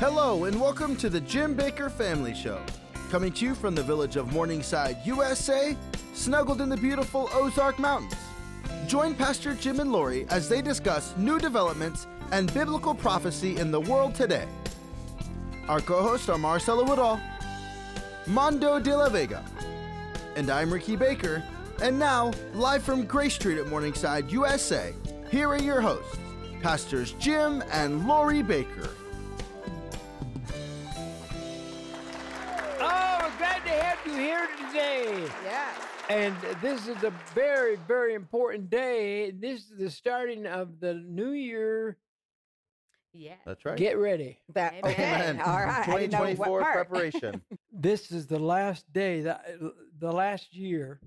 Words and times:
Hello, 0.00 0.44
and 0.44 0.58
welcome 0.58 0.96
to 0.96 1.10
the 1.10 1.20
Jim 1.20 1.54
Bakker 1.54 1.90
Family 1.90 2.34
Show. 2.34 2.58
Coming 3.10 3.30
to 3.32 3.44
you 3.44 3.54
from 3.54 3.74
the 3.74 3.82
village 3.82 4.16
of 4.16 4.32
Morningside, 4.32 4.96
USA, 5.04 5.76
snuggled 6.14 6.62
in 6.62 6.70
the 6.70 6.76
beautiful 6.78 7.28
Ozark 7.34 7.78
Mountains. 7.78 8.14
Join 8.86 9.14
Pastor 9.14 9.52
Jim 9.52 9.78
and 9.78 9.92
Lori 9.92 10.24
as 10.30 10.48
they 10.48 10.62
discuss 10.62 11.14
new 11.18 11.38
developments 11.38 12.06
and 12.32 12.52
biblical 12.54 12.94
prophecy 12.94 13.58
in 13.58 13.70
the 13.70 13.80
world 13.82 14.14
today. 14.14 14.48
Our 15.68 15.82
co 15.82 16.00
hosts 16.00 16.30
are 16.30 16.38
Marcelo 16.38 16.82
Woodall, 16.82 17.20
Mondo 18.26 18.80
de 18.80 18.96
la 18.96 19.10
Vega, 19.10 19.44
and 20.34 20.48
I'm 20.48 20.72
Ricky 20.72 20.96
Bakker. 20.96 21.42
And 21.82 21.98
now, 21.98 22.32
live 22.54 22.82
from 22.82 23.04
Grace 23.04 23.34
Street 23.34 23.58
at 23.58 23.66
Morningside, 23.66 24.32
USA, 24.32 24.94
here 25.30 25.50
are 25.50 25.60
your 25.60 25.82
hosts, 25.82 26.16
Pastors 26.62 27.12
Jim 27.18 27.62
and 27.70 28.08
Lori 28.08 28.42
Bakker. 28.42 28.88
You 34.06 34.14
here 34.14 34.48
today. 34.66 35.28
Yeah. 35.44 35.68
And 36.08 36.34
this 36.60 36.88
is 36.88 37.02
a 37.04 37.12
very, 37.34 37.76
very 37.88 38.14
important 38.14 38.70
day. 38.70 39.30
This 39.30 39.60
is 39.60 39.72
the 39.78 39.90
starting 39.90 40.46
of 40.46 40.80
the 40.80 40.94
new 40.94 41.30
year. 41.30 41.96
Yeah. 43.12 43.34
That's 43.44 43.64
right. 43.64 43.76
Get 43.76 43.98
ready. 43.98 44.38
That, 44.54 44.74
okay. 44.84 45.02
man. 45.02 45.40
All 45.40 45.56
right. 45.56 45.88
I 45.88 46.00
didn't 46.00 46.12
know 46.12 46.20
what 46.20 46.36
2024 46.36 46.72
preparation. 46.72 47.42
This 47.72 48.12
is 48.12 48.26
the 48.26 48.38
last 48.38 48.92
day, 48.92 49.22
that, 49.22 49.46
the 49.98 50.12
last 50.12 50.54
year 50.54 51.00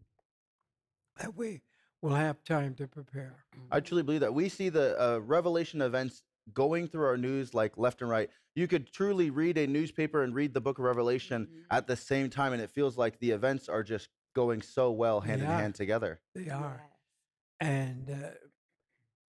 that 1.19 1.35
we 1.35 1.61
will 2.01 2.15
have 2.15 2.43
time 2.43 2.73
to 2.75 2.87
prepare. 2.87 3.45
I 3.69 3.79
truly 3.79 4.01
believe 4.01 4.21
that 4.21 4.33
we 4.33 4.49
see 4.49 4.69
the 4.69 4.99
uh, 4.99 5.19
revelation 5.19 5.81
events 5.81 6.23
going 6.53 6.87
through 6.87 7.05
our 7.05 7.17
news 7.17 7.53
like 7.53 7.77
left 7.77 8.01
and 8.01 8.09
right. 8.09 8.29
You 8.55 8.67
could 8.67 8.91
truly 8.93 9.29
read 9.31 9.57
a 9.57 9.65
newspaper 9.65 10.23
and 10.23 10.35
read 10.35 10.53
the 10.53 10.61
book 10.61 10.77
of 10.77 10.85
Revelation 10.85 11.47
Mhm. 11.47 11.65
at 11.71 11.87
the 11.87 11.95
same 11.95 12.29
time, 12.29 12.53
and 12.53 12.61
it 12.61 12.69
feels 12.69 12.97
like 12.97 13.19
the 13.19 13.31
events 13.31 13.67
are 13.67 13.83
just 13.83 14.09
going 14.35 14.61
so 14.61 14.91
well 14.91 15.21
hand 15.21 15.41
Yeah. 15.41 15.53
in 15.55 15.59
hand 15.59 15.75
together. 15.75 16.21
They 16.35 16.49
are. 16.49 16.81
Yes. 17.61 17.69
And 17.69 18.09
uh, 18.09 18.29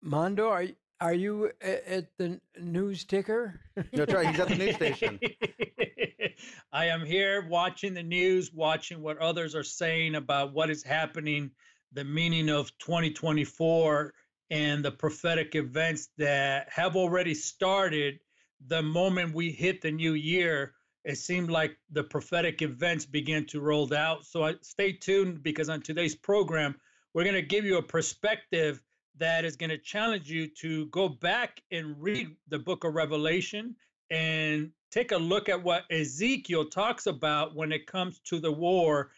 Mondo, 0.02 0.48
are, 0.48 0.62
y- 0.62 0.76
are 1.00 1.12
you 1.14 1.50
at 1.60 2.16
the 2.16 2.24
n- 2.24 2.40
news 2.58 3.04
ticker? 3.04 3.60
That's 3.92 4.12
right. 4.14 4.28
He's 4.28 4.40
at 4.40 4.48
the 4.48 4.54
news 4.56 4.76
station. 4.76 5.20
I 6.72 6.86
am 6.86 7.04
here 7.04 7.46
watching 7.46 7.92
the 7.94 8.02
news, 8.02 8.52
watching 8.52 9.02
what 9.02 9.18
others 9.18 9.54
are 9.54 9.62
saying 9.64 10.14
about 10.14 10.52
what 10.54 10.70
is 10.70 10.82
happening, 10.82 11.50
the 11.92 12.04
meaning 12.04 12.48
of 12.48 12.70
2024, 12.78 14.14
and 14.50 14.84
the 14.84 14.92
prophetic 14.92 15.54
events 15.54 16.08
that 16.16 16.68
have 16.70 16.96
already 16.96 17.34
started. 17.34 18.20
The 18.66 18.82
moment 18.82 19.34
we 19.34 19.50
hit 19.50 19.80
the 19.80 19.90
new 19.90 20.12
year, 20.12 20.74
it 21.04 21.16
seemed 21.16 21.50
like 21.50 21.76
the 21.90 22.04
prophetic 22.04 22.62
events 22.62 23.06
began 23.06 23.46
to 23.46 23.60
roll 23.60 23.92
out. 23.94 24.26
So 24.26 24.44
I, 24.44 24.54
stay 24.60 24.92
tuned 24.92 25.42
because 25.42 25.68
on 25.68 25.80
today's 25.80 26.14
program, 26.14 26.76
we're 27.14 27.24
going 27.24 27.34
to 27.34 27.42
give 27.42 27.64
you 27.64 27.78
a 27.78 27.82
perspective 27.82 28.82
that 29.18 29.44
is 29.44 29.56
going 29.56 29.70
to 29.70 29.78
challenge 29.78 30.30
you 30.30 30.46
to 30.46 30.86
go 30.86 31.08
back 31.08 31.62
and 31.70 32.00
read 32.00 32.36
the 32.48 32.58
book 32.58 32.84
of 32.84 32.94
Revelation 32.94 33.74
and 34.10 34.70
take 34.90 35.12
a 35.12 35.16
look 35.16 35.48
at 35.48 35.62
what 35.62 35.84
Ezekiel 35.90 36.66
talks 36.66 37.06
about 37.06 37.54
when 37.54 37.72
it 37.72 37.86
comes 37.86 38.20
to 38.20 38.40
the 38.40 38.52
war 38.52 39.10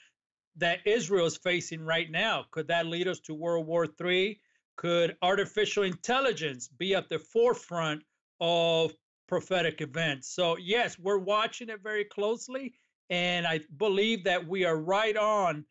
that 0.57 0.81
Israel 0.87 1.27
is 1.27 1.37
facing 1.37 1.85
right 1.85 2.11
now. 2.11 2.45
Could 2.51 2.69
that 2.69 2.87
lead 2.87 3.09
us 3.09 3.21
to 3.21 3.35
World 3.35 3.67
War 3.67 3.87
III? 3.87 4.41
Could 4.77 5.17
artificial 5.23 5.83
intelligence 5.83 6.69
be 6.69 6.95
at 6.95 7.09
the 7.09 7.19
forefront 7.19 8.03
of 8.41 8.93
prophetic 9.33 9.81
events? 9.81 10.29
So, 10.29 10.59
yes, 10.59 10.99
we're 10.99 11.17
watching 11.17 11.71
it 11.71 11.83
very 11.83 12.05
closely. 12.05 12.75
And 13.09 13.47
I 13.47 13.61
believe 13.79 14.25
that 14.25 14.47
we 14.47 14.67
are 14.67 14.77
right 14.77 15.17
on 15.17 15.65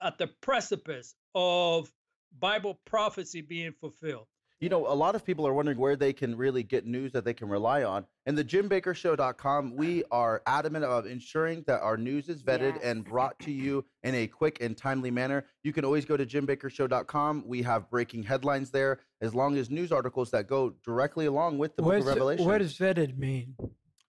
at 0.00 0.16
the 0.16 0.28
precipice 0.40 1.14
of 1.34 1.92
Bible 2.38 2.80
prophecy 2.86 3.42
being 3.42 3.72
fulfilled. 3.72 4.28
You 4.60 4.70
know, 4.70 4.86
a 4.86 4.94
lot 4.94 5.14
of 5.14 5.24
people 5.24 5.46
are 5.46 5.52
wondering 5.52 5.76
where 5.76 5.96
they 5.96 6.14
can 6.14 6.34
really 6.34 6.62
get 6.62 6.86
news 6.86 7.12
that 7.12 7.26
they 7.26 7.34
can 7.34 7.48
rely 7.48 7.84
on. 7.84 8.06
And 8.24 8.38
the 8.38 8.44
JimBakkerShow.com, 8.44 9.76
we 9.76 10.02
uh-huh. 10.04 10.16
are 10.16 10.42
adamant 10.46 10.84
about 10.84 11.06
ensuring 11.06 11.62
that 11.66 11.82
our 11.82 11.98
news 11.98 12.30
is 12.30 12.42
vetted 12.42 12.76
Yes. 12.76 12.84
and 12.84 13.04
brought 13.04 13.38
to 13.40 13.50
you 13.50 13.84
in 14.02 14.14
a 14.14 14.26
quick 14.26 14.62
and 14.62 14.74
timely 14.74 15.10
manner. 15.10 15.44
You 15.62 15.74
can 15.74 15.84
always 15.84 16.06
go 16.06 16.16
to 16.16 16.24
JimBakkerShow.com. 16.24 17.44
We 17.46 17.62
have 17.62 17.90
breaking 17.90 18.22
headlines 18.22 18.70
there, 18.70 19.00
as 19.20 19.34
long 19.34 19.58
as 19.58 19.68
news 19.68 19.92
articles 19.92 20.30
that 20.30 20.46
go 20.46 20.70
directly 20.82 21.26
along 21.26 21.58
with 21.58 21.76
the 21.76 21.82
book 21.82 21.94
of 21.94 22.06
Revelation. 22.06 22.46
what 22.46 22.58
does 22.58 22.78
vetted 22.78 23.18
mean? 23.18 23.56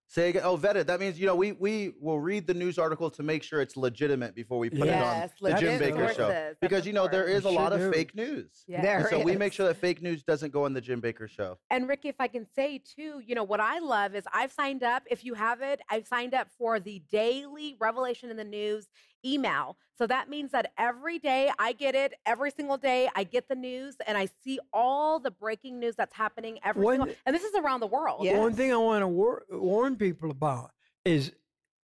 Say 0.09 0.29
again. 0.29 0.44
Oh, 0.45 0.56
vetted. 0.57 0.85
That 0.85 1.01
means 1.01 1.19
you 1.19 1.25
know 1.25 1.35
we 1.35 1.51
we 1.51 1.91
will 2.00 2.19
read 2.19 2.47
the 2.47 2.53
news 2.53 2.79
article 2.79 3.09
to 3.12 3.23
make 3.23 3.44
sure 3.44 3.59
it's 3.62 3.75
legitimate 3.75 4.35
before 4.35 4.57
we 4.57 4.69
put 4.69 4.85
Yes, 4.88 5.31
it 5.41 5.45
on 5.45 5.51
the 5.51 5.59
Jim 5.59 5.73
legit 5.79 5.94
Bakker 5.95 6.07
Show. 6.07 6.13
sources. 6.13 6.28
That's 6.29 6.57
Because 6.62 6.85
you 6.88 6.94
know 6.94 7.09
there 7.09 7.25
is 7.28 7.44
a 7.44 7.50
lot 7.50 7.73
sure 7.73 7.88
of 7.88 7.91
do. 7.91 7.97
fake 7.97 8.16
news. 8.16 8.63
Yeah. 8.67 8.81
There 8.81 9.07
so 9.09 9.19
we 9.22 9.35
make 9.35 9.51
sure 9.51 9.67
that 9.67 9.75
fake 9.75 10.01
news 10.01 10.23
doesn't 10.23 10.53
go 10.53 10.63
on 10.63 10.73
the 10.73 10.79
Jim 10.79 11.01
Bakker 11.01 11.29
Show. 11.29 11.57
And 11.69 11.90
Ricky, 11.90 12.07
if 12.07 12.16
I 12.19 12.29
can 12.29 12.47
say 12.56 12.78
too, 12.79 13.22
you 13.25 13.35
know, 13.35 13.44
what 13.44 13.59
I 13.59 13.79
love 13.79 14.16
is 14.16 14.23
I've 14.34 14.53
signed 14.53 14.81
up. 14.81 15.03
If 15.12 15.25
you 15.25 15.34
have 15.34 15.62
it, 15.62 15.81
I've 15.90 16.07
signed 16.07 16.34
up 16.34 16.47
for 16.57 16.79
the 16.79 17.03
daily 17.12 17.75
Revelation 17.78 18.29
in 18.29 18.38
the 18.38 18.46
News 18.46 18.88
email. 19.28 19.78
So 19.98 20.06
that 20.08 20.30
means 20.30 20.52
that 20.52 20.72
every 20.78 21.20
day 21.20 21.52
I 21.58 21.74
get 21.74 21.96
it, 21.96 22.14
every 22.26 22.52
single 22.52 22.78
day 22.78 23.10
I 23.16 23.24
get 23.24 23.50
the 23.50 23.56
news 23.56 23.96
and 24.06 24.18
I 24.18 24.28
see 24.44 24.60
all 24.72 25.20
the 25.20 25.32
breaking 25.32 25.80
news 25.80 25.96
that's 25.96 26.14
happening 26.14 26.60
every 26.64 26.86
When- 26.86 27.00
single 27.00 27.16
and 27.26 27.36
this 27.36 27.44
is 27.44 27.56
around 27.56 27.80
the 27.80 27.88
world. 27.88 28.26
The 28.26 28.36
One 28.36 28.54
thing 28.54 28.72
I 28.72 28.78
want 28.78 29.02
to 29.02 29.08
war- 29.08 29.46
warn 29.50 29.96
people 29.96 30.30
about 30.32 30.72
is 31.04 31.32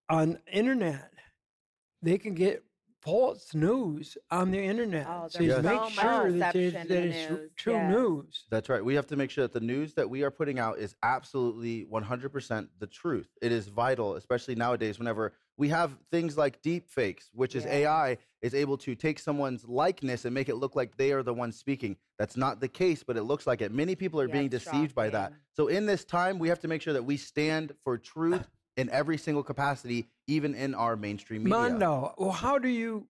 on 0.10 0.40
internet, 0.52 1.12
they 2.02 2.18
can 2.18 2.34
get 2.36 2.64
false 3.02 3.54
news 3.54 4.18
on 4.32 4.52
the 4.52 4.60
internet. 4.60 5.06
Oh, 5.10 5.28
so 5.28 5.40
there's 5.40 5.50
you 5.50 5.56
so 5.56 5.62
make 5.62 5.92
sure 5.92 6.32
that, 6.32 6.56
it's, 6.56 6.74
deception 6.74 6.88
that 6.88 7.04
it's 7.04 7.30
news, 7.30 7.52
true 7.58 7.74
yes. 7.74 7.92
news. 7.94 8.46
That's 8.50 8.70
right. 8.70 8.84
We 8.84 8.96
have 8.96 9.08
to 9.08 9.16
make 9.18 9.30
sure 9.30 9.44
that 9.44 9.54
the 9.54 9.60
news 9.66 9.94
that 9.96 10.10
we 10.10 10.24
are 10.24 10.32
putting 10.32 10.58
out 10.60 10.78
is 10.78 10.96
absolutely 11.04 11.86
100% 11.92 12.68
the 12.80 12.88
truth. 12.88 13.28
It 13.42 13.52
is 13.52 13.68
vital, 13.68 14.16
especially 14.16 14.56
nowadays, 14.56 15.00
whenever 15.00 15.34
we 15.58 15.70
have 15.70 15.98
things 16.12 16.38
like 16.38 16.62
deep 16.62 16.90
fakes, 16.90 17.30
which 17.34 17.56
is 17.56 17.66
Yeah. 17.66 17.74
AI, 17.74 18.18
is 18.42 18.54
able 18.54 18.78
to 18.78 18.96
take 18.96 19.20
someone's 19.20 19.66
likeness 19.66 20.26
and 20.26 20.34
make 20.34 20.50
it 20.50 20.56
look 20.56 20.76
like 20.76 20.98
they 20.98 21.12
are 21.12 21.24
the 21.24 21.34
one 21.34 21.52
speaking. 21.52 21.96
That's 22.18 22.36
not 22.36 22.60
the 22.60 22.68
case, 22.68 23.04
but 23.04 23.18
it 23.18 23.24
looks 23.24 23.46
like 23.48 23.62
it. 23.62 23.72
Many 23.72 23.96
people 23.96 24.20
are 24.20 24.28
Yeah, 24.28 24.34
being 24.34 24.50
deceived 24.50 24.96
by 24.96 25.10
that. 25.10 25.34
So 25.56 25.68
in 25.68 25.86
this 25.86 26.04
time, 26.04 26.40
we 26.40 26.50
have 26.50 26.60
to 26.62 26.68
make 26.68 26.82
sure 26.82 26.94
that 26.94 27.04
we 27.04 27.18
stand 27.18 27.74
for 27.84 27.98
truth 27.98 28.50
in 28.76 28.90
every 28.90 29.18
single 29.18 29.44
capacity, 29.44 30.08
even 30.28 30.56
in 30.56 30.74
our 30.74 30.96
mainstream 30.96 31.44
media. 31.44 31.58
Mondo, 31.58 32.14
well, 32.18 32.32
how 32.32 32.58
do 32.58 32.68
you 32.68 33.08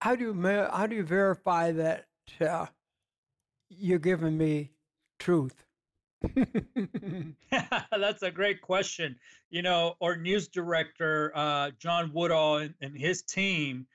how 0.00 0.14
do 0.14 0.24
you 0.24 0.68
how 0.72 0.86
do 0.86 0.94
you 0.96 1.02
verify 1.02 1.72
that 1.72 2.06
uh, 2.40 2.66
you're 3.68 3.98
giving 3.98 4.38
me 4.38 4.70
truth? 5.18 5.66
That's 7.90 8.22
a 8.22 8.30
great 8.30 8.60
question. 8.60 9.16
You 9.50 9.62
know, 9.62 9.96
our 10.00 10.16
news 10.16 10.48
director, 10.48 11.32
uh, 11.34 11.70
John 11.78 12.12
Woodall, 12.12 12.58
and, 12.58 12.74
and 12.80 12.96
his 12.96 13.22
team 13.22 13.86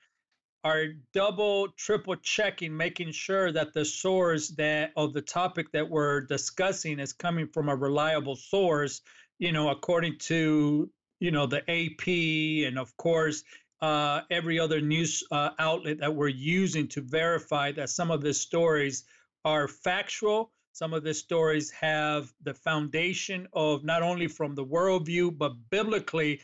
are 0.64 0.86
double, 1.14 1.68
triple 1.68 2.16
checking, 2.16 2.76
making 2.76 3.12
sure 3.12 3.52
that 3.52 3.72
the 3.72 3.84
source 3.84 4.48
that 4.48 4.92
of 4.96 5.12
the 5.12 5.22
topic 5.22 5.70
that 5.72 5.88
we're 5.88 6.22
discussing 6.22 6.98
is 6.98 7.12
coming 7.12 7.46
from 7.46 7.68
a 7.68 7.76
reliable 7.76 8.36
source. 8.36 9.00
You 9.38 9.52
know, 9.52 9.68
according 9.70 10.18
to 10.20 10.90
you 11.20 11.30
know 11.30 11.46
the 11.46 11.62
AP 11.70 12.66
and 12.68 12.78
of 12.78 12.96
course 12.96 13.44
uh, 13.80 14.22
every 14.30 14.58
other 14.58 14.80
news 14.80 15.22
uh, 15.30 15.50
outlet 15.58 15.98
that 16.00 16.14
we're 16.14 16.28
using 16.28 16.88
to 16.88 17.00
verify 17.02 17.72
that 17.72 17.90
some 17.90 18.10
of 18.10 18.22
the 18.22 18.34
stories 18.34 19.04
are 19.44 19.68
factual. 19.68 20.50
Some 20.76 20.92
of 20.92 21.04
the 21.04 21.14
stories 21.14 21.70
have 21.70 22.34
the 22.42 22.52
foundation 22.52 23.48
of 23.54 23.82
not 23.82 24.02
only 24.02 24.28
from 24.28 24.54
the 24.54 24.66
worldview, 24.66 25.38
but 25.38 25.54
biblically, 25.70 26.42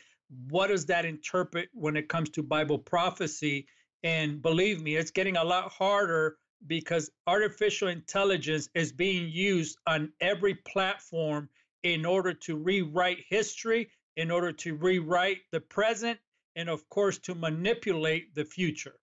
what 0.49 0.69
does 0.69 0.87
that 0.87 1.05
interpret 1.05 1.69
when 1.71 1.95
it 1.95 2.09
comes 2.09 2.31
to 2.31 2.41
Bible 2.41 2.79
prophecy? 2.79 3.67
And 4.01 4.41
believe 4.41 4.81
me, 4.81 4.95
it's 4.95 5.11
getting 5.11 5.37
a 5.37 5.43
lot 5.43 5.71
harder 5.71 6.37
because 6.65 7.11
artificial 7.27 7.89
intelligence 7.89 8.69
is 8.73 8.91
being 8.91 9.29
used 9.29 9.77
on 9.85 10.11
every 10.19 10.55
platform 10.55 11.47
in 11.83 12.03
order 12.03 12.33
to 12.33 12.57
rewrite 12.57 13.19
history, 13.29 13.91
in 14.17 14.31
order 14.31 14.51
to 14.51 14.73
rewrite 14.73 15.41
the 15.51 15.59
present, 15.59 16.17
and 16.55 16.69
of 16.69 16.89
course, 16.89 17.19
to 17.19 17.35
manipulate 17.35 18.33
the 18.33 18.45
future. 18.45 18.95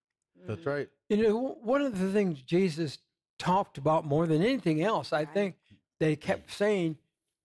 That's 0.48 0.66
right. 0.66 0.88
You 1.08 1.18
know, 1.18 1.56
one 1.62 1.82
of 1.82 2.00
the 2.00 2.10
things 2.10 2.42
Jesus 2.42 2.98
talked 3.40 3.78
about 3.78 4.04
more 4.04 4.26
than 4.28 4.42
anything 4.42 4.82
else, 4.82 5.12
I 5.12 5.24
think 5.24 5.56
they 5.98 6.14
kept 6.14 6.52
saying 6.52 6.96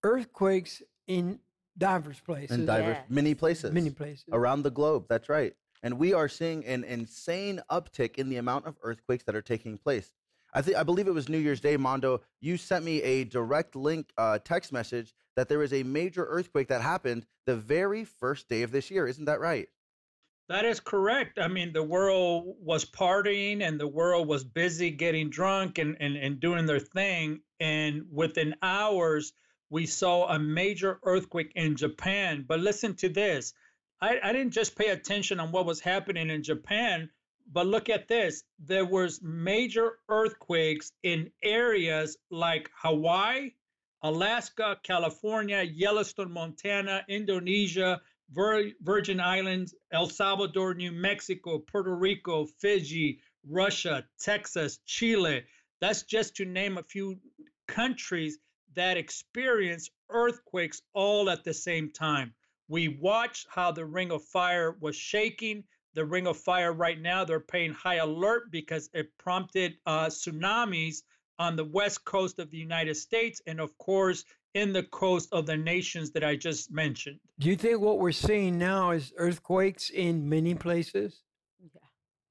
earthquakes 0.04 0.84
in 1.08 1.40
diverse 1.78 2.20
places, 2.20 2.58
In 2.58 2.66
diverse, 2.66 2.98
Yes. 2.98 3.10
many 3.10 3.34
places. 3.34 3.72
many 3.74 3.90
places. 3.90 4.26
around 4.32 4.62
the 4.64 4.70
globe. 4.72 5.06
That's 5.10 5.30
right. 5.30 5.56
And 5.82 5.98
we 5.98 6.14
are 6.14 6.28
seeing 6.30 6.66
an 6.66 6.84
insane 6.84 7.62
uptick 7.72 8.16
in 8.18 8.30
the 8.30 8.38
amount 8.38 8.66
of 8.66 8.78
earthquakes 8.82 9.24
that 9.24 9.36
are 9.36 9.42
taking 9.42 9.78
place. 9.78 10.12
I 10.54 10.62
think 10.62 10.78
I 10.78 10.84
believe 10.84 11.08
it 11.08 11.14
was 11.14 11.28
New 11.28 11.38
Year's 11.38 11.60
Day, 11.60 11.76
Mondo. 11.78 12.22
You 12.40 12.58
sent 12.58 12.86
me 12.86 13.02
a 13.02 13.24
direct 13.26 13.76
link 13.76 14.12
uh, 14.18 14.40
text 14.40 14.72
message 14.72 15.14
that 15.36 15.50
there 15.50 15.60
was 15.60 15.74
a 15.74 15.84
major 15.84 16.26
earthquake 16.26 16.70
that 16.70 16.82
happened 16.82 17.26
the 17.46 17.56
very 17.58 18.06
first 18.06 18.48
day 18.48 18.62
of 18.64 18.72
this 18.72 18.90
year. 18.90 19.06
Isn't 19.06 19.26
that 19.26 19.40
right? 19.42 19.68
That 20.48 20.66
is 20.66 20.80
correct. 20.80 21.40
I 21.40 21.48
mean, 21.48 21.74
the 21.74 21.84
world 21.84 22.56
was 22.60 22.86
partying 22.86 23.62
and 23.62 23.80
the 23.80 23.88
world 23.88 24.28
was 24.28 24.44
busy 24.44 24.92
getting 24.92 25.30
drunk 25.30 25.80
and, 25.80 25.98
and, 26.00 26.16
and 26.16 26.40
doing 26.40 26.66
their 26.66 26.80
thing. 26.80 27.42
And 27.60 28.04
within 28.12 28.56
hours, 28.62 29.34
we 29.70 29.88
saw 29.88 30.28
a 30.28 30.38
major 30.38 31.00
earthquake 31.04 31.52
in 31.56 31.76
Japan. 31.76 32.46
But 32.48 32.60
listen 32.60 32.96
to 32.98 33.10
this 33.10 33.54
I, 34.02 34.20
I 34.22 34.34
didn't 34.34 34.52
just 34.52 34.76
pay 34.76 34.90
attention 34.90 35.40
on 35.40 35.52
what 35.52 35.66
was 35.66 35.80
happening 35.80 36.30
in 36.30 36.44
Japan, 36.44 37.10
but 37.52 37.66
look 37.66 37.90
at 37.90 38.08
this. 38.08 38.44
There 38.60 38.86
was 38.86 39.22
major 39.22 40.00
earthquakes 40.10 40.92
in 41.04 41.32
areas 41.42 42.18
like 42.30 42.70
Hawaii, 42.76 43.52
Alaska, 44.04 44.78
California, 44.84 45.62
Yellowstone, 45.64 46.32
Montana, 46.32 47.04
Indonesia, 47.08 48.02
Virgin 48.32 49.20
Islands, 49.20 49.74
El 49.92 50.10
Salvador, 50.10 50.74
New 50.74 50.92
Mexico, 50.92 51.60
Puerto 51.60 51.96
Rico, 51.96 52.46
Fiji, 52.46 53.22
Russia, 53.48 54.06
Texas, 54.20 54.80
Chile. 54.86 55.44
That's 55.80 56.04
just 56.04 56.36
to 56.38 56.46
name 56.46 56.78
a 56.78 56.84
few 56.84 57.20
countries 57.68 58.40
that 58.76 58.98
experience 58.98 59.90
earthquakes 60.10 60.82
all 60.94 61.30
at 61.30 61.44
the 61.44 61.54
same 61.54 61.92
time. 61.92 62.34
We 62.68 62.88
watched 62.88 63.48
how 63.50 63.72
the 63.72 63.86
Ring 63.86 64.12
of 64.12 64.24
Fire 64.24 64.76
was 64.80 64.96
shaking. 64.96 65.64
The 65.94 66.06
Ring 66.06 66.28
of 66.28 66.38
Fire 66.38 66.74
right 66.74 67.00
now, 67.00 67.24
they're 67.24 67.40
paying 67.40 67.74
high 67.74 67.96
alert 67.96 68.52
because 68.52 68.90
it 68.94 69.18
prompted 69.18 69.78
uh, 69.86 70.08
tsunamis 70.08 71.04
on 71.38 71.56
the 71.56 71.66
west 71.66 72.04
coast 72.06 72.40
of 72.40 72.50
the 72.50 72.58
United 72.58 72.96
States 72.96 73.42
and, 73.46 73.60
of 73.60 73.78
course, 73.78 74.26
in 74.56 74.72
the 74.72 74.84
coast 74.84 75.30
of 75.34 75.46
the 75.46 75.58
nations 75.58 76.12
that 76.12 76.24
I 76.24 76.38
just 76.38 76.72
mentioned. 76.72 77.20
Do 77.40 77.50
you 77.50 77.58
think 77.58 77.82
what 77.82 78.00
we're 78.00 78.14
seeing 78.14 78.58
now 78.58 78.92
is 78.92 79.14
earthquakes 79.18 79.90
in 79.90 80.28
many 80.28 80.56
places? 80.56 81.22
Yeah. 81.60 81.82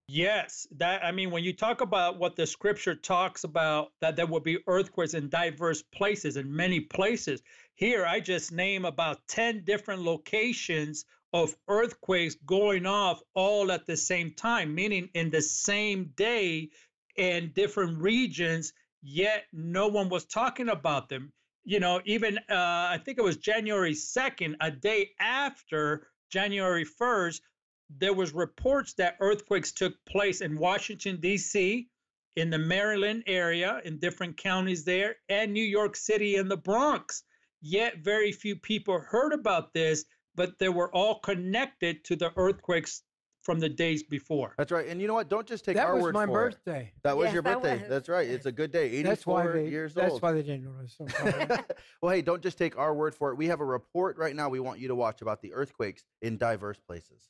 Yes, 0.09 0.67
that 0.79 1.05
I 1.05 1.13
mean 1.13 1.31
when 1.31 1.45
you 1.45 1.53
talk 1.53 1.83
about 1.83 2.19
what 2.19 2.35
the 2.35 2.47
scripture 2.47 2.95
talks 2.95 3.45
about 3.45 3.93
that 4.01 4.17
there 4.17 4.27
will 4.27 4.41
be 4.41 4.59
earthquakes 4.67 5.13
in 5.13 5.29
diverse 5.29 5.83
places 5.83 6.39
in 6.39 6.55
many 6.55 6.81
places. 6.81 7.43
Here 7.75 8.07
I 8.07 8.21
just 8.21 8.53
name 8.53 8.87
about 8.87 9.19
10 9.29 9.65
different 9.65 10.03
locations 10.03 11.05
of 11.35 11.55
earthquakes 11.69 12.37
going 12.47 12.87
off 12.87 13.21
all 13.35 13.71
at 13.71 13.85
the 13.85 13.97
same 13.97 14.33
time, 14.33 14.75
meaning 14.75 15.11
in 15.15 15.31
the 15.31 15.43
same 15.43 16.13
day 16.17 16.71
in 17.17 17.53
different 17.55 17.99
regions, 17.99 18.73
yet 19.03 19.45
no 19.53 19.89
one 19.89 20.09
was 20.09 20.25
talking 20.25 20.71
about 20.71 21.09
them. 21.11 21.33
You 21.65 21.81
know, 21.81 22.01
even 22.05 22.39
uh, 22.51 22.89
I 22.91 23.01
think 23.03 23.19
it 23.19 23.25
was 23.25 23.39
January 23.39 23.95
2nd, 23.95 24.57
a 24.61 24.71
day 24.71 25.13
after 25.19 26.09
January 26.31 26.85
1st, 26.85 27.41
there 27.89 28.13
was 28.13 28.35
reports 28.35 28.93
that 28.95 29.17
earthquakes 29.21 29.73
took 29.73 29.95
place 30.05 30.41
in 30.41 30.59
Washington 30.59 31.21
D.C., 31.21 31.89
in 32.37 32.51
the 32.51 32.59
Maryland 32.59 33.23
area, 33.27 33.81
in 33.85 33.99
different 33.99 34.37
counties 34.37 34.85
there, 34.85 35.17
and 35.29 35.53
New 35.53 35.65
York 35.65 35.97
City 35.97 36.37
and 36.37 36.51
the 36.51 36.57
Bronx. 36.57 37.23
Yet 37.63 37.99
very 37.99 38.33
few 38.33 38.57
people 38.57 38.99
heard 38.99 39.33
about 39.33 39.73
this, 39.73 40.05
but 40.35 40.59
they 40.59 40.69
were 40.69 40.95
all 40.95 41.21
connected 41.21 42.05
to 42.05 42.17
the 42.17 42.33
earthquakes 42.37 43.03
from 43.45 43.61
the 43.61 43.69
days 43.69 44.03
before. 44.03 44.55
That's 44.57 44.73
right. 44.73 44.89
And 44.89 45.01
you 45.01 45.07
know 45.07 45.15
what? 45.15 45.29
Don't 45.29 45.47
just 45.47 45.65
take 45.67 45.77
that 45.77 45.87
our 45.87 46.01
word 46.01 46.15
for 46.15 46.27
birthday. 46.27 46.93
it. 46.97 47.03
That 47.03 47.17
was 47.17 47.27
Yes, 47.27 47.35
your 47.35 47.43
that 47.43 47.63
birthday. 47.63 47.81
was. 47.81 47.89
That's 47.89 48.09
right. 48.09 48.29
It's 48.29 48.47
a 48.47 48.53
good 48.53 48.73
day. 48.73 48.87
84 48.87 49.03
That's 49.11 49.27
why 49.27 49.47
they. 49.49 49.69
years 49.69 49.95
that's 49.95 50.13
old. 50.13 50.23
That's 50.23 50.23
why 50.23 50.33
they 50.33 50.43
didn't 50.43 50.65
notice. 50.65 50.95
so 50.97 51.07
far. 51.07 51.65
well, 52.03 52.15
hey, 52.15 52.23
don't 52.23 52.43
just 52.43 52.57
take 52.57 52.79
our 52.79 52.95
word 52.95 53.15
for 53.15 53.31
it. 53.31 53.37
We 53.37 53.47
have 53.49 53.61
a 53.61 53.65
report 53.65 54.17
right 54.17 54.35
now 54.35 54.49
we 54.49 54.61
want 54.61 54.81
you 54.81 54.89
to 54.89 54.95
watch 54.95 55.21
about 55.21 55.43
the 55.43 55.53
earthquakes 55.53 56.05
in 56.23 56.39
diverse 56.39 56.79
places. 56.81 57.29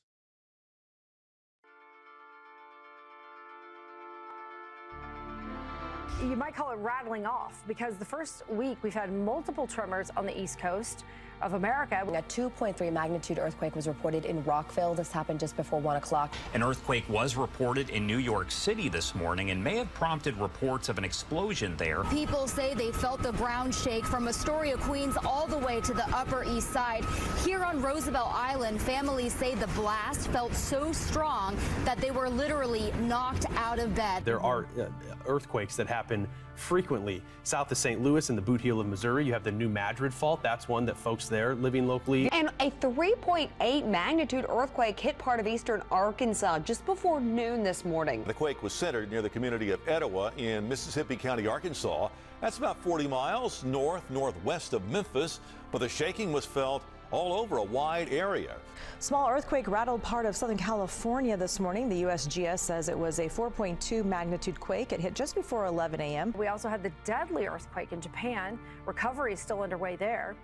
you 6.22 6.36
might 6.36 6.54
call 6.54 6.70
it 6.70 6.76
rattling 6.76 7.26
off 7.26 7.62
because 7.66 7.96
the 7.96 8.04
first 8.04 8.48
week 8.48 8.78
we've 8.82 8.94
had 8.94 9.12
multiple 9.12 9.66
tremors 9.66 10.10
on 10.16 10.24
the 10.24 10.40
east 10.40 10.58
coast 10.58 11.04
of 11.44 11.54
America. 11.54 12.02
A 12.02 12.22
2.3 12.22 12.92
magnitude 12.92 13.38
earthquake 13.38 13.76
was 13.76 13.86
reported 13.86 14.24
in 14.24 14.42
Rockville. 14.44 14.94
This 14.94 15.12
happened 15.12 15.38
just 15.38 15.56
before 15.56 15.78
1 15.78 15.96
o'clock. 15.96 16.34
An 16.54 16.62
earthquake 16.62 17.08
was 17.08 17.36
reported 17.36 17.90
in 17.90 18.06
New 18.06 18.18
York 18.18 18.50
City 18.50 18.88
this 18.88 19.14
morning 19.14 19.50
and 19.50 19.62
may 19.62 19.76
have 19.76 19.92
prompted 19.94 20.36
reports 20.38 20.88
of 20.88 20.96
an 20.96 21.04
explosion 21.04 21.76
there. 21.76 22.02
People 22.04 22.48
say 22.48 22.74
they 22.74 22.90
felt 22.90 23.22
the 23.22 23.32
ground 23.32 23.74
shake 23.74 24.06
from 24.06 24.26
Astoria, 24.26 24.76
Queens, 24.78 25.16
all 25.24 25.46
the 25.46 25.58
way 25.58 25.80
to 25.82 25.92
the 25.92 26.08
Upper 26.16 26.44
East 26.44 26.70
Side. 26.70 27.04
Here 27.44 27.62
on 27.62 27.82
Roosevelt 27.82 28.30
Island, 28.32 28.80
families 28.80 29.34
say 29.34 29.54
the 29.54 29.66
blast 29.68 30.28
felt 30.28 30.54
so 30.54 30.92
strong 30.92 31.56
that 31.84 31.98
they 31.98 32.10
were 32.10 32.30
literally 32.30 32.92
knocked 33.02 33.44
out 33.56 33.78
of 33.78 33.94
bed. 33.94 34.24
There 34.24 34.40
are 34.40 34.66
uh, 34.80 34.86
earthquakes 35.26 35.76
that 35.76 35.86
happen 35.86 36.26
frequently. 36.56 37.22
South 37.42 37.70
of 37.70 37.76
St. 37.76 38.02
Louis 38.02 38.30
in 38.30 38.36
the 38.36 38.42
Boot 38.42 38.60
Heel 38.60 38.80
of 38.80 38.86
Missouri, 38.86 39.24
you 39.24 39.32
have 39.32 39.44
the 39.44 39.52
New 39.52 39.68
Madrid 39.68 40.12
Fault. 40.12 40.42
That's 40.42 40.68
one 40.68 40.86
that 40.86 40.96
folks 40.96 41.28
there 41.28 41.54
living 41.54 41.86
locally. 41.86 42.30
And 42.32 42.50
a 42.60 42.70
3.8 42.70 43.86
magnitude 43.86 44.46
earthquake 44.48 44.98
hit 44.98 45.18
part 45.18 45.40
of 45.40 45.46
eastern 45.46 45.82
Arkansas 45.90 46.60
just 46.60 46.84
before 46.86 47.20
noon 47.20 47.62
this 47.62 47.84
morning. 47.84 48.24
The 48.24 48.34
quake 48.34 48.62
was 48.62 48.72
centered 48.72 49.10
near 49.10 49.22
the 49.22 49.30
community 49.30 49.70
of 49.70 49.86
Etowah 49.88 50.32
in 50.36 50.68
Mississippi 50.68 51.16
County, 51.16 51.46
Arkansas. 51.46 52.08
That's 52.40 52.58
about 52.58 52.76
40 52.82 53.08
miles 53.08 53.64
north 53.64 54.02
northwest 54.10 54.72
of 54.72 54.88
Memphis, 54.90 55.40
but 55.72 55.78
the 55.78 55.88
shaking 55.88 56.32
was 56.32 56.44
felt 56.44 56.82
all 57.14 57.32
over 57.32 57.58
a 57.58 57.62
wide 57.62 58.12
area. 58.12 58.56
Small 58.98 59.30
earthquake 59.30 59.68
rattled 59.68 60.02
part 60.02 60.26
of 60.26 60.34
Southern 60.34 60.56
California 60.56 61.36
this 61.36 61.60
morning. 61.60 61.88
The 61.88 62.02
USGS 62.02 62.58
says 62.58 62.88
it 62.88 62.98
was 62.98 63.20
a 63.20 63.28
4.2 63.28 64.04
magnitude 64.04 64.58
quake. 64.58 64.92
It 64.92 64.98
hit 64.98 65.14
just 65.14 65.36
before 65.36 65.66
11 65.66 66.00
a.m. 66.00 66.34
We 66.36 66.48
also 66.48 66.68
had 66.68 66.82
the 66.82 66.90
deadly 67.04 67.46
earthquake 67.46 67.92
in 67.92 68.00
Japan. 68.00 68.58
Recovery 68.84 69.32
is 69.32 69.40
still 69.40 69.62
underway 69.62 69.94
there. 69.94 70.34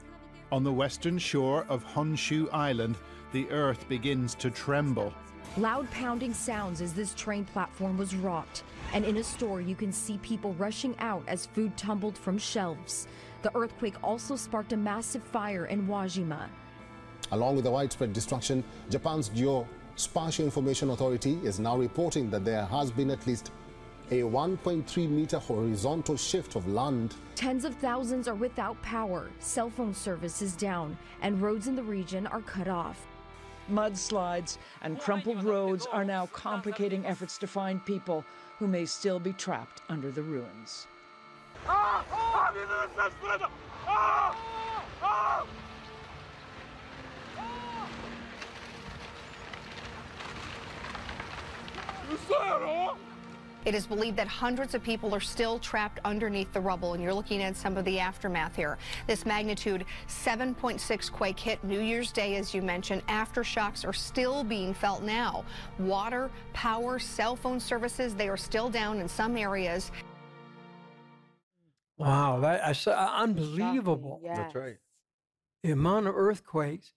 On 0.53 0.63
the 0.63 0.73
western 0.73 1.19
shore 1.19 1.67
of 1.69 1.85
Honshu 1.85 2.49
Island, 2.53 2.97
the 3.33 3.51
earth 3.51 3.89
begins 3.89 4.37
to 4.37 4.51
tremble. 4.51 5.13
Loud 5.57 5.91
pounding 5.91 6.33
sounds 6.33 6.81
as 6.81 6.93
this 6.93 7.15
train 7.15 7.45
platform 7.45 7.99
was 7.99 8.15
rocked. 8.15 8.63
And 8.93 9.05
in 9.05 9.17
a 9.17 9.25
store, 9.25 9.61
you 9.61 9.75
can 9.75 9.93
see 9.93 10.19
people 10.19 10.55
rushing 10.55 10.97
out 11.01 11.25
as 11.27 11.47
food 11.47 11.77
tumbled 11.77 12.17
from 12.17 12.39
shelves. 12.39 13.09
The 13.43 13.57
earthquake 13.57 13.95
also 14.03 14.37
sparked 14.37 14.73
a 14.73 14.77
massive 14.77 15.23
fire 15.23 15.67
in 15.67 15.87
Wajima. 15.87 16.49
Along 17.33 17.55
with 17.55 17.65
the 17.65 17.71
widespread 17.71 18.13
destruction, 18.13 18.65
Japan's 18.91 19.31
Geospatial 19.31 20.45
Information 20.45 20.91
Authority 20.91 21.39
is 21.45 21.61
now 21.61 21.77
reporting 21.77 22.29
that 22.31 22.45
there 22.45 22.65
has 22.67 22.91
been 22.91 23.11
at 23.11 23.27
least 23.27 23.53
a 24.11 24.23
1.3 24.23 25.09
meter 25.09 25.39
horizontal 25.39 26.17
shift 26.17 26.57
of 26.57 26.67
land. 26.67 27.15
Tens 27.37 27.65
of 27.65 27.77
thousands 27.77 28.27
are 28.27 28.35
without 28.35 28.81
power, 28.83 29.31
cell 29.39 29.71
phone 29.71 29.95
service 29.95 30.43
is 30.43 30.55
down, 30.55 30.99
and 31.23 31.41
roads 31.41 31.69
in 31.69 31.77
the 31.77 31.83
region 31.83 32.27
are 32.27 32.41
cut 32.41 32.67
off. 32.67 33.07
Mudslides 33.71 34.59
and 34.83 34.99
crumpled 34.99 35.45
roads 35.45 35.87
are 35.93 36.05
now 36.05 36.27
complicating 36.27 37.07
efforts 37.07 37.39
to 37.39 37.47
find 37.47 37.85
people 37.87 38.25
who 38.59 38.67
may 38.67 38.85
still 38.85 39.21
be 39.21 39.33
trapped 39.35 39.81
under 39.89 40.11
the 40.11 40.23
ruins. 40.23 40.89
Ah! 41.69 42.05
Ah! 42.11 42.53
Ah! 43.87 45.47
It 53.65 53.75
is 53.75 53.87
believed 53.87 54.17
that 54.17 54.27
hundreds 54.27 54.75
of 54.75 54.83
people 54.83 55.15
are 55.15 55.21
still 55.21 55.59
trapped 55.59 56.01
underneath 56.05 56.51
the 56.53 56.61
rubble, 56.61 56.95
and 56.95 57.03
you're 57.03 57.13
looking 57.13 57.43
at 57.43 57.57
some 57.57 57.77
of 57.77 57.85
the 57.85 57.99
aftermath 57.99 58.57
here. 58.57 58.79
This 59.07 59.27
magnitude 59.27 59.85
7.6 60.09 61.13
quake 61.13 61.39
hit 61.39 61.63
New 61.63 61.81
Year's 61.81 62.11
Day, 62.11 62.37
as 62.37 62.55
you 62.55 62.63
mentioned. 62.63 63.07
Aftershocks 63.07 63.87
are 63.87 63.93
still 63.93 64.45
being 64.45 64.73
felt 64.73 65.03
now. 65.03 65.45
Water, 65.79 66.31
power, 66.55 66.99
cell 66.99 67.37
phone 67.37 67.61
services, 67.61 68.15
they 68.15 68.29
are 68.29 68.37
still 68.37 68.71
down 68.71 68.99
in 68.99 69.09
some 69.09 69.37
areas. 69.37 69.93
Wow, 71.99 72.41
that 72.41 72.69
is 72.71 72.87
uh, 72.87 73.11
unbelievable. 73.15 74.23
That's 74.25 74.55
right. 74.55 74.79
The 75.63 75.73
amount 75.73 76.07
of 76.07 76.17
earthquakes, 76.17 76.95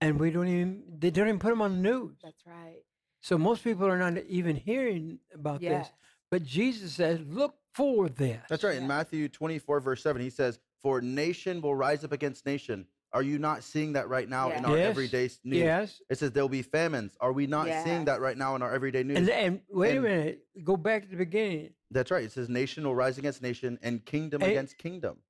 and 0.00 0.18
we 0.18 0.32
don't 0.32 0.48
even 0.48 0.82
they 0.98 1.10
don't 1.10 1.28
even 1.28 1.38
put 1.38 1.50
them 1.50 1.62
on 1.62 1.76
the 1.76 1.88
news. 1.88 2.16
That's 2.24 2.44
right. 2.44 2.82
So 3.26 3.36
most 3.36 3.64
people 3.64 3.88
are 3.88 3.98
not 3.98 4.22
even 4.28 4.54
hearing 4.54 5.18
about 5.34 5.60
Yes. 5.60 5.88
this. 5.88 5.94
But 6.30 6.44
Jesus 6.44 6.92
says, 6.92 7.18
"Look 7.26 7.56
for 7.74 8.08
this." 8.08 8.40
That's 8.48 8.62
right. 8.62 8.76
In 8.76 8.86
Matthew 8.86 9.28
24, 9.28 9.80
verse 9.80 10.00
7, 10.00 10.22
he 10.22 10.30
says, 10.30 10.60
For 10.80 11.00
nation 11.00 11.60
will 11.60 11.74
rise 11.74 12.04
up 12.04 12.12
against 12.12 12.46
nation, 12.46 12.86
Are 13.12 13.22
you 13.22 13.38
not 13.38 13.64
seeing 13.64 13.94
that 13.94 14.08
right 14.08 14.28
now 14.28 14.50
in 14.50 14.64
our 14.64 14.76
Yes. 14.76 14.90
everyday 14.90 15.30
news? 15.42 15.58
Yes. 15.58 16.02
It 16.10 16.18
says 16.18 16.32
there'll 16.32 16.48
be 16.50 16.60
famines. 16.62 17.16
Are 17.18 17.32
we 17.32 17.46
not 17.46 17.66
seeing 17.84 18.04
that 18.04 18.20
right 18.20 18.36
now 18.36 18.54
in 18.56 18.62
our 18.62 18.70
everyday 18.72 19.02
news? 19.04 19.16
And, 19.16 19.30
and 19.30 19.62
wait 19.70 19.96
And- 19.96 19.98
a 20.06 20.08
minute, 20.08 20.46
go 20.62 20.76
back 20.76 21.04
to 21.04 21.08
the 21.08 21.16
beginning. 21.16 21.72
That's 21.90 22.10
right. 22.10 22.24
It 22.24 22.32
says 22.32 22.48
nation 22.48 22.84
will 22.84 22.94
rise 22.94 23.16
against 23.16 23.40
nation 23.42 23.78
and 23.82 24.04
kingdom 24.04 24.42
And- 24.42 24.50
against 24.52 24.76
kingdom. 24.76 25.22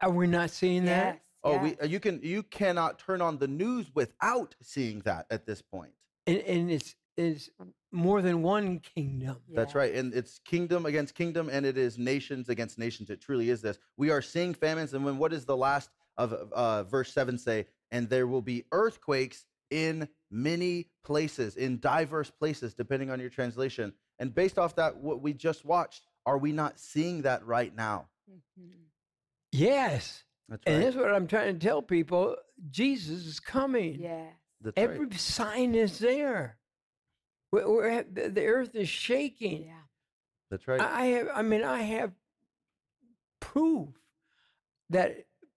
Are 0.00 0.10
we 0.10 0.26
not 0.26 0.50
seeing 0.50 0.84
that? 0.84 1.22
Oh, 1.42 1.58
we 1.58 1.76
uh, 1.78 1.86
you 1.86 2.00
can 2.00 2.20
you 2.22 2.42
cannot 2.42 2.98
turn 2.98 3.20
on 3.22 3.38
the 3.38 3.48
news 3.48 3.86
without 3.94 4.54
seeing 4.60 5.00
that 5.00 5.26
at 5.30 5.46
this 5.46 5.62
point. 5.62 5.93
And, 6.26 6.38
and 6.38 6.70
it's 6.70 6.94
it's 7.16 7.50
more 7.92 8.22
than 8.22 8.42
one 8.42 8.80
kingdom. 8.80 9.36
That's 9.52 9.74
right. 9.74 9.94
And 9.94 10.12
it's 10.12 10.40
kingdom 10.40 10.84
against 10.84 11.14
kingdom 11.14 11.48
and 11.50 11.64
it 11.64 11.78
is 11.78 11.96
nations 11.96 12.48
against 12.48 12.78
nations. 12.78 13.08
It 13.08 13.20
truly 13.20 13.50
is 13.50 13.62
this. 13.62 13.78
We 13.96 14.10
are 14.10 14.20
seeing 14.20 14.52
famines 14.54 14.94
and 14.94 15.04
when 15.04 15.18
what 15.18 15.30
does 15.30 15.44
the 15.44 15.56
last 15.56 15.90
of 16.16 16.32
uh, 16.32 16.82
verse 16.84 17.12
7 17.12 17.38
say? 17.38 17.66
And 17.92 18.08
there 18.08 18.26
will 18.26 18.42
be 18.42 18.64
earthquakes 18.72 19.44
in 19.70 20.08
many 20.30 20.88
places, 21.04 21.56
in 21.56 21.78
diverse 21.78 22.30
places 22.30 22.74
depending 22.74 23.10
on 23.10 23.20
your 23.20 23.30
translation. 23.30 23.92
And 24.18 24.34
based 24.34 24.58
off 24.58 24.74
that 24.76 24.96
what 24.96 25.22
we 25.22 25.32
just 25.32 25.64
watched, 25.64 26.02
are 26.26 26.38
we 26.38 26.52
not 26.52 26.80
seeing 26.80 27.22
that 27.22 27.46
right 27.46 27.74
now? 27.74 28.06
Yes. 29.52 30.24
That's 30.48 30.62
right. 30.66 30.72
And 30.72 30.76
right. 30.76 30.84
that's 30.84 30.96
what 30.96 31.14
I'm 31.14 31.26
trying 31.26 31.58
to 31.58 31.64
tell 31.64 31.80
people. 31.80 32.36
Jesus 32.70 33.24
is 33.26 33.40
coming. 33.40 34.00
Yeah. 34.00 34.26
That's 34.64 34.76
right. 34.76 34.90
Every 34.90 35.10
sign 35.16 35.74
is 35.74 35.98
there. 35.98 36.56
We're, 37.52 37.68
we're, 37.70 37.88
at- 37.88 38.14
the 38.14 38.28
the 38.30 38.46
earth 38.46 38.74
is 38.74 38.88
shaking. 38.88 39.66
Yeah. 39.66 39.72
That's 40.50 40.66
right. 40.66 40.80
I 40.80 41.02
I 41.02 41.04
have. 41.06 41.28
I 41.34 41.42
mean, 41.42 41.62
I 41.62 41.82
have 41.82 42.12
proof 43.40 43.88
that 44.90 45.10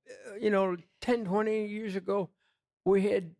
uh, 0.10 0.36
you 0.40 0.50
know 0.50 0.76
10, 1.02 1.26
20 1.26 1.68
years 1.68 1.96
ago 1.96 2.30
we 2.86 3.02
had 3.04 3.32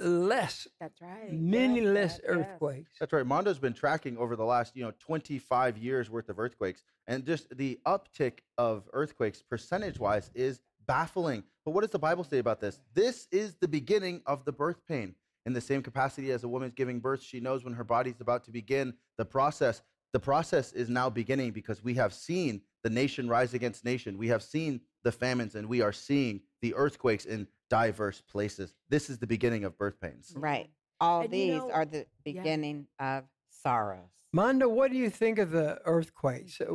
less. 0.00 0.68
That's 0.80 1.00
right. 1.00 1.32
Many 1.32 1.80
Yes, 1.80 1.88
less 1.94 2.10
yes, 2.12 2.20
yes. 2.22 2.28
earthquakes. 2.28 2.90
That's 3.00 3.12
right. 3.12 3.26
Mondo's 3.26 3.58
been 3.58 3.74
tracking 3.74 4.16
over 4.16 4.36
the 4.36 4.44
last, 4.44 4.76
you 4.76 4.84
know, 4.84 4.92
25 5.00 5.76
years 5.76 6.08
worth 6.08 6.28
of 6.28 6.38
earthquakes, 6.38 6.84
and 7.08 7.24
just 7.26 7.54
the 7.56 7.78
uptick 7.86 8.38
of 8.56 8.88
earthquakes 8.92 9.42
percentage-wise 9.42 10.30
is 10.34 10.60
baffling. 10.88 11.44
But 11.64 11.70
what 11.72 11.82
does 11.82 11.90
the 11.90 11.98
Bible 12.00 12.24
say 12.24 12.38
about 12.38 12.60
this? 12.60 12.80
This 12.94 13.28
is 13.30 13.54
the 13.60 13.68
beginning 13.68 14.22
of 14.26 14.44
the 14.44 14.52
birth 14.52 14.84
pain. 14.88 15.14
In 15.46 15.52
the 15.52 15.60
same 15.60 15.82
capacity 15.82 16.32
as 16.32 16.42
a 16.42 16.48
woman's 16.48 16.74
giving 16.74 16.98
birth, 16.98 17.22
she 17.22 17.38
knows 17.40 17.64
when 17.64 17.72
her 17.74 17.84
body's 17.84 18.20
about 18.20 18.44
to 18.44 18.50
begin 18.50 18.92
the 19.16 19.24
process. 19.24 19.82
The 20.12 20.18
process 20.20 20.72
is 20.72 20.88
now 20.90 21.08
beginning 21.08 21.52
because 21.52 21.84
we 21.84 21.94
have 21.94 22.12
seen 22.12 22.62
the 22.82 22.90
nation 22.90 23.28
rise 23.28 23.54
against 23.54 23.84
nation. 23.84 24.18
We 24.18 24.28
have 24.28 24.42
seen 24.42 24.80
the 25.04 25.12
famines, 25.12 25.54
and 25.54 25.68
we 25.68 25.80
are 25.80 25.92
seeing 25.92 26.40
the 26.60 26.74
earthquakes 26.74 27.24
in 27.24 27.46
diverse 27.70 28.20
places. 28.20 28.74
This 28.88 29.08
is 29.10 29.18
the 29.18 29.26
beginning 29.26 29.64
of 29.64 29.76
birth 29.78 30.00
pains. 30.00 30.32
Right. 30.36 30.70
All 31.00 31.20
And 31.22 31.32
you 31.32 31.38
these 31.52 31.56
know- 31.58 31.70
are 31.70 31.84
the 31.84 31.98
Yeah. 31.98 32.04
beginning 32.24 32.88
of 32.98 33.24
sorrows. 33.50 34.08
Mondo, 34.32 34.68
what 34.68 34.90
do 34.90 34.96
you 34.98 35.08
think 35.10 35.38
of 35.38 35.50
the 35.50 35.80
earthquakes? 35.86 36.60
Uh, 36.60 36.66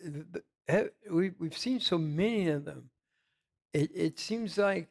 the- 0.00 0.26
the- 0.30 0.44
ha- 0.70 0.90
We, 1.10 1.30
we've 1.38 1.56
seen 1.58 1.80
so 1.80 1.98
many 1.98 2.48
of 2.48 2.64
them. 2.64 2.90
It, 3.76 3.90
it 3.94 4.18
seems 4.18 4.56
like 4.56 4.88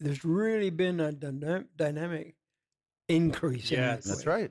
there's 0.00 0.24
really 0.24 0.70
been 0.70 0.98
a 0.98 1.12
dyna- 1.12 1.66
dynamic 1.76 2.34
increase 3.06 3.70
in 3.70 3.78
Yes. 3.78 4.26
right. 4.26 4.50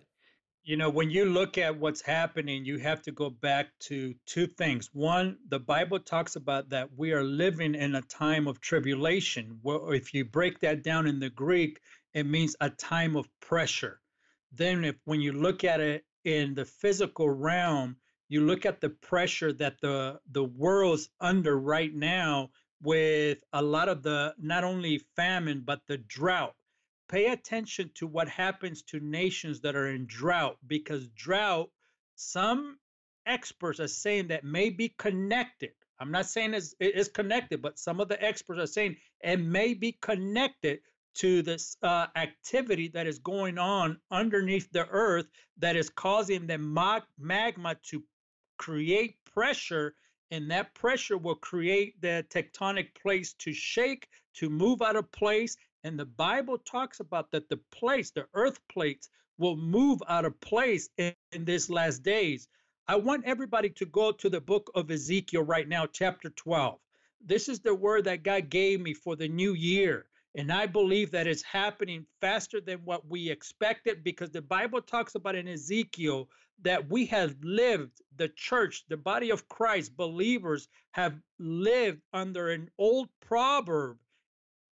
You 0.64 0.78
know, 0.78 0.90
when 0.90 1.10
you 1.10 1.26
look 1.26 1.58
at 1.58 1.78
what's 1.78 2.00
happening, 2.00 2.64
you 2.64 2.78
have 2.78 3.02
to 3.02 3.12
go 3.12 3.30
back 3.30 3.68
to 3.88 4.16
two 4.26 4.48
things. 4.48 4.90
One, 4.94 5.40
the 5.50 5.60
Bible 5.60 6.00
talks 6.00 6.38
about 6.38 6.70
that 6.70 6.90
we 6.96 7.12
are 7.12 7.24
living 7.24 7.76
in 7.76 7.96
a 7.96 8.02
time 8.02 8.48
of 8.48 8.62
tribulation. 8.62 9.60
Well, 9.62 9.92
if 9.92 10.14
you 10.14 10.24
break 10.24 10.62
that 10.62 10.82
down 10.82 11.06
in 11.06 11.20
the 11.20 11.30
Greek, 11.30 11.82
it 12.14 12.26
means 12.26 12.56
a 12.62 12.70
time 12.70 13.18
of 13.18 13.28
pressure. 13.42 14.00
Then, 14.54 14.86
if 14.86 14.96
when 15.04 15.20
you 15.20 15.34
look 15.34 15.66
at 15.66 15.82
it 15.82 16.06
in 16.24 16.54
the 16.54 16.66
physical 16.66 17.30
realm, 17.30 17.98
you 18.30 18.46
look 18.46 18.66
at 18.66 18.80
the 18.80 18.90
pressure 18.90 19.52
that 19.54 19.82
the 19.82 20.22
the 20.32 20.46
world's 20.46 21.10
under 21.20 21.60
right 21.60 21.94
now 21.94 22.52
with 22.82 23.40
a 23.54 23.62
lot 23.62 23.90
of 23.90 24.04
the 24.04 24.34
not 24.38 24.64
only 24.64 25.00
famine 25.16 25.64
but 25.66 25.82
the 25.88 25.98
drought. 25.98 26.56
Pay 27.10 27.28
attention 27.28 27.90
to 27.96 28.06
what 28.06 28.28
happens 28.28 28.82
to 28.84 29.00
nations 29.00 29.62
that 29.62 29.76
are 29.76 29.88
in 29.88 30.06
drought 30.08 30.58
because 30.68 31.08
drought 31.10 31.70
some 32.16 32.78
experts 33.26 33.80
are 33.80 33.88
saying 33.88 34.28
that 34.28 34.44
may 34.44 34.70
be 34.70 34.94
connected. 34.98 35.72
I'm 36.00 36.12
not 36.12 36.28
saying 36.28 36.54
it's, 36.54 37.10
connected 37.10 37.62
but 37.62 37.80
some 37.80 38.00
of 38.00 38.08
the 38.08 38.22
experts 38.24 38.62
are 38.62 38.68
saying 38.68 38.98
it 39.22 39.38
may 39.38 39.74
be 39.74 39.98
connected 40.02 40.80
to 41.16 41.42
this 41.42 41.78
uh, 41.82 42.08
activity 42.16 42.90
that 42.90 43.08
is 43.08 43.20
going 43.20 43.58
on 43.58 44.00
underneath 44.12 44.72
the 44.72 44.86
earth 44.88 45.26
that 45.58 45.76
is 45.76 45.90
causing 45.90 46.46
the 46.46 46.58
mag- 46.58 47.04
magma 47.18 47.76
to 47.90 48.04
create 48.58 49.16
pressure 49.34 49.96
and 50.32 50.50
that 50.52 50.74
pressure 50.74 51.18
will 51.18 51.36
create 51.36 52.00
the 52.02 52.26
tectonic 52.30 52.94
place 52.96 53.34
to 53.34 53.54
shake 53.54 54.08
to 54.36 54.50
move 54.50 54.82
out 54.82 54.96
of 54.96 55.12
place. 55.12 55.58
And 55.84 55.98
the 55.98 56.06
bible 56.06 56.58
talks 56.58 57.00
about 57.00 57.32
that 57.32 57.50
the 57.50 57.60
place 57.72 58.12
the 58.12 58.28
earth 58.34 58.60
plates 58.68 59.10
will 59.38 59.56
move 59.56 60.02
out 60.08 60.26
of 60.26 60.40
place 60.42 60.90
in, 60.98 61.14
in 61.32 61.46
this 61.46 61.70
last 61.70 62.04
days. 62.04 62.48
I 62.88 62.96
want 62.96 63.26
everybody 63.26 63.70
to 63.72 63.86
go 63.86 64.12
to 64.12 64.30
the 64.30 64.42
book 64.42 64.72
of 64.76 64.92
ezekiel 64.92 65.44
right 65.44 65.68
now 65.68 65.86
chapter 65.86 66.30
12 66.30 66.80
this 67.26 67.50
is 67.50 67.60
the 67.60 67.74
word 67.74 68.06
that 68.06 68.24
god 68.24 68.50
gave 68.50 68.80
me 68.80 68.94
for 68.94 69.16
the 69.16 69.28
new 69.28 69.54
year 69.54 70.06
and 70.38 70.52
I 70.52 70.68
believe 70.68 71.10
that 71.12 71.26
it's 71.26 71.42
happening 71.42 72.06
faster 72.22 72.62
than 72.62 72.78
what 72.86 73.08
we 73.10 73.30
expected 73.32 74.04
because 74.04 74.30
the 74.30 74.42
Bible 74.42 74.82
talks 74.82 75.16
about 75.16 75.34
in 75.34 75.48
Ezekiel 75.48 76.30
that 76.62 76.90
we 76.90 77.06
have 77.08 77.36
lived, 77.44 78.02
the 78.16 78.30
church, 78.30 78.84
the 78.88 78.98
body 78.98 79.30
of 79.30 79.48
Christ, 79.48 79.96
believers 79.96 80.68
have 80.92 81.20
lived 81.40 82.02
under 82.14 82.50
an 82.50 82.70
old 82.78 83.10
proverb. 83.20 83.98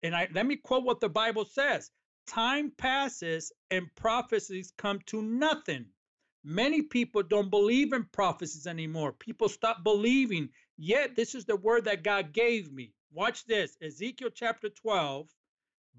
And 0.03 0.15
I 0.15 0.29
let 0.33 0.47
me 0.47 0.57
quote 0.57 0.85
what 0.85 1.01
the 1.01 1.09
Bible 1.09 1.45
says 1.45 1.91
time 2.27 2.71
passes 2.71 3.53
and 3.71 3.95
prophecies 3.97 4.73
come 4.77 5.01
to 5.07 5.23
nothing. 5.23 5.87
Many 6.43 6.83
people 6.83 7.23
don't 7.23 7.51
believe 7.51 7.93
in 7.93 8.05
prophecies 8.05 8.67
anymore. 8.67 9.13
People 9.13 9.49
stop 9.49 9.83
believing. 9.83 10.51
Yet, 10.77 11.17
this 11.17 11.35
is 11.35 11.45
the 11.45 11.57
word 11.57 11.85
that 11.85 12.03
God 12.03 12.33
gave 12.33 12.73
me. 12.73 12.93
Watch 13.13 13.47
this 13.47 13.77
Ezekiel 13.81 14.31
chapter 14.35 14.69
12, 14.69 15.29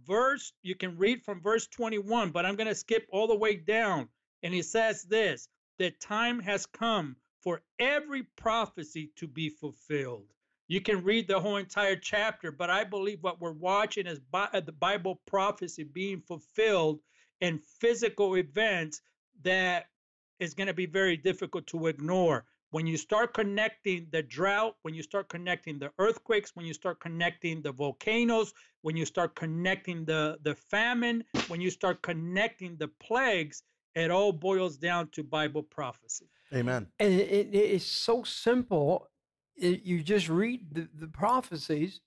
verse, 0.06 0.52
you 0.62 0.76
can 0.76 0.98
read 0.98 1.24
from 1.24 1.42
verse 1.42 1.68
21, 1.68 2.32
but 2.32 2.46
I'm 2.46 2.56
going 2.56 2.68
to 2.68 2.76
skip 2.76 3.08
all 3.10 3.28
the 3.28 3.36
way 3.36 3.56
down. 3.56 4.10
And 4.44 4.54
he 4.54 4.62
says 4.62 5.04
this 5.04 5.48
the 5.78 5.92
time 5.92 6.40
has 6.40 6.66
come 6.66 7.16
for 7.42 7.62
every 7.80 8.24
prophecy 8.36 9.12
to 9.16 9.28
be 9.28 9.50
fulfilled. 9.50 10.26
You 10.68 10.82
can 10.82 11.04
read 11.04 11.28
the 11.28 11.40
whole 11.40 11.58
entire 11.58 11.96
chapter, 11.96 12.52
but 12.52 12.72
I 12.72 12.84
believe 12.84 13.22
what 13.22 13.40
we're 13.40 13.52
watching 13.52 14.08
is 14.08 14.20
Bi- 14.20 14.50
uh, 14.52 14.62
the 14.62 14.72
Bible 14.72 15.22
prophecy 15.28 15.84
being 15.84 16.22
fulfilled 16.22 17.02
in 17.42 17.60
physical 17.60 18.36
events 18.36 19.02
that 19.44 19.86
is 20.40 20.56
going 20.56 20.68
to 20.68 20.74
be 20.74 20.88
very 20.88 21.18
difficult 21.18 21.68
to 21.68 21.88
ignore. 21.88 22.46
When 22.72 22.88
you 22.88 22.98
start 22.98 23.34
connecting 23.34 24.08
the 24.12 24.24
drought, 24.24 24.76
when 24.82 24.96
you 24.96 25.04
start 25.04 25.30
connecting 25.30 25.78
the 25.78 25.92
earthquakes, 26.00 26.56
when 26.56 26.66
you 26.66 26.74
start 26.74 27.00
connecting 27.00 27.62
the 27.62 27.72
volcanoes, 27.72 28.54
when 28.82 28.98
you 28.98 29.06
start 29.06 29.36
connecting 29.36 30.04
the, 30.04 30.40
the 30.42 30.56
famine, 30.56 31.24
when 31.48 31.62
you 31.62 31.70
start 31.70 32.02
connecting 32.02 32.76
the 32.78 32.88
plagues, 33.00 33.62
it 33.96 34.12
all 34.12 34.32
boils 34.32 34.78
down 34.78 35.10
to 35.14 35.24
Bible 35.24 35.64
prophecy. 35.64 36.30
Amen. 36.54 36.88
And 37.00 37.14
it, 37.14 37.30
it, 37.30 37.56
it's 37.56 37.86
so 37.86 38.24
simple. 38.24 39.08
It, 39.56 39.84
you 39.84 40.04
just 40.04 40.30
read 40.30 40.74
the, 40.74 40.90
the 40.94 41.08
prophecies 41.08 42.02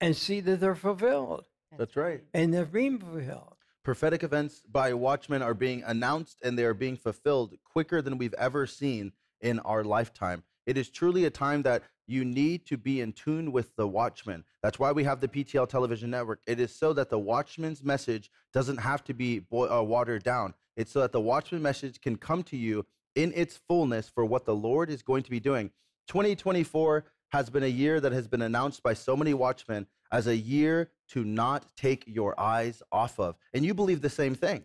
and 0.00 0.16
see 0.16 0.40
that 0.40 0.60
they're 0.60 0.74
fulfilled. 0.74 1.46
That's 1.78 1.96
right. 1.96 2.22
And 2.34 2.52
they're 2.52 2.64
being 2.64 2.98
fulfilled. 2.98 3.56
Prophetic 3.84 4.22
events 4.22 4.62
by 4.70 4.94
watchmen 4.94 5.42
are 5.42 5.54
being 5.54 5.82
announced 5.84 6.38
and 6.42 6.58
they 6.58 6.64
are 6.64 6.74
being 6.74 6.96
fulfilled 6.96 7.54
quicker 7.64 8.00
than 8.00 8.18
we've 8.18 8.34
ever 8.34 8.66
seen 8.66 9.12
in 9.40 9.58
our 9.60 9.82
lifetime. 9.82 10.44
It 10.66 10.78
is 10.78 10.88
truly 10.88 11.24
a 11.24 11.30
time 11.30 11.62
that 11.62 11.82
you 12.06 12.24
need 12.24 12.66
to 12.66 12.76
be 12.76 13.00
in 13.00 13.12
tune 13.12 13.52
with 13.52 13.74
the 13.76 13.88
watchman. 13.88 14.44
That's 14.62 14.78
why 14.78 14.92
we 14.92 15.04
have 15.04 15.20
the 15.20 15.28
PTL 15.28 15.68
television 15.68 16.10
network. 16.10 16.40
It 16.46 16.60
is 16.60 16.74
so 16.74 16.92
that 16.92 17.10
the 17.10 17.18
watchman's 17.18 17.82
message 17.82 18.30
doesn't 18.52 18.78
have 18.78 19.02
to 19.04 19.14
be 19.14 19.40
boi- 19.40 19.68
uh, 19.68 19.82
watered 19.82 20.22
down. 20.22 20.54
It's 20.76 20.92
so 20.92 21.00
that 21.00 21.12
the 21.12 21.20
watchman 21.20 21.62
message 21.62 22.00
can 22.00 22.16
come 22.16 22.42
to 22.44 22.56
you 22.56 22.86
in 23.14 23.32
its 23.34 23.60
fullness 23.68 24.08
for 24.08 24.24
what 24.24 24.44
the 24.44 24.54
Lord 24.54 24.90
is 24.90 25.02
going 25.02 25.22
to 25.24 25.30
be 25.30 25.40
doing. 25.40 25.70
2024 26.08 27.04
has 27.30 27.50
been 27.50 27.62
a 27.62 27.68
year 27.68 28.00
that 28.00 28.12
has 28.12 28.28
been 28.28 28.42
announced 28.42 28.82
by 28.82 28.94
so 28.94 29.16
many 29.16 29.34
watchmen 29.34 29.86
as 30.10 30.26
a 30.26 30.36
year 30.36 30.90
to 31.08 31.24
not 31.24 31.64
take 31.76 32.04
your 32.06 32.38
eyes 32.38 32.82
off 32.92 33.18
of. 33.18 33.36
And 33.54 33.64
you 33.64 33.74
believe 33.74 34.02
the 34.02 34.10
same 34.10 34.34
thing. 34.34 34.64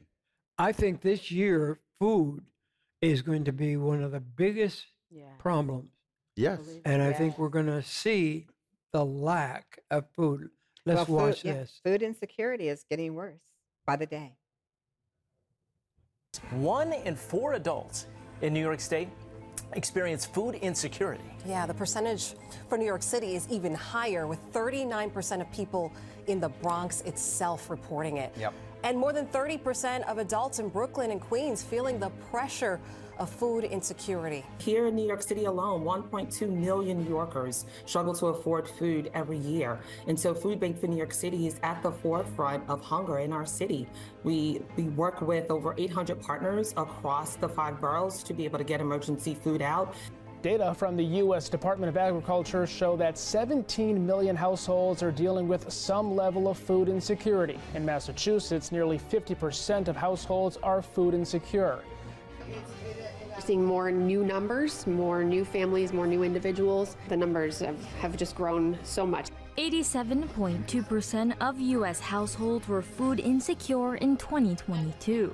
I 0.57 0.71
think 0.71 1.01
this 1.01 1.31
year, 1.31 1.79
food 1.99 2.43
is 3.01 3.21
going 3.21 3.43
to 3.45 3.51
be 3.51 3.77
one 3.77 4.03
of 4.03 4.11
the 4.11 4.19
biggest 4.19 4.85
problems. 5.39 5.91
Yes. 6.35 6.59
And 6.85 7.01
I 7.01 7.13
think 7.13 7.37
we're 7.37 7.49
going 7.49 7.67
to 7.67 7.83
see 7.83 8.47
the 8.93 9.05
lack 9.05 9.79
of 9.91 10.05
food. 10.15 10.49
Let's 10.85 11.09
well, 11.09 11.27
watch 11.27 11.41
food, 11.41 11.47
yeah, 11.47 11.53
this. 11.53 11.79
food 11.83 12.01
insecurity 12.01 12.69
is 12.69 12.83
getting 12.89 13.13
worse 13.13 13.41
by 13.85 13.95
the 13.97 14.05
day. 14.05 14.36
One 16.51 16.93
in 16.93 17.15
four 17.15 17.53
adults 17.53 18.07
in 18.41 18.53
New 18.53 18.61
York 18.61 18.79
State 18.79 19.09
experience 19.73 20.25
food 20.25 20.55
insecurity. 20.55 21.23
Yeah, 21.45 21.65
the 21.65 21.73
percentage 21.73 22.35
for 22.69 22.77
New 22.77 22.85
York 22.85 23.03
City 23.03 23.35
is 23.35 23.47
even 23.49 23.75
higher, 23.75 24.25
with 24.27 24.39
39% 24.53 25.41
of 25.41 25.51
people 25.51 25.91
in 26.27 26.39
the 26.39 26.49
Bronx 26.49 27.01
itself 27.01 27.69
reporting 27.69 28.17
it. 28.17 28.33
Yep. 28.39 28.53
And 28.83 28.97
more 28.97 29.11
than 29.11 29.27
30% 29.27 30.07
of 30.07 30.19
adults 30.19 30.59
in 30.59 30.69
Brooklyn 30.69 31.11
and 31.11 31.19
Queens 31.19 31.61
feeling 31.63 31.99
the 31.99 32.09
pressure 32.31 32.79
of 33.19 33.29
food 33.29 33.63
insecurity. 33.63 34.45
Here 34.59 34.87
in 34.87 34.95
New 34.95 35.05
York 35.05 35.21
City 35.21 35.45
alone, 35.45 35.83
1.2 35.83 36.49
million 36.49 37.03
New 37.03 37.09
Yorkers 37.09 37.65
struggle 37.85 38.13
to 38.15 38.27
afford 38.27 38.67
food 38.67 39.11
every 39.13 39.37
year. 39.37 39.79
And 40.07 40.19
so 40.19 40.33
Food 40.33 40.59
Bank 40.59 40.79
for 40.79 40.87
New 40.87 40.97
York 40.97 41.13
City 41.13 41.47
is 41.47 41.59
at 41.63 41.81
the 41.83 41.91
forefront 41.91 42.69
of 42.69 42.81
hunger 42.81 43.19
in 43.19 43.33
our 43.33 43.45
city. 43.45 43.87
We, 44.23 44.61
we 44.75 44.83
work 44.83 45.21
with 45.21 45.49
over 45.51 45.73
800 45.77 46.21
partners 46.21 46.73
across 46.77 47.35
the 47.35 47.49
five 47.49 47.81
boroughs 47.81 48.23
to 48.23 48.33
be 48.33 48.45
able 48.45 48.57
to 48.57 48.63
get 48.63 48.81
emergency 48.81 49.33
food 49.33 49.61
out. 49.61 49.95
Data 50.43 50.73
from 50.75 50.95
the 50.95 51.03
U.S. 51.03 51.49
Department 51.49 51.89
of 51.89 51.97
Agriculture 51.97 52.67
show 52.67 52.95
that 52.97 53.17
17 53.17 54.05
million 54.05 54.35
households 54.35 55.01
are 55.01 55.11
dealing 55.11 55.47
with 55.47 55.71
some 55.71 56.15
level 56.15 56.47
of 56.47 56.57
food 56.59 56.89
insecurity. 56.89 57.59
In 57.73 57.83
Massachusetts, 57.83 58.71
nearly 58.71 58.99
50% 58.99 59.87
of 59.87 59.95
households 59.95 60.57
are 60.57 60.81
food 60.81 61.15
insecure. 61.15 61.81
Seeing 63.47 63.63
more 63.63 63.89
new 63.89 64.25
numbers, 64.25 64.85
more 64.85 65.23
new 65.23 65.45
families, 65.45 65.93
more 65.93 66.05
new 66.05 66.23
individuals. 66.23 66.97
The 67.07 67.15
numbers 67.15 67.59
have, 67.59 67.81
have 67.99 68.17
just 68.17 68.35
grown 68.35 68.77
so 68.83 69.05
much. 69.05 69.29
87.2% 69.57 71.33
of 71.39 71.57
U.S. 71.57 72.01
households 72.01 72.67
were 72.67 72.81
food 72.81 73.21
insecure 73.21 73.95
in 73.95 74.17
2022. 74.17 75.33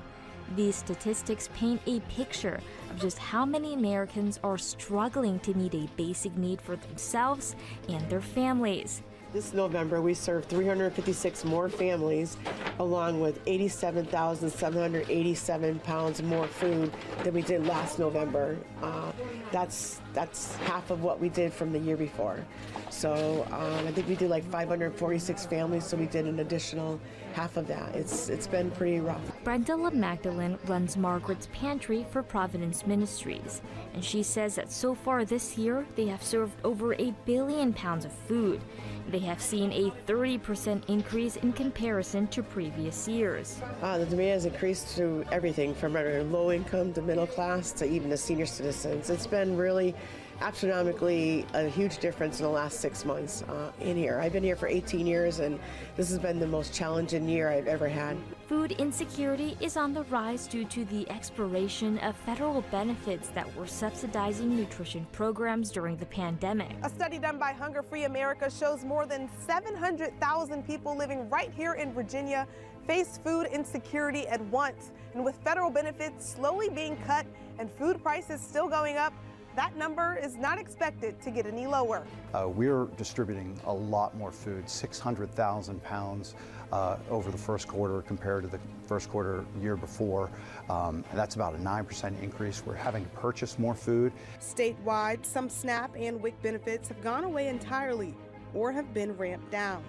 These 0.56 0.76
statistics 0.76 1.50
paint 1.56 1.82
a 1.88 2.02
picture 2.02 2.60
of 2.92 3.02
just 3.02 3.18
how 3.18 3.48
many 3.48 3.74
Americans 3.74 4.40
are 4.44 4.60
struggling 4.60 5.40
to 5.40 5.56
meet 5.56 5.74
a 5.74 5.90
basic 5.98 6.38
need 6.38 6.62
for 6.62 6.76
themselves 6.76 7.56
and 7.90 8.08
their 8.12 8.22
families. 8.22 9.02
This 9.34 9.52
November, 9.52 10.00
we 10.00 10.14
served 10.14 10.48
356 10.48 11.44
more 11.44 11.68
families, 11.68 12.38
along 12.78 13.20
with 13.20 13.40
87,787 13.48 15.80
pounds 15.80 16.22
more 16.22 16.46
food 16.46 16.94
than 17.24 17.34
we 17.34 17.42
did 17.42 17.66
last 17.66 17.98
November. 17.98 18.60
Uh, 18.84 19.12
that's 19.52 20.00
that's 20.14 20.56
half 20.58 20.92
of 20.92 21.02
what 21.02 21.20
we 21.20 21.30
did 21.30 21.52
from 21.52 21.72
the 21.72 21.80
year 21.80 21.98
before. 21.98 22.46
So 22.92 23.48
um, 23.52 23.88
I 23.88 23.92
think 23.92 24.08
we 24.08 24.16
did 24.16 24.30
like 24.30 24.44
546 24.52 25.48
families, 25.48 25.84
so 25.84 25.98
we 25.98 26.06
did 26.06 26.28
an 26.28 26.40
additional 26.40 27.00
half 27.34 27.58
of 27.58 27.66
that. 27.68 27.96
It's 27.96 28.30
it's 28.30 28.46
been 28.46 28.70
pretty 28.70 29.00
rough. 29.00 29.20
Brenda 29.44 29.76
Magdalene 29.92 30.60
runs 30.68 30.96
Margaret's 30.96 31.48
Pantry 31.52 32.06
for 32.12 32.22
Providence 32.22 32.86
Ministries, 32.86 33.64
and 33.96 34.06
she 34.06 34.22
says 34.22 34.54
that 34.56 34.72
so 34.72 34.94
far 34.94 35.26
this 35.26 35.58
year 35.58 35.88
they 35.96 36.06
have 36.06 36.22
served 36.22 36.54
over 36.64 36.94
a 36.94 37.16
billion 37.26 37.74
pounds 37.74 38.06
of 38.06 38.12
food. 38.12 38.62
They 39.10 39.20
have 39.20 39.42
seen 39.42 39.72
a 39.72 39.92
30% 40.08 40.90
increase 40.90 41.36
in 41.38 41.54
comparison 41.54 42.28
to 42.28 42.42
previous 42.42 43.08
years. 43.08 43.62
Uh, 43.82 43.98
the 43.98 44.06
demand 44.06 44.32
has 44.32 44.46
increased 44.46 44.96
to 44.98 45.26
everything 45.32 45.76
from 45.76 45.94
low 46.32 46.52
income 46.52 46.94
to 46.94 47.02
middle 47.02 47.28
class 47.28 47.72
to 47.74 47.86
even 47.86 48.10
the 48.10 48.18
senior 48.18 48.46
citizens. 48.46 49.10
It's 49.10 49.28
been 49.28 49.58
really 49.58 49.94
astronomically 50.42 51.46
a 51.54 51.68
huge 51.68 52.00
difference 52.00 52.40
in 52.40 52.46
the 52.46 52.52
last 52.52 52.80
six 52.80 53.06
months 53.06 53.44
uh, 53.44 53.72
in 53.80 53.96
here. 53.96 54.20
I've 54.20 54.34
been 54.34 54.44
here 54.44 54.56
for 54.56 54.68
18 54.68 55.06
years, 55.06 55.40
and 55.40 55.60
this 55.96 56.10
has 56.10 56.20
been 56.20 56.40
the 56.40 56.48
most 56.48 56.74
challenging 56.74 57.28
year 57.28 57.50
I've 57.50 57.68
ever 57.68 57.88
had. 57.88 58.18
Food 58.48 58.74
insecurity 58.74 59.56
is 59.62 59.78
on 59.78 59.94
the 59.94 60.04
rise 60.04 60.48
due 60.48 60.66
to 60.66 60.84
the 60.86 61.10
expiration 61.10 61.98
of 62.00 62.14
federal 62.18 62.62
benefits 62.64 63.30
that 63.30 63.56
were 63.56 63.66
subsidizing 63.66 64.54
nutrition 64.54 65.08
programs 65.14 65.72
during 65.72 65.96
the 65.96 66.06
pandemic. 66.08 66.76
A 66.84 66.90
study 66.90 67.20
done 67.20 67.40
by 67.40 67.54
Hunger 67.54 67.82
Free 67.82 68.04
America 68.04 68.52
shows 68.52 68.84
more 68.84 69.06
than 69.06 69.30
700,000 69.48 70.68
people 70.68 70.98
living 70.98 71.30
right 71.30 71.54
here 71.56 71.74
in 71.76 71.94
Virginia 71.94 72.46
face 72.86 73.18
food 73.24 73.48
insecurity 73.48 74.28
at 74.28 74.42
once. 74.48 74.92
And 75.14 75.24
with 75.24 75.36
federal 75.36 75.70
benefits 75.70 76.34
slowly 76.34 76.68
being 76.68 76.98
cut 77.08 77.26
and 77.60 77.72
food 77.72 78.04
prices 78.04 78.42
still 78.42 78.68
going 78.68 78.98
up, 78.98 79.14
that 79.56 79.78
number 79.78 80.20
is 80.22 80.36
not 80.36 80.58
expected 80.58 81.22
to 81.22 81.32
get 81.32 81.46
any 81.46 81.66
lower. 81.66 82.04
Uh, 82.34 82.50
we're 82.50 82.88
distributing 82.98 83.58
a 83.66 83.74
lot 83.74 84.18
more 84.18 84.32
food, 84.32 84.68
600,000 84.70 85.84
pounds 85.84 86.36
uh, 86.74 86.98
over 87.12 87.30
the 87.30 87.38
first 87.38 87.68
quarter 87.68 88.02
compared 88.02 88.44
to 88.44 88.50
the 88.50 88.60
first 88.88 89.08
quarter 89.10 89.46
year 89.62 89.78
before. 89.78 90.32
Um, 90.70 91.06
and 91.12 91.20
that's 91.20 91.36
about 91.36 91.54
a 91.54 91.58
9% 91.58 92.22
increase. 92.22 92.64
We're 92.66 92.74
having 92.74 93.04
to 93.04 93.10
purchase 93.12 93.60
more 93.60 93.76
food. 93.76 94.12
Statewide, 94.42 95.24
some 95.24 95.50
SNAP 95.50 95.96
and 95.96 96.20
WIC 96.20 96.42
benefits 96.42 96.88
have 96.88 97.02
gone 97.02 97.26
away 97.26 97.48
entirely 97.48 98.16
or 98.56 98.72
have 98.72 98.92
been 98.92 99.16
ramped 99.18 99.52
down. 99.52 99.84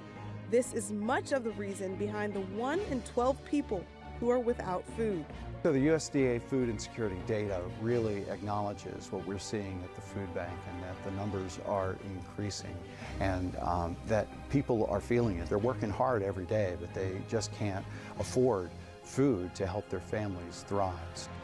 This 0.51 0.75
is 0.75 0.93
much 0.93 1.33
of 1.33 1.43
the 1.43 1.53
reason 1.53 1.97
behind 1.97 2.35
the 2.35 2.41
1 2.41 2.81
in 2.91 3.01
12 3.03 3.43
people 3.47 3.83
who 4.21 4.29
are 4.31 4.39
without 4.39 4.85
food. 4.95 5.25
So 5.63 5.73
the 5.73 5.87
USDA 5.87 6.43
food 6.43 6.69
insecurity 6.69 7.17
data 7.27 7.63
really 7.81 8.29
acknowledges 8.29 9.11
what 9.11 9.27
we're 9.27 9.39
seeing 9.39 9.81
at 9.83 9.95
the 9.95 10.03
food 10.03 10.33
bank 10.35 10.53
and 10.71 10.83
that 10.83 11.03
the 11.07 11.11
numbers 11.13 11.59
are 11.65 11.97
increasing 12.05 12.77
and 13.21 13.57
um, 13.61 13.97
that 14.07 14.27
people 14.51 14.87
are 14.87 15.01
feeling 15.01 15.39
it. 15.39 15.49
They're 15.49 15.59
working 15.59 15.91
hard 15.91 16.23
every 16.23 16.47
day, 16.47 16.77
but 16.81 16.93
they 16.95 17.21
just 17.29 17.53
can't 17.55 17.85
afford 18.19 18.71
food 19.05 19.55
to 19.55 19.67
help 19.67 19.89
their 19.89 20.01
families 20.01 20.65
thrive. 20.67 20.95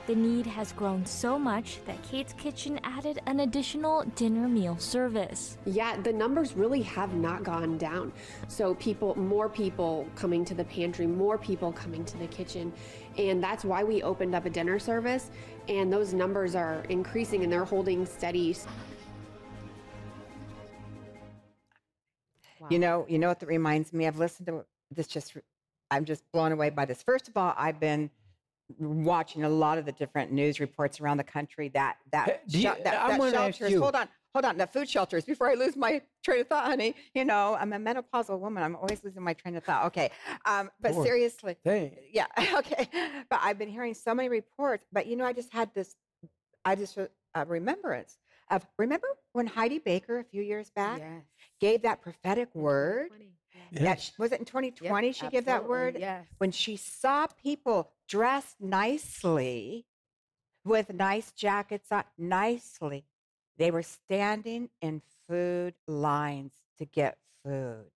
The 0.07 0.17
need 0.17 0.47
has 0.47 0.73
grown 0.73 1.07
so 1.07 1.39
much 1.39 1.79
that 1.87 2.03
Kate's 2.03 2.33
Kitchen 2.33 2.81
added 2.83 3.21
an 3.27 3.41
additional 3.41 4.03
dinner 4.17 4.49
meal 4.49 4.77
service. 4.79 5.57
Yeah, 5.67 6.01
the 6.01 6.13
numbers 6.13 6.57
really 6.57 6.83
have 6.83 7.15
not 7.15 7.45
gone 7.45 7.79
down. 7.79 8.13
So 8.49 8.75
people, 8.75 9.17
more 9.17 9.49
people 9.49 10.09
coming 10.17 10.45
to 10.47 10.55
the 10.55 10.65
pantry, 10.65 11.07
more 11.07 11.39
people 11.39 11.71
coming 11.71 12.05
to 12.07 12.19
the 12.19 12.27
kitchen. 12.27 12.73
And 13.19 13.43
that's 13.43 13.65
why 13.65 13.85
we 13.85 14.03
opened 14.03 14.35
up 14.35 14.47
a 14.47 14.51
dinner 14.51 14.79
service. 14.79 15.31
And 15.69 15.93
those 15.93 16.13
numbers 16.13 16.55
are 16.55 16.83
increasing 16.89 17.45
and 17.45 17.53
they're 17.53 17.65
holding 17.65 18.07
steady. 18.07 18.57
You 22.69 22.79
know, 22.79 23.07
you 23.09 23.19
know 23.19 23.29
what 23.29 23.41
that 23.41 23.47
reminds 23.47 23.93
me? 23.93 24.07
I've 24.07 24.19
listened 24.19 24.47
to 24.49 24.65
this 24.91 25.07
just 25.07 25.35
I'm 25.91 26.05
just 26.05 26.23
blown 26.33 26.53
away 26.53 26.71
by 26.71 26.85
this. 26.85 27.03
First 27.03 27.29
of 27.29 27.37
all, 27.37 27.55
I've 27.57 27.81
been 27.81 28.11
watching 28.79 29.43
a 29.45 29.49
lot 29.49 29.79
of 29.79 29.85
the 29.87 29.93
different 29.93 30.31
news 30.31 30.61
reports 30.61 31.01
around 31.01 31.17
the 31.17 31.25
country 31.25 31.69
that 31.71 31.97
that, 32.13 32.43
you- 32.47 32.63
that, 32.85 32.85
that 32.85 33.19
shelters. 33.33 33.59
Hold 33.83 33.97
on, 33.97 34.09
hold 34.35 34.45
on. 34.45 34.57
The 34.59 34.67
food 34.67 34.89
shelters. 34.89 35.25
Before 35.25 35.49
I 35.51 35.55
lose 35.55 35.77
my 35.77 36.03
train 36.23 36.43
of 36.43 36.49
thought, 36.49 36.67
honey. 36.67 36.95
You 37.15 37.25
know, 37.25 37.57
I'm 37.59 37.73
a 37.73 37.79
menopausal 37.79 38.39
woman. 38.39 38.63
I'm 38.63 38.77
always 38.77 39.03
losing 39.03 39.23
my 39.23 39.33
train 39.35 39.57
of 39.57 39.65
thought. 39.65 39.87
Okay, 39.87 40.11
um, 40.45 40.71
but 40.81 40.93
Poor 40.93 41.05
seriously, 41.05 41.57
thing. 41.65 41.97
yeah, 42.13 42.27
okay. 42.59 42.89
But 43.29 43.41
I've 43.43 43.59
been 43.59 43.69
hearing 43.71 43.95
so 43.95 44.15
many 44.15 44.29
reports. 44.29 44.87
But 44.93 45.07
you 45.07 45.17
know, 45.17 45.25
I 45.25 45.33
just 45.33 45.53
had 45.53 45.73
this. 45.75 45.97
I 46.65 46.75
just 46.77 46.97
uh, 46.99 47.07
a 47.35 47.45
remembrance 47.47 48.19
of 48.51 48.67
remember 48.79 49.07
when 49.33 49.47
Heidi 49.47 49.79
Baker 49.79 50.19
a 50.19 50.25
few 50.25 50.43
years 50.43 50.71
back 50.71 50.99
gave 51.61 51.83
that 51.83 52.01
prophetic 52.03 52.55
word. 52.55 53.11
That 53.73 53.83
Yes. 53.83 54.01
sh- 54.15 54.19
was 54.19 54.33
it 54.33 54.41
in 54.41 54.45
2020 54.47 55.13
she 55.13 55.29
gave 55.29 55.45
that 55.45 55.69
word? 55.69 55.97
yes. 55.99 56.27
When 56.39 56.51
she 56.51 56.77
saw 56.77 57.27
people 57.27 57.91
dressed 58.09 58.61
nicely 58.61 59.87
with 60.65 60.93
nice 60.93 61.31
jackets 61.33 61.91
on, 61.93 62.05
nicely, 62.19 63.05
they 63.57 63.71
were 63.71 63.83
standing 63.83 64.71
in 64.81 65.03
food 65.29 65.75
lines 65.87 66.53
to 66.79 66.85
get 66.87 67.19
food. 67.45 67.91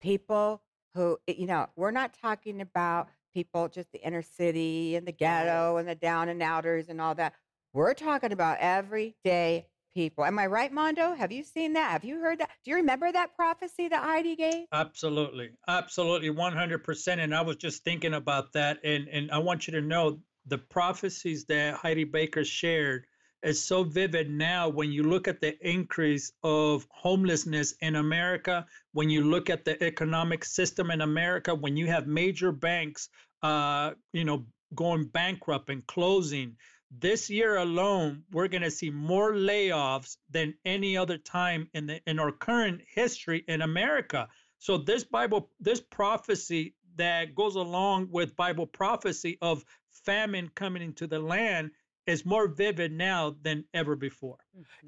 People 0.00 0.62
who, 0.94 1.18
eh, 1.28 1.34
you 1.36 1.46
know, 1.46 1.68
we're 1.76 1.90
not 1.90 2.12
talking 2.12 2.60
about 2.60 3.08
people 3.32 3.68
just 3.68 3.92
the 3.92 4.04
inner 4.04 4.22
city 4.22 4.96
and 4.96 5.06
the 5.06 5.12
ghetto 5.12 5.76
and 5.76 5.88
the 5.88 5.94
down 5.94 6.28
and 6.28 6.42
outers 6.42 6.88
and 6.88 7.00
all 7.00 7.14
that. 7.14 7.34
We're 7.72 7.94
talking 7.94 8.32
about 8.32 8.58
everyday 8.58 9.66
people. 9.94 10.24
Am 10.24 10.38
I 10.40 10.46
right, 10.46 10.72
Mondo? 10.72 11.14
Have 11.14 11.30
you 11.30 11.44
seen 11.44 11.74
that? 11.74 11.92
Have 11.92 12.04
you 12.04 12.18
heard 12.18 12.40
that? 12.40 12.50
Do 12.64 12.70
you 12.72 12.76
remember 12.76 13.12
that 13.12 13.36
prophecy 13.36 13.86
that 13.86 14.02
Heidi 14.02 14.34
gave? 14.34 14.66
Absolutely. 14.72 15.50
Absolutely. 15.68 16.30
100%. 16.30 17.18
And 17.18 17.32
I 17.32 17.42
was 17.42 17.56
just 17.56 17.84
thinking 17.84 18.14
about 18.14 18.52
that. 18.54 18.78
And, 18.82 19.06
and 19.08 19.30
I 19.30 19.38
want 19.38 19.68
you 19.68 19.72
to 19.74 19.80
know 19.80 20.18
the 20.46 20.58
prophecies 20.58 21.44
that 21.44 21.74
Heidi 21.74 22.02
Baker 22.02 22.44
shared 22.44 23.04
is 23.44 23.62
so 23.62 23.84
vivid 23.84 24.28
now 24.28 24.68
when 24.68 24.90
you 24.90 25.04
look 25.04 25.28
at 25.28 25.40
the 25.40 25.56
increase 25.66 26.32
of 26.42 26.86
homelessness 26.90 27.74
in 27.80 27.96
America, 27.96 28.66
when 28.92 29.08
you 29.08 29.22
look 29.22 29.48
at 29.48 29.64
the 29.64 29.82
economic 29.82 30.44
system 30.44 30.90
in 30.90 31.02
America, 31.02 31.54
when 31.54 31.76
you 31.76 31.86
have 31.86 32.08
major 32.08 32.50
banks, 32.50 33.08
uh, 33.42 33.92
you 34.12 34.24
know, 34.24 34.44
going 34.74 35.04
bankrupt 35.04 35.70
and 35.70 35.86
closing. 35.86 36.56
This 36.90 37.30
year 37.30 37.56
alone, 37.56 38.24
we're 38.32 38.48
going 38.48 38.62
to 38.62 38.70
see 38.70 38.90
more 38.90 39.32
layoffs 39.32 40.16
than 40.28 40.54
any 40.64 40.96
other 40.96 41.18
time 41.18 41.68
in 41.72 41.86
the 41.86 42.00
in 42.06 42.18
our 42.18 42.32
current 42.32 42.82
history 42.92 43.44
in 43.46 43.62
America. 43.62 44.28
So 44.58 44.76
this 44.76 45.04
Bible, 45.04 45.50
this 45.60 45.80
prophecy 45.80 46.74
that 46.96 47.34
goes 47.34 47.54
along 47.54 48.08
with 48.10 48.36
Bible 48.36 48.66
prophecy 48.66 49.38
of 49.40 49.64
famine 49.90 50.50
coming 50.54 50.82
into 50.82 51.06
the 51.06 51.20
land 51.20 51.70
is 52.06 52.26
more 52.26 52.48
vivid 52.48 52.92
now 52.92 53.36
than 53.42 53.64
ever 53.72 53.94
before. 53.94 54.38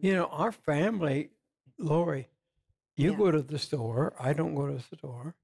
You 0.01 0.15
know, 0.15 0.27
our 0.27 0.51
family, 0.53 1.31
Lori, 1.79 2.29
you 2.97 3.15
go 3.15 3.31
to 3.31 3.43
the 3.43 3.59
store. 3.59 4.15
I 4.19 4.33
don't 4.33 4.55
go 4.55 4.67
to 4.67 4.75
the 4.75 4.97
store. 4.97 5.35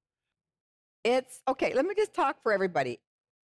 It's 1.03 1.39
okay. 1.47 1.73
Let 1.73 1.85
me 1.85 1.95
just 1.95 2.13
talk 2.13 2.43
for 2.43 2.51
everybody. 2.51 2.99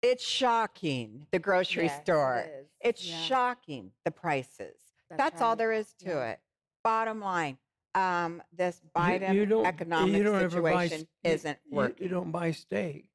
It's 0.04 0.24
shocking, 0.28 1.26
the 1.32 1.40
grocery 1.40 1.86
Yes, 1.86 2.02
store. 2.02 2.46
is. 2.46 2.68
It's 2.82 3.06
Yeah. 3.08 3.22
shocking, 3.22 3.94
the 4.04 4.12
prices. 4.12 4.76
That's 5.10 5.18
That's, 5.18 5.42
all 5.42 5.52
right. 5.52 5.58
there 5.60 5.72
is 5.72 5.94
to 6.00 6.10
Yeah. 6.10 6.32
it. 6.32 6.40
Bottom 6.84 7.22
line, 7.22 7.58
um, 7.96 8.44
this 8.52 8.82
Biden 8.94 9.34
you 9.34 9.46
don't, 9.46 9.66
economic 9.66 10.14
you 10.14 10.24
don't 10.24 10.34
buy, 10.62 10.88
situation 10.88 11.08
isn't 11.24 11.60
you- 11.66 11.76
working. 11.78 12.04
You 12.04 12.10
don't 12.10 12.32
buy 12.32 12.52
steak. 12.52 13.10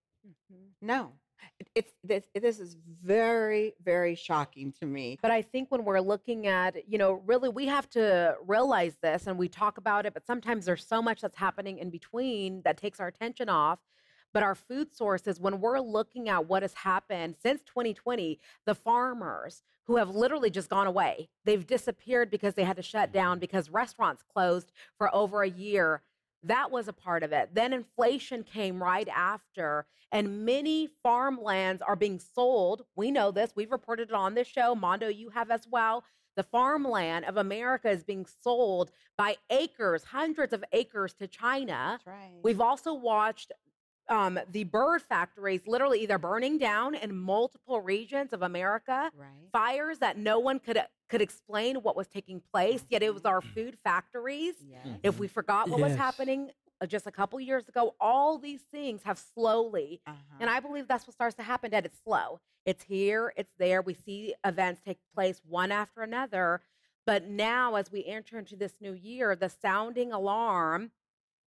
No, 0.80 1.12
It- 1.60 1.68
it's 1.74 1.92
this. 2.02 2.26
This 2.34 2.58
is 2.58 2.74
very, 2.74 3.74
very 3.80 4.14
shocking 4.14 4.72
to 4.80 4.86
me. 4.86 5.18
But 5.20 5.30
I 5.30 5.42
think 5.42 5.70
when 5.70 5.84
we're 5.84 6.00
looking 6.00 6.46
at, 6.46 6.88
you 6.88 6.96
know, 6.96 7.12
really 7.14 7.48
we 7.50 7.66
have 7.66 7.88
to 7.90 8.38
realize 8.46 8.96
this 9.02 9.26
and 9.26 9.38
we 9.38 9.48
talk 9.48 9.76
about 9.76 10.06
it, 10.06 10.14
but 10.14 10.24
sometimes 10.24 10.64
there's 10.64 10.86
so 10.86 11.02
much 11.02 11.20
that's 11.20 11.36
happening 11.36 11.78
in 11.78 11.90
between 11.90 12.62
that 12.62 12.78
takes 12.78 12.98
our 12.98 13.08
attention 13.08 13.50
off. 13.50 13.78
But 14.34 14.42
our 14.42 14.54
food 14.54 14.94
sources, 14.94 15.40
when 15.40 15.60
we're 15.60 15.80
looking 15.80 16.28
at 16.28 16.46
what 16.46 16.62
has 16.62 16.74
happened 16.74 17.36
since 17.42 17.62
2020, 17.62 18.38
the 18.66 18.74
farmers 18.74 19.62
who 19.86 19.96
have 19.96 20.10
literally 20.10 20.50
just 20.50 20.68
gone 20.68 20.86
away, 20.86 21.28
they've 21.44 21.66
disappeared 21.66 22.30
because 22.30 22.54
they 22.54 22.64
had 22.64 22.76
to 22.76 22.82
shut 22.82 23.12
down 23.12 23.38
because 23.38 23.70
restaurants 23.70 24.22
closed 24.32 24.70
for 24.98 25.14
over 25.14 25.42
a 25.42 25.48
year. 25.48 26.02
That 26.42 26.70
was 26.70 26.88
a 26.88 26.92
part 26.92 27.22
of 27.22 27.32
it. 27.32 27.50
Then 27.54 27.72
inflation 27.72 28.44
came 28.44 28.82
right 28.82 29.08
after, 29.08 29.86
and 30.12 30.44
many 30.44 30.88
farmlands 31.02 31.82
are 31.82 31.96
being 31.96 32.20
sold. 32.20 32.82
We 32.96 33.10
know 33.10 33.30
this. 33.30 33.52
We've 33.56 33.72
reported 33.72 34.10
it 34.10 34.14
on 34.14 34.34
this 34.34 34.46
show. 34.46 34.74
Mondo, 34.74 35.08
you 35.08 35.30
have 35.30 35.50
as 35.50 35.66
well. 35.68 36.04
The 36.36 36.44
farmland 36.44 37.24
of 37.24 37.36
America 37.36 37.90
is 37.90 38.04
being 38.04 38.24
sold 38.44 38.92
by 39.16 39.36
acres, 39.50 40.04
hundreds 40.04 40.52
of 40.52 40.62
acres 40.72 41.12
to 41.14 41.26
China. 41.26 41.98
That's 41.98 42.06
right. 42.06 42.38
We've 42.44 42.60
also 42.60 42.94
watched 42.94 43.50
um, 44.08 44.38
the 44.50 44.64
bird 44.64 45.02
factories 45.02 45.60
literally 45.66 46.02
either 46.02 46.18
burning 46.18 46.58
down 46.58 46.94
in 46.94 47.14
multiple 47.16 47.80
regions 47.80 48.32
of 48.32 48.42
America, 48.42 49.10
Right. 49.16 49.28
fires 49.52 49.98
that 49.98 50.16
no 50.18 50.38
one 50.38 50.58
could 50.58 50.80
could 51.08 51.22
explain 51.22 51.76
what 51.76 51.96
was 51.96 52.06
taking 52.06 52.40
place. 52.52 52.84
Yet 52.90 53.02
it 53.02 53.14
was 53.14 53.24
our 53.24 53.40
food 53.40 53.78
factories. 53.82 54.54
If 55.02 55.18
we 55.18 55.26
forgot 55.26 55.70
what 55.70 55.80
was 55.80 55.96
happening 55.96 56.50
uh, 56.82 56.86
just 56.86 57.06
a 57.06 57.10
couple 57.10 57.40
years 57.40 57.66
ago, 57.68 57.94
all 57.98 58.36
these 58.38 58.60
things 58.70 59.02
have 59.04 59.18
slowly, 59.18 60.00
Uh-huh. 60.06 60.36
and 60.40 60.50
I 60.50 60.60
believe 60.60 60.86
that's 60.86 61.06
what 61.06 61.14
starts 61.14 61.34
to 61.36 61.42
happen. 61.42 61.70
That 61.70 61.86
it's 61.86 61.98
slow. 62.04 62.40
It's 62.66 62.84
here. 62.84 63.32
It's 63.36 63.52
there. 63.58 63.80
We 63.80 63.94
see 63.94 64.34
events 64.44 64.82
take 64.84 64.98
place 65.14 65.40
one 65.48 65.72
after 65.72 66.02
another. 66.02 66.60
But 67.06 67.24
now, 67.26 67.76
as 67.76 67.90
we 67.90 68.04
enter 68.04 68.38
into 68.38 68.54
this 68.54 68.74
new 68.80 68.92
year, 68.92 69.34
the 69.34 69.48
sounding 69.48 70.12
alarm 70.12 70.90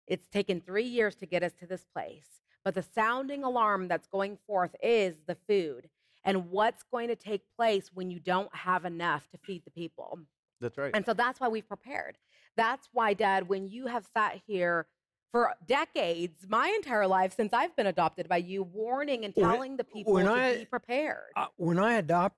it's 0.08 0.28
taken 0.28 0.60
three 0.60 0.84
years 0.84 1.13
to 1.17 1.26
get 1.28 1.43
us 1.43 1.54
to 1.60 1.67
this 1.67 1.86
place. 1.86 2.41
But 2.63 2.76
the 2.76 2.84
sounding 2.84 3.43
alarm 3.43 3.88
that's 3.88 4.08
going 4.08 4.38
forth 4.45 4.76
is 4.84 5.15
the 5.28 5.36
food 5.47 5.89
and 6.24 6.52
what's 6.52 6.84
going 6.84 7.08
to 7.08 7.15
take 7.15 7.41
place 7.58 7.89
when 7.93 8.12
you 8.12 8.19
don't 8.19 8.54
have 8.56 8.86
enough 8.86 9.28
to 9.32 9.38
feed 9.38 9.63
the 9.65 9.71
people. 9.71 10.19
That's 10.60 10.78
right. 10.78 10.91
And 10.93 11.06
so 11.06 11.13
that's 11.13 11.39
why 11.39 11.47
we've 11.47 11.67
prepared. 11.67 12.17
That's 12.56 12.88
why, 12.93 13.13
Dad, 13.15 13.47
when 13.50 13.67
you 13.69 13.88
have 13.88 14.06
sat 14.15 14.39
here 14.45 14.86
for 15.32 15.54
decades, 15.65 16.45
my 16.47 16.67
entire 16.76 17.08
life 17.08 17.34
since 17.36 17.54
I've 17.54 17.76
been 17.76 17.88
adopted 17.88 18.30
by 18.30 18.38
you, 18.38 18.62
warning 18.62 19.26
and 19.26 19.34
When- 19.34 19.50
telling 19.50 19.78
the 19.78 19.84
people 19.84 20.13
when 20.13 20.26
to 20.26 20.32
I- 20.32 20.58
be 20.60 20.65
prepared. 20.65 21.32
Uh, 21.36 21.47
when 21.56 21.80
I 21.80 21.93
adopt, 21.93 22.36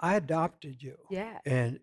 I 0.00 0.14
adopted 0.14 0.82
you. 0.82 0.96
Yeah. 1.10 1.40
And 1.44 1.80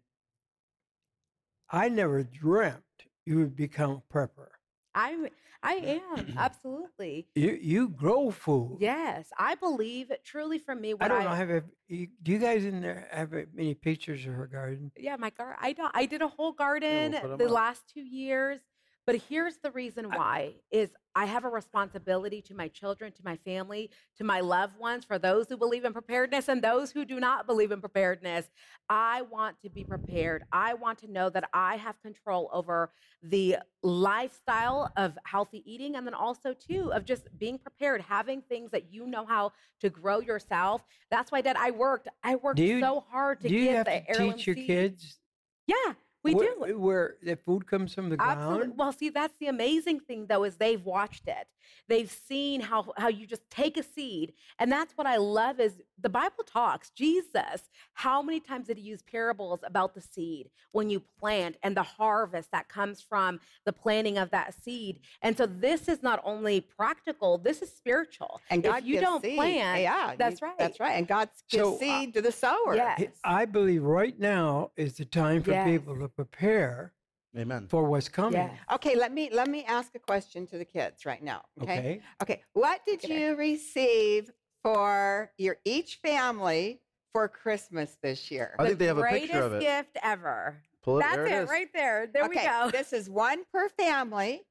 I 1.69 1.89
never 1.89 2.23
dreamt 2.23 2.83
you 3.25 3.37
would 3.39 3.55
become 3.55 3.91
a 3.91 4.13
prepper. 4.13 4.49
I'm, 4.95 5.27
I 5.61 5.73
am 5.73 6.33
absolutely. 6.37 7.27
You 7.35 7.57
you 7.61 7.89
grow 7.89 8.31
food. 8.31 8.77
Yes, 8.79 9.29
I 9.37 9.55
believe 9.55 10.09
it 10.09 10.23
truly 10.23 10.57
from 10.57 10.81
me. 10.81 10.95
I 10.99 11.07
don't 11.07 11.23
know. 11.23 11.29
Have 11.29 11.49
a, 11.49 11.63
you, 11.87 12.07
do 12.23 12.31
you 12.31 12.39
guys 12.39 12.65
in 12.65 12.81
there 12.81 13.07
have 13.11 13.31
many 13.53 13.75
pictures 13.75 14.25
of 14.25 14.33
her 14.33 14.47
garden? 14.47 14.91
Yeah, 14.97 15.17
my 15.17 15.29
gar- 15.29 15.57
I 15.59 15.73
don't. 15.73 15.91
I 15.93 16.05
did 16.05 16.21
a 16.21 16.27
whole 16.27 16.53
garden 16.53 17.11
the 17.11 17.45
up. 17.45 17.51
last 17.51 17.83
two 17.93 18.01
years. 18.01 18.61
But 19.05 19.17
here's 19.29 19.57
the 19.57 19.71
reason 19.71 20.09
why: 20.09 20.55
is 20.71 20.89
I 21.15 21.25
have 21.25 21.45
a 21.45 21.49
responsibility 21.49 22.41
to 22.41 22.55
my 22.55 22.67
children, 22.67 23.11
to 23.13 23.21
my 23.23 23.37
family, 23.37 23.89
to 24.17 24.23
my 24.23 24.39
loved 24.41 24.77
ones. 24.79 25.05
For 25.05 25.17
those 25.19 25.47
who 25.47 25.57
believe 25.57 25.85
in 25.85 25.93
preparedness 25.93 26.49
and 26.49 26.61
those 26.61 26.91
who 26.91 27.05
do 27.05 27.19
not 27.19 27.45
believe 27.45 27.71
in 27.71 27.79
preparedness, 27.79 28.49
I 28.89 29.21
want 29.21 29.59
to 29.61 29.69
be 29.69 29.83
prepared. 29.83 30.43
I 30.51 30.73
want 30.73 30.97
to 30.99 31.11
know 31.11 31.29
that 31.29 31.49
I 31.53 31.75
have 31.77 32.01
control 32.01 32.49
over 32.51 32.91
the 33.21 33.57
lifestyle 33.83 34.91
of 34.97 35.17
healthy 35.23 35.63
eating, 35.71 35.95
and 35.95 36.05
then 36.05 36.13
also 36.15 36.53
too 36.53 36.91
of 36.93 37.05
just 37.05 37.27
being 37.37 37.59
prepared, 37.59 38.01
having 38.01 38.41
things 38.41 38.71
that 38.71 38.91
you 38.91 39.05
know 39.05 39.25
how 39.25 39.53
to 39.81 39.89
grow 39.89 40.19
yourself. 40.19 40.83
That's 41.11 41.31
why, 41.31 41.41
Dad, 41.41 41.55
I 41.57 41.71
worked. 41.71 42.07
I 42.23 42.35
worked 42.35 42.59
you, 42.59 42.79
so 42.79 43.05
hard 43.11 43.41
to 43.41 43.49
do 43.49 43.55
you 43.55 43.65
get 43.65 43.87
have 43.87 44.07
the 44.07 44.13
to 44.13 44.33
teach 44.33 44.47
your 44.47 44.55
seeds. 44.55 44.67
kids 44.67 45.19
Yeah, 45.67 45.93
we 46.25 46.33
where, 46.33 46.55
do. 46.67 46.79
where 46.79 47.15
the 47.21 47.35
food 47.35 47.67
comes 47.67 47.93
from 47.93 48.09
the 48.09 48.17
Absolutely. 48.19 48.57
ground? 48.65 48.77
Well, 48.77 48.91
see, 48.91 49.09
that's 49.09 49.35
the 49.39 49.47
amazing 49.47 49.99
thing 50.01 50.25
though, 50.27 50.43
is 50.43 50.57
they've 50.57 50.83
watched 50.83 51.27
it. 51.27 51.47
They've 51.87 52.09
seen 52.11 52.61
how 52.61 52.93
how 52.97 53.07
you 53.09 53.25
just 53.27 53.49
take 53.49 53.77
a 53.77 53.83
seed. 53.83 54.33
And 54.59 54.71
that's 54.71 54.93
what 54.97 55.07
I 55.07 55.17
love 55.17 55.59
is 55.59 55.81
the 55.99 56.09
Bible 56.09 56.43
talks, 56.45 56.89
Jesus, 56.91 57.69
how 57.93 58.21
many 58.21 58.39
times 58.39 58.67
did 58.67 58.77
he 58.77 58.83
use 58.83 59.01
parables 59.01 59.59
about 59.63 59.93
the 59.93 60.01
seed 60.01 60.49
when 60.71 60.89
you 60.89 61.01
plant 61.19 61.55
and 61.63 61.75
the 61.77 61.83
harvest 61.83 62.51
that 62.51 62.67
comes 62.69 63.01
from 63.01 63.39
the 63.65 63.71
planting 63.73 64.17
of 64.17 64.29
that 64.31 64.53
seed. 64.53 64.99
And 65.21 65.37
so 65.37 65.45
this 65.45 65.87
is 65.87 66.03
not 66.03 66.21
only 66.23 66.61
practical, 66.61 67.37
this 67.37 67.61
is 67.61 67.71
spiritual. 67.71 68.41
And 68.49 68.63
God 68.63 68.79
if 68.79 68.85
you 68.85 68.93
gives 68.95 69.03
don't 69.05 69.21
seed. 69.21 69.37
plant, 69.37 69.81
Yeah, 69.81 70.15
that's 70.17 70.41
you- 70.41 70.47
right. 70.47 70.57
That's 70.57 70.79
right. 70.79 70.93
And 70.97 71.07
God 71.07 71.29
gives 71.49 71.63
So, 71.63 71.75
uh, 71.75 71.79
seed 71.79 72.13
to 72.15 72.21
the 72.21 72.31
sower. 72.31 72.75
Yes. 72.75 73.03
I 73.23 73.45
believe 73.45 73.83
right 73.83 74.17
now 74.19 74.71
is 74.75 74.97
the 74.97 75.05
time 75.05 75.43
for 75.43 75.51
Yes. 75.51 75.67
people 75.69 75.97
to 75.99 76.07
prepare 76.09 76.93
Amen. 77.37 77.67
for 77.69 77.85
what's 77.85 78.09
coming. 78.09 78.33
Yeah. 78.33 78.51
Okay, 78.73 78.95
let 78.95 79.13
me 79.13 79.29
let 79.31 79.47
me 79.49 79.63
ask 79.65 79.93
a 79.95 79.99
question 79.99 80.47
to 80.47 80.57
the 80.57 80.65
kids 80.65 81.05
right 81.05 81.21
now. 81.23 81.41
Okay. 81.61 81.77
Okay. 81.79 82.01
Okay. 82.21 82.43
What 82.53 82.81
did 82.85 83.03
you 83.03 83.35
receive 83.35 84.31
for 84.63 85.31
your 85.37 85.57
each 85.65 85.99
family 86.03 86.81
for 87.13 87.27
Christmas 87.27 87.97
this 88.01 88.31
year? 88.31 88.55
I 88.59 88.65
think 88.67 88.79
they 88.79 88.85
have 88.87 88.97
a 88.97 89.03
picture 89.03 89.41
of 89.41 89.53
it. 89.53 89.59
Greatest 89.59 89.61
gift 89.93 89.97
ever. 90.03 90.61
Pull 90.83 90.99
it- 90.99 91.01
That's 91.01 91.15
there 91.15 91.25
it 91.25 91.31
it, 91.31 91.43
is. 91.43 91.49
right 91.49 91.69
there. 91.73 92.07
There 92.13 92.29
we 92.29 92.35
go. 92.35 92.69
This 92.71 92.93
is 92.93 93.09
one 93.09 93.43
per 93.51 93.69
family. 93.69 94.43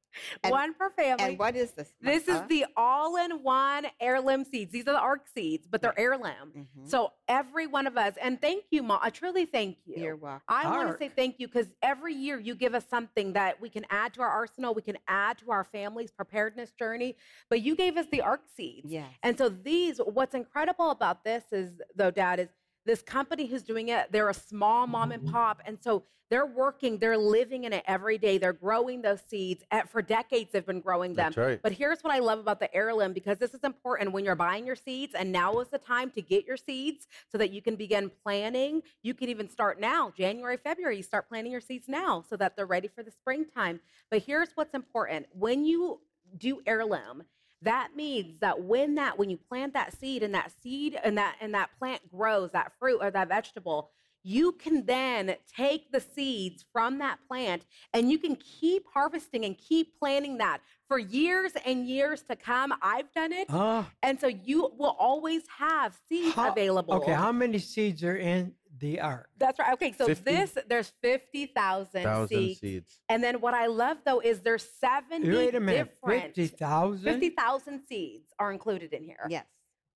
And- 0.42 0.50
one 0.50 0.74
per 0.74 0.90
family. 0.90 1.24
And 1.24 1.38
what 1.38 1.56
is 1.56 1.72
this? 1.72 1.92
This 2.00 2.28
is 2.28 2.40
the 2.48 2.66
all-in-one 2.76 3.86
heirloom 4.00 4.44
seeds. 4.44 4.72
These 4.72 4.82
are 4.82 4.92
the 4.92 5.00
ARC 5.00 5.26
seeds, 5.34 5.66
but 5.70 5.82
they're 5.82 5.98
heirloom. 5.98 6.52
Mm-hmm. 6.56 6.86
So 6.86 7.12
every 7.28 7.66
one 7.66 7.86
of 7.86 7.96
us, 7.96 8.14
and 8.20 8.40
thank 8.40 8.64
you, 8.70 8.82
Ma. 8.82 8.98
I 9.00 9.10
truly 9.10 9.46
thank 9.46 9.78
you. 9.86 10.02
You're 10.02 10.16
welcome. 10.16 10.42
I 10.48 10.68
want 10.68 10.90
to 10.90 10.98
say 10.98 11.10
thank 11.14 11.36
you 11.38 11.48
because 11.48 11.68
every 11.82 12.14
year 12.14 12.38
you 12.38 12.54
give 12.54 12.74
us 12.74 12.84
something 12.88 13.32
that 13.34 13.60
we 13.60 13.68
can 13.68 13.84
add 13.90 14.14
to 14.14 14.22
our 14.22 14.28
arsenal. 14.28 14.74
We 14.74 14.82
can 14.82 14.98
add 15.08 15.38
to 15.38 15.50
our 15.50 15.64
family's 15.64 16.10
preparedness 16.10 16.72
journey. 16.72 17.16
But 17.48 17.62
you 17.62 17.76
gave 17.76 17.96
us 17.96 18.06
the 18.10 18.20
ARC 18.20 18.42
seeds. 18.56 18.90
Yes. 18.90 19.08
And 19.22 19.36
so 19.36 19.48
these, 19.48 19.98
what's 19.98 20.34
incredible 20.34 20.90
about 20.90 21.24
this 21.24 21.44
is, 21.52 21.70
though, 21.94 22.10
Dad, 22.10 22.40
is 22.40 22.48
this 22.84 23.02
company 23.02 23.46
who's 23.46 23.62
doing 23.62 23.88
it, 23.88 24.12
they're 24.12 24.28
a 24.28 24.34
small 24.34 24.86
mom 24.86 25.12
and 25.12 25.22
mm-hmm. 25.22 25.32
pop. 25.32 25.62
And 25.66 25.78
so 25.80 26.04
they're 26.30 26.46
working, 26.46 26.98
they're 26.98 27.18
living 27.18 27.64
in 27.64 27.72
it 27.72 27.84
every 27.86 28.18
day. 28.18 28.38
They're 28.38 28.54
growing 28.54 29.02
those 29.02 29.20
seeds. 29.28 29.62
At, 29.70 29.90
for 29.90 30.00
decades, 30.02 30.50
they've 30.52 30.64
been 30.64 30.80
growing 30.80 31.14
them. 31.14 31.26
That's 31.26 31.36
right. 31.36 31.60
But 31.62 31.72
here's 31.72 32.02
what 32.02 32.12
I 32.12 32.18
love 32.18 32.38
about 32.38 32.60
the 32.60 32.74
heirloom 32.74 33.12
because 33.12 33.38
this 33.38 33.52
is 33.52 33.60
important 33.62 34.12
when 34.12 34.24
you're 34.24 34.34
buying 34.34 34.66
your 34.66 34.76
seeds, 34.76 35.14
and 35.14 35.30
now 35.30 35.60
is 35.60 35.68
the 35.68 35.78
time 35.78 36.10
to 36.10 36.22
get 36.22 36.46
your 36.46 36.56
seeds 36.56 37.06
so 37.30 37.38
that 37.38 37.50
you 37.50 37.60
can 37.60 37.76
begin 37.76 38.10
planning. 38.22 38.82
You 39.02 39.14
can 39.14 39.28
even 39.28 39.48
start 39.48 39.78
now, 39.78 40.12
January, 40.16 40.56
February, 40.56 40.96
you 40.96 41.02
start 41.02 41.28
planting 41.28 41.52
your 41.52 41.60
seeds 41.60 41.88
now 41.88 42.24
so 42.28 42.36
that 42.36 42.56
they're 42.56 42.66
ready 42.66 42.88
for 42.88 43.02
the 43.02 43.10
springtime. 43.10 43.80
But 44.10 44.22
here's 44.22 44.48
what's 44.54 44.74
important 44.74 45.26
when 45.32 45.64
you 45.64 46.00
do 46.36 46.62
heirloom, 46.66 47.24
that 47.64 47.90
means 47.96 48.38
that 48.40 48.62
when 48.62 48.94
that 48.94 49.18
when 49.18 49.30
you 49.30 49.36
plant 49.36 49.74
that 49.74 49.98
seed 49.98 50.22
and 50.22 50.34
that 50.34 50.52
seed 50.62 50.98
and 51.02 51.18
that 51.18 51.36
and 51.40 51.54
that 51.54 51.70
plant 51.78 52.00
grows 52.10 52.50
that 52.52 52.72
fruit 52.78 52.98
or 53.00 53.10
that 53.10 53.28
vegetable 53.28 53.90
you 54.26 54.52
can 54.52 54.86
then 54.86 55.36
take 55.54 55.92
the 55.92 56.00
seeds 56.00 56.64
from 56.72 56.98
that 56.98 57.18
plant 57.28 57.66
and 57.92 58.10
you 58.10 58.18
can 58.18 58.36
keep 58.36 58.84
harvesting 58.92 59.44
and 59.44 59.56
keep 59.58 59.98
planting 59.98 60.38
that 60.38 60.60
for 60.88 60.98
years 60.98 61.52
and 61.66 61.86
years 61.86 62.22
to 62.22 62.34
come. 62.34 62.72
I've 62.80 63.12
done 63.12 63.32
it. 63.32 63.46
Ah. 63.50 63.90
and 64.02 64.18
so 64.18 64.28
you 64.28 64.72
will 64.78 64.96
always 64.98 65.42
have 65.58 65.94
seeds 66.08 66.34
How- 66.34 66.50
available. 66.50 66.94
Okay, 66.94 67.12
how 67.12 67.32
many 67.32 67.58
seeds 67.58 68.02
are 68.02 68.16
in 68.16 68.54
the 68.78 69.00
ark. 69.00 69.28
That's 69.38 69.58
right. 69.58 69.72
Okay, 69.74 69.92
so 69.96 70.06
50? 70.06 70.24
this 70.24 70.58
there's 70.68 70.92
fifty 71.02 71.46
thousand 71.46 72.02
Thousand 72.02 72.28
seeds. 72.36 72.60
seeds. 72.60 73.00
And 73.08 73.22
then 73.22 73.40
what 73.40 73.54
I 73.54 73.66
love 73.66 73.98
though 74.04 74.20
is 74.20 74.40
there's 74.40 74.66
seventy 74.80 75.30
Wait 75.30 75.54
a 75.54 75.60
minute, 75.60 75.90
different 76.02 76.34
50,000? 76.34 77.04
50,000 77.04 77.80
seeds 77.88 78.32
are 78.38 78.52
included 78.52 78.92
in 78.92 79.04
here. 79.04 79.26
Yes. 79.28 79.46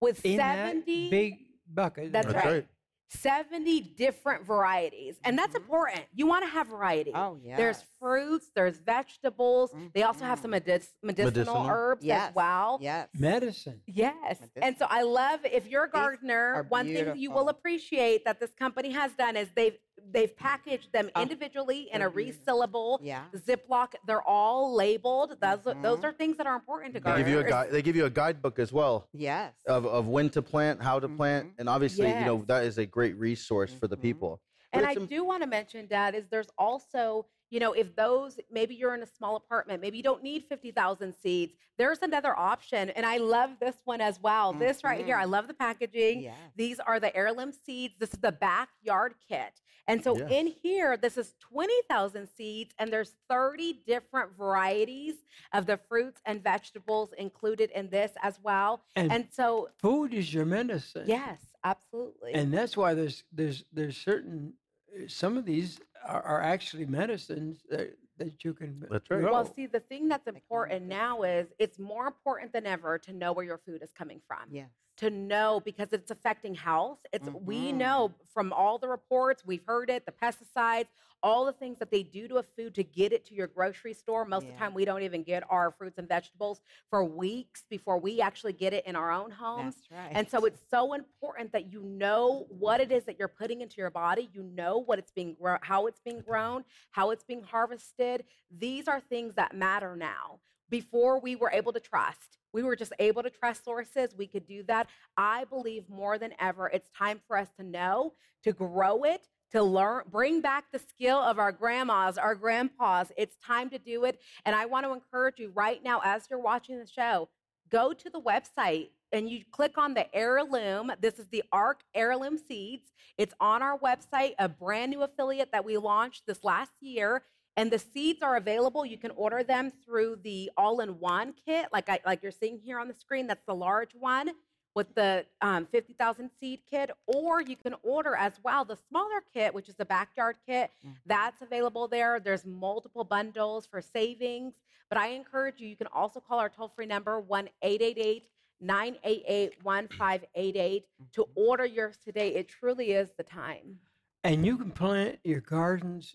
With 0.01 0.25
In 0.25 0.37
that 0.37 0.67
seventy 0.69 1.11
big 1.11 1.39
bucket. 1.73 2.13
That's, 2.13 2.33
right. 2.33 2.67
70 3.09 3.81
different 3.97 4.47
varieties. 4.47 5.17
And 5.25 5.39
that's 5.39 5.55
important. 5.55 6.03
You 6.15 6.27
want 6.27 6.45
to 6.45 6.51
have 6.51 6.69
variety. 6.69 7.11
Mm-hmm. 7.13 7.49
Oh, 7.51 7.57
There's 7.57 7.85
fruits, 8.01 8.51
there's 8.55 8.79
vegetables. 8.79 9.75
They 9.95 10.03
also 10.03 10.25
have 10.25 10.39
some 10.41 10.51
medic- 10.51 10.85
medicinal, 11.03 11.31
Medicinal. 11.33 11.67
herbs 11.69 12.05
Yes. 12.05 12.29
as 12.29 12.35
well. 12.35 12.79
Yes. 12.83 13.09
Medicine. 13.15 13.81
Yes. 13.87 14.39
And 14.57 14.77
so 14.79 14.87
I 14.89 15.03
love 15.03 15.41
if 15.45 15.69
you're 15.69 15.85
a 15.85 15.91
gardener, 15.91 16.67
one 16.69 16.87
thing 16.87 17.17
you 17.17 17.31
will 17.31 17.49
appreciate 17.49 18.25
that 18.25 18.41
this 18.41 18.51
company 18.59 18.91
has 18.91 19.13
done 19.13 19.37
is 19.37 19.49
they've 19.57 19.77
they've 20.11 20.37
packaged 20.37 20.93
them 20.93 21.11
oh. 21.15 21.23
individually 21.23 21.89
in 21.93 22.03
a 22.03 22.11
mm-hmm. 22.11 22.19
resealable 22.19 22.99
Yeah. 23.03 23.25
Ziploc. 23.35 23.95
They're 24.07 24.23
all 24.23 24.75
labeled. 24.75 25.37
Those 25.41 25.67
are, 25.67 25.75
those 25.75 25.99
mm-hmm. 25.99 26.07
are 26.07 26.13
things 26.13 26.37
that 26.39 26.47
are 26.47 26.55
important 26.55 26.95
to 26.95 27.01
gardeners. 27.01 27.25
They 27.25 27.31
give 27.31 27.41
you 27.41 27.47
a 27.47 27.51
guide. 27.51 27.71
They 27.71 27.83
give 27.83 27.97
you 27.97 28.05
a 28.07 28.11
guidebook 28.11 28.59
as 28.59 28.73
well. 28.73 29.09
Yes. 29.13 29.55
Of, 29.67 29.87
of 29.87 30.07
when 30.07 30.31
to 30.31 30.43
plant, 30.43 30.83
how 30.83 30.99
to 31.01 31.09
plant, 31.09 31.47
mm-hmm. 31.47 31.61
and 31.61 31.69
obviously, 31.69 32.09
you 32.09 32.25
know, 32.25 32.45
that 32.49 32.65
is 32.65 32.79
a 32.79 32.87
great 32.87 33.17
resource 33.17 33.73
for 33.73 33.89
the 33.89 33.97
people. 33.97 34.41
But 34.73 34.79
And 34.79 34.87
I 34.87 34.93
im- 34.93 35.07
do 35.07 35.25
want 35.25 35.43
to 35.43 35.49
mention, 35.49 35.87
Dad, 35.87 36.15
is 36.15 36.25
there's 36.31 36.51
also, 36.59 37.27
you 37.51 37.61
know, 37.61 37.73
if 37.73 37.95
those, 37.97 38.39
maybe 38.51 38.75
you're 38.75 38.95
in 38.95 39.03
a 39.03 39.07
small 39.07 39.37
apartment, 39.37 39.81
maybe 39.81 39.97
you 39.97 40.03
don't 40.03 40.23
need 40.23 40.45
50,000 40.49 41.15
seeds, 41.15 41.53
there's 41.79 42.03
another 42.03 42.39
option. 42.39 42.91
And 42.91 43.07
I 43.07 43.17
love 43.19 43.51
this 43.61 43.77
one 43.85 44.01
as 44.01 44.21
well. 44.21 44.53
This 44.53 44.85
right 44.85 45.05
here, 45.05 45.17
I 45.17 45.25
love 45.25 45.49
the 45.49 45.55
packaging. 45.55 46.23
Yes. 46.23 46.37
These 46.57 46.81
are 46.81 47.01
the 47.01 47.15
heirloom 47.17 47.53
seeds. 47.53 47.95
This 47.99 48.13
is 48.13 48.19
the 48.21 48.33
backyard 48.33 49.15
kit. 49.29 49.61
And 49.87 50.05
so 50.05 50.19
Yes. 50.19 50.31
in 50.31 50.47
here, 50.63 50.99
this 50.99 51.17
is 51.17 51.35
20,000 51.41 52.29
seeds, 52.37 52.75
and 52.79 52.93
there's 52.93 53.15
30 53.31 53.85
different 53.87 54.37
varieties 54.37 55.15
of 55.55 55.65
the 55.65 55.79
fruits 55.89 56.21
and 56.27 56.43
vegetables 56.43 57.15
included 57.17 57.71
in 57.71 57.89
this 57.89 58.13
as 58.23 58.39
well. 58.43 58.83
And, 58.97 59.11
and 59.11 59.29
so, 59.31 59.71
food 59.79 60.13
is 60.13 60.35
your 60.35 60.45
medicine. 60.45 61.05
yes, 61.07 61.41
absolutely. 61.65 62.35
And 62.35 62.53
that's 62.53 62.77
why 62.77 62.93
there's 62.93 63.25
there's 63.33 63.65
there's 63.73 63.97
certain 63.97 64.53
uh, 64.95 65.09
some 65.09 65.39
of 65.39 65.47
these 65.47 65.81
are, 66.09 66.23
are 66.23 66.43
actually 66.43 66.87
medicines 66.87 67.61
that, 67.71 67.97
that 68.19 68.45
you 68.45 68.55
can 68.55 68.85
That's 68.91 69.09
right. 69.11 69.21
grow. 69.21 69.33
Well, 69.33 69.55
see, 69.55 69.67
the 69.67 69.81
thing 69.81 70.09
that's 70.09 70.27
important 70.27 70.87
now 70.87 71.23
is 71.23 71.49
it's 71.59 71.79
more 71.79 72.07
important 72.07 72.53
than 72.53 72.67
ever 72.67 72.99
to 72.99 73.13
know 73.13 73.33
where 73.33 73.45
your 73.45 73.59
food 73.59 73.83
is 73.83 73.91
coming 73.93 74.21
from. 74.27 74.49
Yes. 74.51 74.71
To 74.99 75.11
know 75.11 75.61
because 75.65 75.89
it's 75.93 76.11
affecting 76.11 76.55
health. 76.55 76.99
It's 77.13 77.29
we 77.45 77.73
Mhm. 77.73 77.77
know 77.77 78.15
from 78.35 78.53
all 78.53 78.79
the 78.79 78.89
reports, 78.89 79.45
we've 79.45 79.65
heard 79.65 79.91
it, 79.91 80.05
the 80.07 80.13
pesticides, 80.13 80.89
all 81.23 81.45
the 81.45 81.53
things 81.53 81.79
that 81.79 81.91
they 81.91 82.03
do 82.03 82.27
to 82.29 82.37
a 82.39 82.43
food 82.43 82.75
to 82.75 82.83
get 82.83 83.13
it 83.13 83.25
to 83.27 83.35
your 83.35 83.47
grocery 83.47 83.93
store. 83.95 84.25
Most 84.25 84.49
of 84.49 84.55
the 84.55 84.59
time 84.59 84.75
we 84.75 84.85
don't 84.85 85.03
even 85.03 85.23
get 85.23 85.45
our 85.51 85.71
fruits 85.71 85.99
and 85.99 86.09
vegetables 86.09 86.61
for 86.91 87.05
weeks 87.05 87.65
before 87.71 87.99
we 87.99 88.21
actually 88.21 88.53
get 88.53 88.73
it 88.73 88.85
in 88.87 88.97
our 88.97 89.13
own 89.13 89.31
homes. 89.31 89.77
Right. 89.91 90.11
And 90.15 90.29
so 90.29 90.45
it's 90.45 90.61
so 90.69 90.95
important 90.95 91.53
that 91.53 91.73
you 91.73 91.83
know 91.83 92.47
what 92.49 92.81
it 92.81 92.91
is 92.91 93.05
that 93.05 93.19
you're 93.21 93.29
putting 93.29 93.61
into 93.61 93.77
your 93.79 93.91
body. 93.91 94.29
You 94.33 94.43
know 94.43 94.79
what 94.79 94.99
it's 94.99 95.13
being 95.13 95.35
grown, 95.35 95.59
how 95.63 95.87
it's 95.87 96.01
being 96.01 96.23
grown, 96.23 96.65
how 96.91 97.11
it's 97.11 97.23
being 97.25 97.43
harvested. 97.43 98.25
These 98.51 98.89
are 98.89 99.01
things 99.01 99.35
that 99.35 99.55
matter 99.55 99.95
now. 99.95 100.41
Before 100.71 101.21
we 101.21 101.37
were 101.37 101.51
able 101.51 101.73
to 101.73 101.81
trust, 101.81 102.38
we 102.53 102.63
were 102.63 102.77
just 102.77 102.93
able 102.99 103.23
to 103.23 103.31
trust 103.31 103.65
sources. 103.65 104.15
We 104.17 104.27
could 104.27 104.47
do 104.47 104.63
that. 104.65 104.89
I 105.17 105.45
believe 105.45 105.89
more 105.89 106.19
than 106.19 106.33
ever, 106.41 106.69
it's 106.69 106.91
time 106.97 107.21
for 107.27 107.37
us 107.37 107.49
to 107.59 107.65
know, 107.65 108.15
to 108.45 108.53
grow 108.53 109.05
it, 109.05 109.29
to 109.53 109.63
learn, 109.63 110.03
bring 110.11 110.41
back 110.41 110.65
the 110.73 110.79
skill 110.79 111.19
of 111.19 111.39
our 111.39 111.53
grandmas, 111.53 112.19
our 112.19 112.35
grandpas. 112.35 113.13
It's 113.17 113.37
time 113.45 113.71
to 113.71 113.79
do 113.79 114.05
it. 114.05 114.21
And 114.45 114.55
I 114.55 114.67
want 114.67 114.87
to 114.87 114.93
encourage 114.93 115.39
you 115.39 115.51
right 115.55 115.83
now, 115.83 116.01
as 116.05 116.25
you're 116.29 116.39
watching 116.39 116.79
the 116.79 116.87
show, 116.87 117.29
go 117.71 117.93
to 117.93 118.11
the 118.11 118.21
website 118.21 118.89
and 119.13 119.29
you 119.29 119.43
click 119.51 119.79
on 119.79 119.95
the 119.95 120.15
heirloom. 120.15 120.93
This 121.01 121.19
is 121.19 121.29
the 121.29 121.43
ARC 121.53 121.81
heirloom 121.95 122.39
seeds. 122.39 122.93
It's 123.17 123.35
on 123.41 123.63
our 123.63 123.79
website, 123.79 124.35
a 124.39 124.49
brand 124.49 124.91
new 124.91 125.03
affiliate 125.03 125.51
that 125.53 125.65
we 125.65 125.77
launched 125.77 126.27
this 126.27 126.45
last 126.45 126.73
year. 126.81 127.23
And 127.59 127.73
the 127.73 127.79
seeds 127.81 128.23
are 128.23 128.37
available. 128.37 128.87
You 128.87 128.99
can 128.99 129.11
order 129.17 129.43
them 129.43 129.73
through 129.85 130.21
the 130.23 130.49
all-in-one 130.57 131.35
kit, 131.45 131.67
like 131.73 131.89
I 131.89 131.99
like 132.07 132.23
you're 132.23 132.31
seeing 132.31 132.57
here 132.57 132.79
on 132.79 132.87
the 132.87 132.95
screen. 132.95 133.27
That's 133.27 133.45
the 133.49 133.55
large 133.55 133.91
one 133.99 134.31
with 134.77 134.95
the 134.95 135.27
um, 135.41 135.67
50,000 135.67 136.31
seed 136.39 136.61
kit, 136.71 136.93
or 137.09 137.43
you 137.43 137.57
can 137.57 137.75
order 137.83 138.15
as 138.15 138.35
well 138.45 138.65
the 138.65 138.79
smaller 138.89 139.25
kit, 139.35 139.53
which 139.53 139.69
is 139.69 139.75
the 139.75 139.85
backyard 139.85 140.37
kit. 140.47 140.71
That's 141.05 141.43
available 141.43 141.89
there. 141.89 142.21
There's 142.21 142.47
multiple 142.47 143.03
bundles 143.03 143.67
for 143.67 143.83
savings. 143.83 144.55
But 144.89 144.99
I 144.99 145.09
encourage 145.09 145.59
you, 145.59 145.67
you 145.67 145.77
can 145.77 145.89
also 145.89 146.21
call 146.21 146.39
our 146.39 146.49
toll 146.49 146.69
free 146.69 146.87
number 146.87 147.19
1 147.19 147.49
888 147.63 148.29
988 148.61 149.65
1588 149.65 150.85
to 151.13 151.29
order 151.35 151.67
yours 151.67 151.99
today. 152.05 152.37
It 152.37 152.49
truly 152.49 152.93
is 152.93 153.09
the 153.17 153.25
time. 153.25 153.81
And 154.23 154.47
you 154.47 154.59
can 154.59 154.71
plant 154.71 155.19
your 155.25 155.41
gardens 155.41 156.15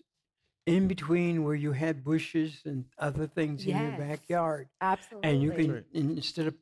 in 0.66 0.88
between 0.88 1.44
where 1.44 1.54
you 1.54 1.72
had 1.72 2.04
bushes 2.04 2.62
and 2.64 2.84
other 2.98 3.26
things 3.26 3.64
in 3.64 3.76
your 3.76 3.92
backyard. 3.92 4.68
Absolutely. 4.80 5.30
And 5.30 5.42
you 5.42 5.52
can 5.52 5.84
instead 5.92 6.46
of 6.46 6.54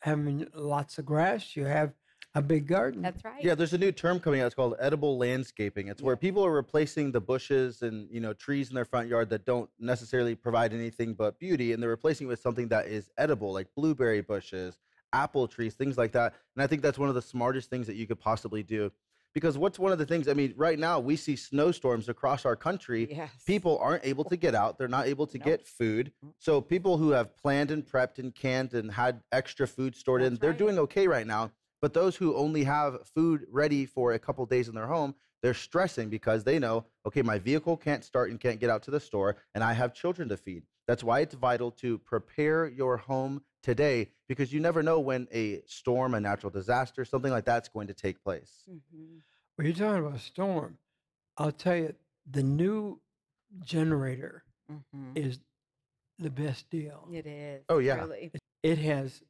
having 0.00 0.46
lots 0.54 0.98
of 0.98 1.04
grass, 1.04 1.56
you 1.56 1.64
have 1.66 1.92
a 2.34 2.40
big 2.40 2.66
garden. 2.66 3.02
That's 3.02 3.24
right. 3.24 3.42
Yeah, 3.42 3.54
there's 3.54 3.72
a 3.72 3.78
new 3.78 3.92
term 3.92 4.20
coming 4.20 4.40
out. 4.40 4.46
It's 4.46 4.54
called 4.54 4.76
edible 4.78 5.18
landscaping. 5.18 5.88
It's 5.88 6.00
where 6.00 6.16
people 6.16 6.44
are 6.46 6.52
replacing 6.52 7.12
the 7.12 7.20
bushes 7.20 7.82
and 7.82 8.08
you 8.10 8.20
know 8.20 8.32
trees 8.32 8.68
in 8.68 8.74
their 8.74 8.84
front 8.84 9.08
yard 9.08 9.30
that 9.30 9.44
don't 9.44 9.68
necessarily 9.78 10.34
provide 10.34 10.72
anything 10.72 11.14
but 11.14 11.38
beauty, 11.38 11.72
and 11.72 11.82
they're 11.82 11.90
replacing 11.90 12.28
it 12.28 12.30
with 12.30 12.40
something 12.40 12.68
that 12.68 12.86
is 12.86 13.10
edible, 13.18 13.52
like 13.52 13.66
blueberry 13.74 14.20
bushes, 14.20 14.78
apple 15.12 15.48
trees, 15.48 15.74
things 15.74 15.98
like 15.98 16.12
that. 16.12 16.34
And 16.54 16.62
I 16.62 16.66
think 16.66 16.82
that's 16.82 16.98
one 16.98 17.08
of 17.08 17.14
the 17.14 17.22
smartest 17.22 17.68
things 17.68 17.86
that 17.88 17.96
you 17.96 18.06
could 18.06 18.20
possibly 18.20 18.62
do. 18.62 18.92
Because 19.34 19.56
what's 19.56 19.78
one 19.78 19.92
of 19.92 19.98
the 19.98 20.06
things? 20.06 20.28
I 20.28 20.34
mean, 20.34 20.54
right 20.56 20.78
now 20.78 20.98
we 20.98 21.16
see 21.16 21.36
snowstorms 21.36 22.08
across 22.08 22.44
our 22.44 22.56
country. 22.56 23.08
Yes. 23.10 23.30
People 23.46 23.78
aren't 23.78 24.04
able 24.04 24.24
to 24.24 24.36
get 24.36 24.54
out. 24.54 24.78
They're 24.78 24.88
not 24.88 25.06
able 25.06 25.26
to 25.28 25.38
get 25.38 25.66
food. 25.66 26.12
Mm. 26.24 26.32
So 26.38 26.60
people 26.60 26.96
who 26.96 27.10
have 27.10 27.36
planned 27.36 27.70
and 27.70 27.86
prepped 27.86 28.18
and 28.18 28.34
canned 28.34 28.74
and 28.74 28.90
had 28.90 29.22
extra 29.30 29.68
food 29.68 29.94
stored 29.94 30.22
in, 30.22 30.34
they're 30.36 30.52
doing 30.52 30.78
okay 30.80 31.06
right 31.06 31.26
now. 31.26 31.52
But 31.80 31.94
those 31.94 32.16
who 32.16 32.36
only 32.36 32.64
have 32.64 33.06
food 33.14 33.46
ready 33.50 33.86
for 33.86 34.12
a 34.12 34.18
couple 34.18 34.44
days 34.46 34.68
in 34.68 34.74
their 34.74 34.88
home, 34.88 35.14
they're 35.42 35.54
stressing 35.54 36.10
because 36.10 36.44
they 36.44 36.58
know, 36.58 36.84
okay, 37.06 37.22
my 37.22 37.38
vehicle 37.38 37.76
can't 37.76 38.04
start 38.04 38.30
and 38.30 38.38
can't 38.38 38.60
get 38.60 38.68
out 38.68 38.82
to 38.82 38.90
the 38.90 39.00
store, 39.00 39.36
and 39.54 39.64
I 39.64 39.72
have 39.72 39.94
children 39.94 40.28
to 40.28 40.36
feed. 40.36 40.64
That's 40.86 41.04
why 41.04 41.20
it's 41.20 41.34
vital 41.34 41.70
to 41.72 41.98
prepare 41.98 42.68
your 42.68 42.98
home 42.98 43.42
today 43.62 44.08
because 44.28 44.52
you 44.52 44.60
never 44.60 44.82
know 44.82 45.00
when 45.00 45.28
a 45.32 45.62
storm, 45.66 46.14
a 46.14 46.20
natural 46.20 46.50
disaster, 46.50 47.04
something 47.04 47.30
like 47.30 47.44
that's 47.44 47.68
going 47.68 47.86
to 47.88 47.94
take 47.94 48.22
place. 48.22 48.64
Mm-hmm. 48.70 49.18
Well, 49.56 49.66
you're 49.66 49.76
talking 49.76 50.06
about 50.06 50.16
a 50.16 50.22
storm. 50.22 50.78
I'll 51.36 51.52
tell 51.52 51.76
you, 51.76 51.94
the 52.30 52.42
new 52.42 53.00
generator 53.64 54.44
mm-hmm. 54.70 55.12
is 55.14 55.40
the 56.18 56.30
best 56.30 56.70
deal. 56.70 57.08
It 57.12 57.26
is. 57.26 57.62
Oh, 57.68 57.78
yeah. 57.78 57.96
truly. 57.96 58.30
It 58.62 58.78
has 58.78 59.22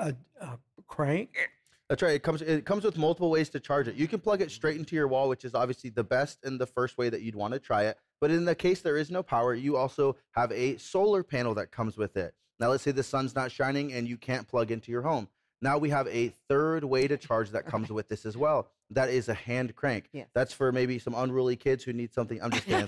a, 0.00 0.14
a 0.40 0.58
crank. 0.86 1.50
That's 1.88 2.02
right. 2.02 2.14
It 2.14 2.22
comes 2.24 2.42
it 2.42 2.64
comes 2.64 2.82
with 2.82 2.98
multiple 2.98 3.30
ways 3.30 3.48
to 3.50 3.60
charge 3.60 3.86
it. 3.86 3.94
You 3.94 4.08
can 4.08 4.18
plug 4.18 4.40
it 4.40 4.46
mm-hmm. 4.46 4.54
straight 4.54 4.76
into 4.76 4.96
your 4.96 5.06
wall, 5.06 5.28
which 5.28 5.44
is 5.44 5.54
obviously 5.54 5.90
the 5.90 6.02
best 6.02 6.40
and 6.42 6.60
the 6.60 6.66
first 6.66 6.98
way 6.98 7.08
that 7.08 7.22
you'd 7.22 7.36
want 7.36 7.54
to 7.54 7.60
try 7.60 7.84
it. 7.84 7.96
But 8.20 8.30
in 8.30 8.44
the 8.44 8.54
case 8.56 8.80
there 8.80 8.96
is 8.96 9.10
no 9.10 9.22
power, 9.22 9.54
you 9.54 9.76
also 9.76 10.16
have 10.32 10.50
a 10.50 10.78
solar 10.78 11.22
panel 11.22 11.54
that 11.54 11.70
comes 11.70 11.96
with 11.96 12.16
it. 12.16 12.34
Now 12.58 12.70
let's 12.70 12.82
say 12.82 12.90
the 12.90 13.02
sun's 13.02 13.34
not 13.34 13.52
shining 13.52 13.92
and 13.92 14.08
you 14.08 14.16
can't 14.16 14.46
plug 14.48 14.70
into 14.70 14.90
your 14.90 15.02
home. 15.02 15.28
Now 15.62 15.78
we 15.78 15.90
have 15.90 16.06
a 16.08 16.28
third 16.48 16.84
way 16.84 17.08
to 17.08 17.16
charge 17.16 17.50
that 17.50 17.66
comes 17.66 17.90
with 17.90 18.08
this 18.08 18.26
as 18.26 18.36
well. 18.36 18.68
That 18.90 19.08
is 19.08 19.28
a 19.28 19.34
hand 19.34 19.74
crank. 19.74 20.08
Yes. 20.12 20.28
That's 20.34 20.52
for 20.52 20.70
maybe 20.70 20.98
some 20.98 21.14
unruly 21.14 21.56
kids 21.56 21.82
who 21.82 21.92
need 21.92 22.12
something. 22.12 22.40
I'm 22.42 22.50
just 22.50 22.66
kidding. 22.66 22.86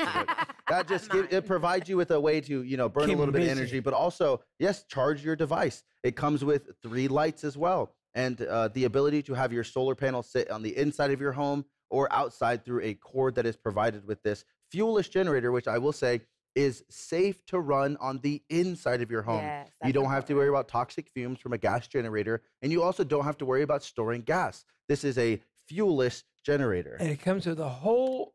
that 0.69 0.87
just 0.87 1.11
give, 1.11 1.33
it 1.33 1.47
provides 1.47 1.89
you 1.89 1.97
with 1.97 2.11
a 2.11 2.21
way 2.21 2.41
to 2.43 2.63
you 2.63 2.77
know 2.77 2.89
burn 2.89 3.07
Keep 3.07 3.17
a 3.17 3.19
little 3.19 3.35
'em 3.35 3.41
bit 3.41 3.51
of 3.51 3.59
energy, 3.59 3.81
but 3.81 3.95
also 3.95 4.43
yes, 4.59 4.85
charge 4.85 5.25
your 5.25 5.35
device. 5.35 5.83
It 6.03 6.15
comes 6.15 6.45
with 6.45 6.71
three 6.83 7.09
lights 7.09 7.43
as 7.43 7.57
well, 7.57 7.95
and 8.15 8.41
uh, 8.43 8.69
the 8.69 8.85
ability 8.85 9.23
to 9.25 9.35
have 9.35 9.53
your 9.53 9.65
solar 9.65 9.95
panel 9.95 10.23
sit 10.23 10.51
on 10.51 10.63
the 10.63 10.77
inside 10.77 11.11
of 11.11 11.21
your 11.21 11.33
home 11.33 11.65
or 11.91 12.13
outside 12.13 12.65
through 12.65 12.83
a 12.83 12.95
cord 12.95 13.35
that 13.35 13.47
is 13.47 13.57
provided 13.57 14.07
with 14.07 14.23
this 14.23 14.45
fuelless 14.73 15.11
generator, 15.11 15.53
which 15.53 15.67
I 15.67 15.79
will 15.79 15.93
say 15.93 16.21
is 16.59 16.83
safe 16.89 17.45
to 17.47 17.61
run 17.61 17.97
on 18.01 18.19
the 18.19 18.43
inside 18.51 19.01
of 19.01 19.11
your 19.13 19.23
home. 19.23 19.45
Yes, 19.45 19.69
you 19.85 19.93
don't 19.93 20.11
have 20.11 20.25
to 20.27 20.35
worry 20.35 20.49
about 20.49 20.67
toxic 20.67 21.09
fumes 21.09 21.39
from 21.39 21.53
a 21.53 21.59
gas 21.59 21.87
generator, 21.87 22.43
and 22.63 22.73
you 22.73 22.83
also 22.83 23.05
don't 23.05 23.25
have 23.25 23.39
to 23.39 23.47
worry 23.47 23.63
about 23.63 23.85
storing 23.85 24.23
gas. 24.23 24.65
This 24.89 25.05
is 25.05 25.17
a 25.19 25.41
fuelless 25.71 26.25
generator. 26.45 26.97
And 26.99 27.11
it 27.11 27.21
comes 27.21 27.47
with 27.47 27.61
a 27.61 27.69
whole, 27.69 28.35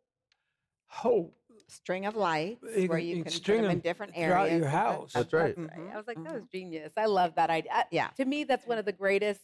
whole 0.88 1.34
String 1.68 2.06
of 2.06 2.16
lights 2.16 2.62
You 2.78 2.88
where 2.88 3.00
you 3.00 3.08
you 3.08 3.16
can 3.16 3.24
can 3.24 3.32
put 3.32 3.34
string 3.34 3.62
them 3.64 3.72
in 3.72 3.80
different 3.80 4.12
areas 4.16 4.32
throughout 4.32 4.52
your 4.60 4.68
house. 4.70 5.16
of 5.16 5.30
That's 5.30 5.32
the- 5.32 5.38
right. 5.38 5.56
mhm. 5.58 5.94
I 5.94 5.98
was 5.98 6.06
like, 6.06 6.24
that 6.24 6.34
was 6.36 6.44
genius. 6.52 6.92
I 6.96 7.06
love 7.06 7.34
that 7.36 7.50
idea. 7.50 7.72
Uh, 7.74 7.84
Yeah. 7.92 8.08
To 8.18 8.26
me, 8.26 8.44
that's 8.44 8.68
one 8.68 8.78
of 8.78 8.86
the 8.86 8.92
greatest 8.92 9.42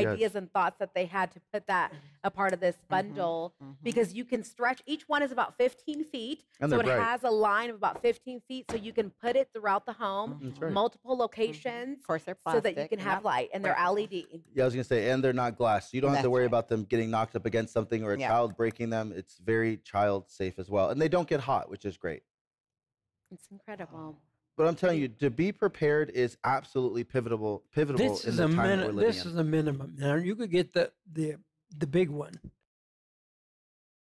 Yes. 0.00 0.06
ideas 0.12 0.34
and 0.34 0.52
thoughts 0.52 0.76
that 0.78 0.94
they 0.94 1.06
had 1.06 1.32
to 1.32 1.40
put 1.52 1.66
that 1.66 1.90
mm-hmm. 1.90 1.98
a 2.24 2.30
part 2.30 2.52
of 2.52 2.60
this 2.60 2.76
mm-hmm. 2.76 2.94
bundle 2.94 3.54
mm-hmm. 3.62 3.72
because 3.82 4.14
you 4.14 4.24
can 4.24 4.42
stretch. 4.44 4.82
Each 4.86 5.08
one 5.08 5.22
is 5.22 5.32
about 5.32 5.56
15 5.56 6.04
feet, 6.04 6.44
And 6.60 6.70
so 6.70 6.80
it 6.80 6.86
bright. 6.86 7.00
has 7.00 7.22
a 7.24 7.30
line 7.30 7.70
of 7.70 7.76
about 7.76 8.02
15 8.02 8.40
feet, 8.48 8.70
so 8.70 8.76
you 8.76 8.92
can 8.92 9.10
put 9.10 9.36
it 9.36 9.48
throughout 9.52 9.86
the 9.86 9.92
home, 9.92 10.40
That's 10.42 10.60
right. 10.60 10.72
multiple 10.72 11.16
locations, 11.16 11.98
of 11.98 12.06
course 12.06 12.22
they're 12.24 12.36
so 12.50 12.60
that 12.60 12.76
you 12.76 12.88
can 12.88 12.98
have 12.98 13.18
yep. 13.18 13.24
light, 13.24 13.50
and 13.52 13.64
they're 13.64 13.76
LED. 13.76 14.24
Yeah, 14.54 14.62
I 14.62 14.64
was 14.64 14.74
gonna 14.74 14.84
say, 14.84 15.10
and 15.10 15.22
they're 15.22 15.32
not 15.32 15.56
glass. 15.56 15.90
So 15.90 15.96
you 15.96 16.00
don't 16.00 16.10
have 16.10 16.18
to 16.18 16.22
That's 16.22 16.32
worry 16.32 16.46
about 16.46 16.68
them 16.68 16.84
getting 16.84 17.10
knocked 17.10 17.36
up 17.36 17.46
against 17.46 17.72
something 17.72 18.04
or 18.04 18.12
a 18.12 18.18
Yeah. 18.18 18.28
child 18.28 18.56
breaking 18.56 18.90
them. 18.90 19.12
It's 19.14 19.38
very 19.38 19.78
child 19.78 20.30
safe 20.30 20.58
as 20.58 20.70
well, 20.70 20.90
and 20.90 21.00
they 21.00 21.08
don't 21.08 21.28
get 21.28 21.40
hot, 21.40 21.70
which 21.70 21.84
is 21.84 21.96
great. 21.96 22.22
It's 23.30 23.48
incredible. 23.50 24.16
Oh. 24.16 24.33
But 24.56 24.68
I'm 24.68 24.76
telling 24.76 25.00
you, 25.00 25.08
to 25.08 25.30
be 25.30 25.50
prepared 25.50 26.10
is 26.10 26.36
absolutely 26.44 27.02
pivotal. 27.02 27.64
Pivotal 27.74 27.98
This 27.98 28.24
in 28.24 28.30
is 28.30 28.36
the 28.36 28.44
a 28.44 28.48
time 28.48 28.56
that 28.56 28.62
we're 28.62 28.68
minute. 28.76 28.94
living 28.94 29.06
This 29.08 29.24
in. 29.24 29.30
is 29.32 29.36
a 29.36 29.44
minimum. 29.44 29.94
Now 29.98 30.14
you 30.14 30.36
could 30.36 30.50
get 30.50 30.72
the 30.72 30.92
the 31.12 31.36
the 31.76 31.86
big 31.86 32.08
one. 32.10 32.34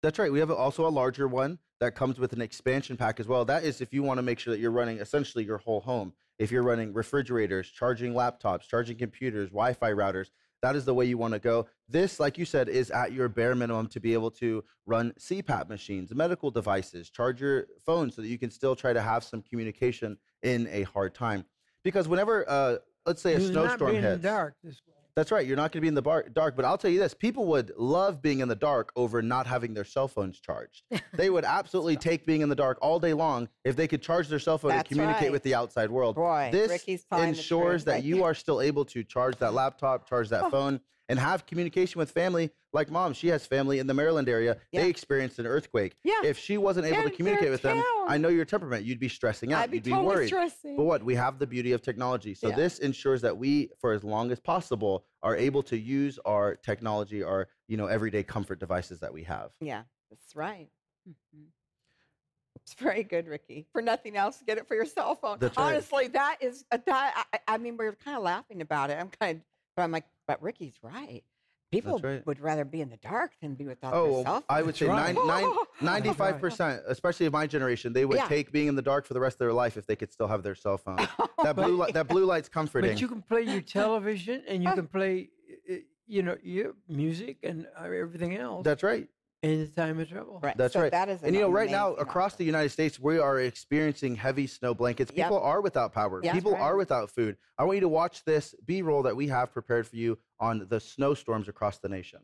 That's 0.02 0.18
right. 0.18 0.32
We 0.32 0.40
have 0.40 0.50
also 0.50 0.88
a 0.88 0.90
larger 0.90 1.28
one 1.28 1.60
that 1.82 1.94
comes 1.94 2.20
with 2.20 2.34
an 2.34 2.42
expansion 2.42 2.98
pack 2.98 3.20
as 3.20 3.28
well. 3.28 3.46
That 3.46 3.64
is 3.64 3.80
if 3.82 3.94
you 3.94 4.02
want 4.02 4.18
to 4.18 4.22
make 4.24 4.40
sure 4.40 4.52
that 4.54 4.60
you're 4.60 4.72
running 4.72 5.00
essentially 5.00 5.44
your 5.44 5.58
whole 5.60 5.82
home. 5.82 6.14
If 6.40 6.52
you're 6.52 6.64
running 6.64 6.94
refrigerators, 6.94 7.70
charging 7.70 8.14
laptops, 8.14 8.62
charging 8.62 8.98
computers, 8.98 9.50
Wi-Fi 9.50 9.92
routers, 9.92 10.30
that 10.62 10.76
is 10.78 10.86
the 10.86 10.94
way 10.94 11.04
you 11.06 11.18
want 11.18 11.34
to 11.34 11.40
go. 11.40 11.68
This, 11.90 12.18
like 12.18 12.38
you 12.38 12.46
said, 12.46 12.70
is 12.70 12.92
at 12.92 13.12
your 13.12 13.28
bare 13.28 13.56
minimum 13.56 13.88
to 13.88 14.00
be 14.00 14.14
able 14.14 14.32
to 14.32 14.64
run 14.86 15.12
CPAP 15.20 15.68
machines, 15.68 16.16
medical 16.16 16.50
devices, 16.50 17.10
charge 17.10 17.42
your 17.42 17.68
phone 17.86 18.10
so 18.10 18.22
that 18.22 18.30
you 18.30 18.38
can 18.38 18.52
still 18.52 18.74
try 18.76 18.94
to 18.94 19.02
have 19.02 19.24
some 19.26 19.42
communication 19.42 20.18
in 20.44 20.68
a 20.72 20.84
hard 20.84 21.14
time. 21.14 21.46
Because 21.84 22.08
whenever, 22.08 22.50
uh, 22.50 22.78
let's 23.06 23.22
say, 23.22 23.34
a 23.36 23.40
You're 23.40 23.52
not 23.52 23.66
snowstorm 23.80 23.96
the 23.96 24.02
hits, 24.02 24.24
dark. 24.24 24.56
This 24.64 24.82
that's 25.20 25.34
right. 25.34 25.46
You're 25.46 25.58
not 25.58 25.74
going 25.74 25.80
to 25.80 25.82
be 25.82 25.90
in 25.90 25.96
the 25.96 26.02
bar- 26.02 26.28
dark. 26.32 26.56
But 26.56 26.64
I'll 26.64 26.78
tell 26.78 26.90
you 26.90 26.98
this 26.98 27.14
people 27.14 27.46
would 27.48 27.74
love 27.76 28.22
being 28.22 28.40
in 28.40 28.48
the 28.48 28.56
dark 28.56 28.94
over 28.96 29.22
not 29.22 29.48
having 29.48 29.74
their 29.74 29.84
cell 29.84 30.08
phones 30.08 30.40
charged. 30.40 30.84
they 31.14 31.30
would 31.30 31.44
absolutely 31.44 31.98
take 31.98 32.26
being 32.26 32.40
in 32.40 32.48
the 32.48 32.56
dark 32.56 32.78
all 32.82 33.00
day 33.02 33.14
long 33.14 33.50
if 33.66 33.76
they 33.76 33.86
could 33.86 34.02
charge 34.02 34.30
their 34.30 34.40
cell 34.40 34.58
phone 34.58 34.72
and 34.72 34.80
That's 34.80 34.88
communicate 34.88 35.24
right. 35.24 35.32
with 35.32 35.44
the 35.44 35.56
outside 35.56 35.92
world. 35.92 36.16
Boy, 36.16 36.50
this 36.54 36.70
Ricky's 36.70 37.04
telling 37.04 37.24
the 37.24 37.30
ensures 37.38 37.84
truth 37.84 37.86
that 37.86 37.92
right 37.96 38.04
you 38.04 38.24
are 38.24 38.34
still 38.34 38.62
able 38.62 38.86
to 38.86 39.04
charge 39.04 39.36
that 39.40 39.54
laptop, 39.54 40.08
charge 40.08 40.30
that 40.30 40.50
phone, 40.52 40.80
and 41.10 41.20
have 41.20 41.46
communication 41.46 42.00
with 42.00 42.12
family. 42.12 42.52
Like 42.72 42.90
mom, 42.92 43.14
she 43.14 43.28
has 43.30 43.46
family 43.46 43.80
in 43.80 43.88
the 43.88 43.94
Maryland 43.96 44.30
area. 44.30 44.58
Yeah. 44.72 44.84
They 44.84 44.90
experienced 44.90 45.40
an 45.40 45.48
earthquake. 45.48 45.96
Yeah. 46.04 46.22
If 46.24 46.38
she 46.38 46.58
wasn't 46.58 46.86
able 46.86 47.04
to 47.04 47.10
communicate 47.10 47.50
with 47.50 47.64
them, 47.64 47.84
I 48.08 48.18
know 48.18 48.30
your 48.30 48.46
temperament. 48.46 48.86
You'd 48.86 49.00
be 49.00 49.10
stressing 49.10 49.52
out. 49.52 49.62
I'd 49.64 49.72
be 49.72 49.78
You'd 49.78 49.86
be 49.86 49.92
totally 49.92 50.08
worried. 50.08 50.28
stressing. 50.28 50.78
But 50.78 50.84
what? 50.84 51.04
We 51.04 51.16
have 51.16 51.40
the 51.40 51.48
beauty 51.48 51.72
of 51.72 51.82
technology. 51.82 52.36
So 52.36 52.50
Yeah. 52.50 52.56
this 52.56 52.78
ensures 52.80 53.22
that 53.24 53.36
we, 53.36 53.72
for 53.82 53.92
as 53.92 54.04
long 54.04 54.32
as 54.32 54.40
possible, 54.40 55.04
are 55.24 55.36
able 55.36 55.64
to 55.64 55.78
use 55.78 56.20
our 56.26 56.56
technology, 56.56 57.24
our 57.24 57.48
you 57.68 57.76
know 57.76 57.88
everyday 57.88 58.24
comfort 58.24 58.60
devices 58.60 59.00
that 59.00 59.12
we 59.12 59.24
have. 59.24 59.50
Yeah, 59.60 59.84
that's 60.12 60.36
right. 60.36 60.70
Mm-hmm. 61.10 61.44
It's 62.56 62.74
very 62.76 63.04
good, 63.04 63.28
Ricky. 63.28 63.66
For 63.72 63.82
nothing 63.82 64.16
else, 64.16 64.44
get 64.46 64.60
it 64.60 64.68
for 64.68 64.76
your 64.76 64.86
cell 64.86 65.16
phone. 65.16 65.38
That's 65.40 65.58
right. 65.58 65.74
Honestly, 65.74 66.08
that 66.10 66.38
is 66.40 66.66
uh, 66.72 66.78
that. 66.86 67.26
I, 67.34 67.40
I 67.48 67.58
mean, 67.58 67.78
we 67.78 67.86
are 67.88 67.94
kind 67.94 68.16
of 68.16 68.22
laughing 68.24 68.62
about 68.62 68.92
it. 68.92 68.98
I'm 69.00 69.10
kind 69.10 69.38
of, 69.38 69.44
but 69.76 69.84
I'm 69.84 69.92
like, 69.92 70.06
but 70.30 70.44
Ricky's 70.44 70.76
right. 70.84 71.24
People 71.72 72.00
right. 72.04 72.24
would 72.28 72.40
rather 72.40 72.64
be 72.66 72.82
in 72.82 72.90
the 72.92 72.98
dark 72.98 73.32
than 73.42 73.56
be 73.56 73.66
without 73.66 73.96
Oh, 73.96 74.04
their 74.18 74.24
cell 74.24 74.34
phone. 74.36 74.44
I 74.48 74.62
would 74.62 74.76
say 74.76 74.86
nine, 74.88 75.16
nine, 75.26 75.52
95%, 75.82 76.84
especially 76.88 77.26
of 77.26 77.34
my 77.34 77.48
generation, 77.48 77.94
they 77.94 78.06
would 78.06 78.18
Yeah. 78.18 78.28
take 78.28 78.52
being 78.52 78.68
in 78.68 78.76
the 78.76 78.82
dark 78.84 79.08
for 79.08 79.16
the 79.16 79.20
rest 79.20 79.36
of 79.36 79.40
their 79.40 79.54
life 79.54 79.76
if 79.76 79.88
they 79.88 79.96
could 79.96 80.12
still 80.12 80.28
have 80.28 80.44
their 80.44 80.54
cell 80.54 80.78
phone. 80.86 80.98
that 81.44 81.56
blue 81.56 81.76
light, 81.78 81.94
that 81.96 82.08
blue 82.08 82.26
light's 82.26 82.48
comforting. 82.48 82.92
But 82.92 83.02
you 83.02 83.08
can 83.08 83.24
play 83.24 83.42
your 83.42 83.62
television 83.62 84.44
and 84.48 84.64
you 84.64 84.72
can 84.72 84.86
play, 84.88 85.30
uh, 85.68 85.76
you 86.06 86.22
know, 86.22 86.38
your 86.44 86.76
music 86.88 87.38
and 87.42 87.66
uh, 87.80 87.86
everything 87.86 88.36
else. 88.36 88.64
That's 88.66 88.84
right. 88.84 89.08
In 89.42 89.62
the 89.62 89.68
time 89.68 90.00
of 90.00 90.10
trouble. 90.10 90.42
Right. 90.44 90.58
That's 90.58 90.74
so 90.74 90.82
right. 90.82 90.92
That 90.92 91.08
is 91.08 91.24
and 91.24 91.34
you 91.34 91.40
know, 91.40 91.50
right 91.50 91.72
now 91.72 91.94
across 91.94 92.36
the 92.36 92.44
United 92.44 92.70
States, 92.70 93.00
we 93.00 93.20
are 93.20 93.40
experiencing 93.40 94.16
heavy 94.16 94.48
snow 94.48 94.74
blankets. 94.74 95.14
Yep. 95.16 95.28
People 95.28 95.40
are 95.40 95.62
without 95.62 95.94
power. 95.94 96.20
Yeah. 96.22 96.34
People 96.34 96.52
right. 96.52 96.62
are 96.62 96.76
without 96.76 97.10
food. 97.10 97.38
I 97.58 97.64
want 97.64 97.78
you 97.78 97.82
to 97.82 97.88
watch 97.88 98.26
this 98.26 98.54
B-roll 98.66 99.04
that 99.04 99.16
we 99.16 99.30
have 99.30 99.54
prepared 99.54 99.88
for 99.88 99.96
you 99.96 100.18
on 100.42 100.68
the 100.70 100.82
snowstorms 100.82 101.48
across 101.48 101.78
the 101.78 101.88
nation. 101.88 102.20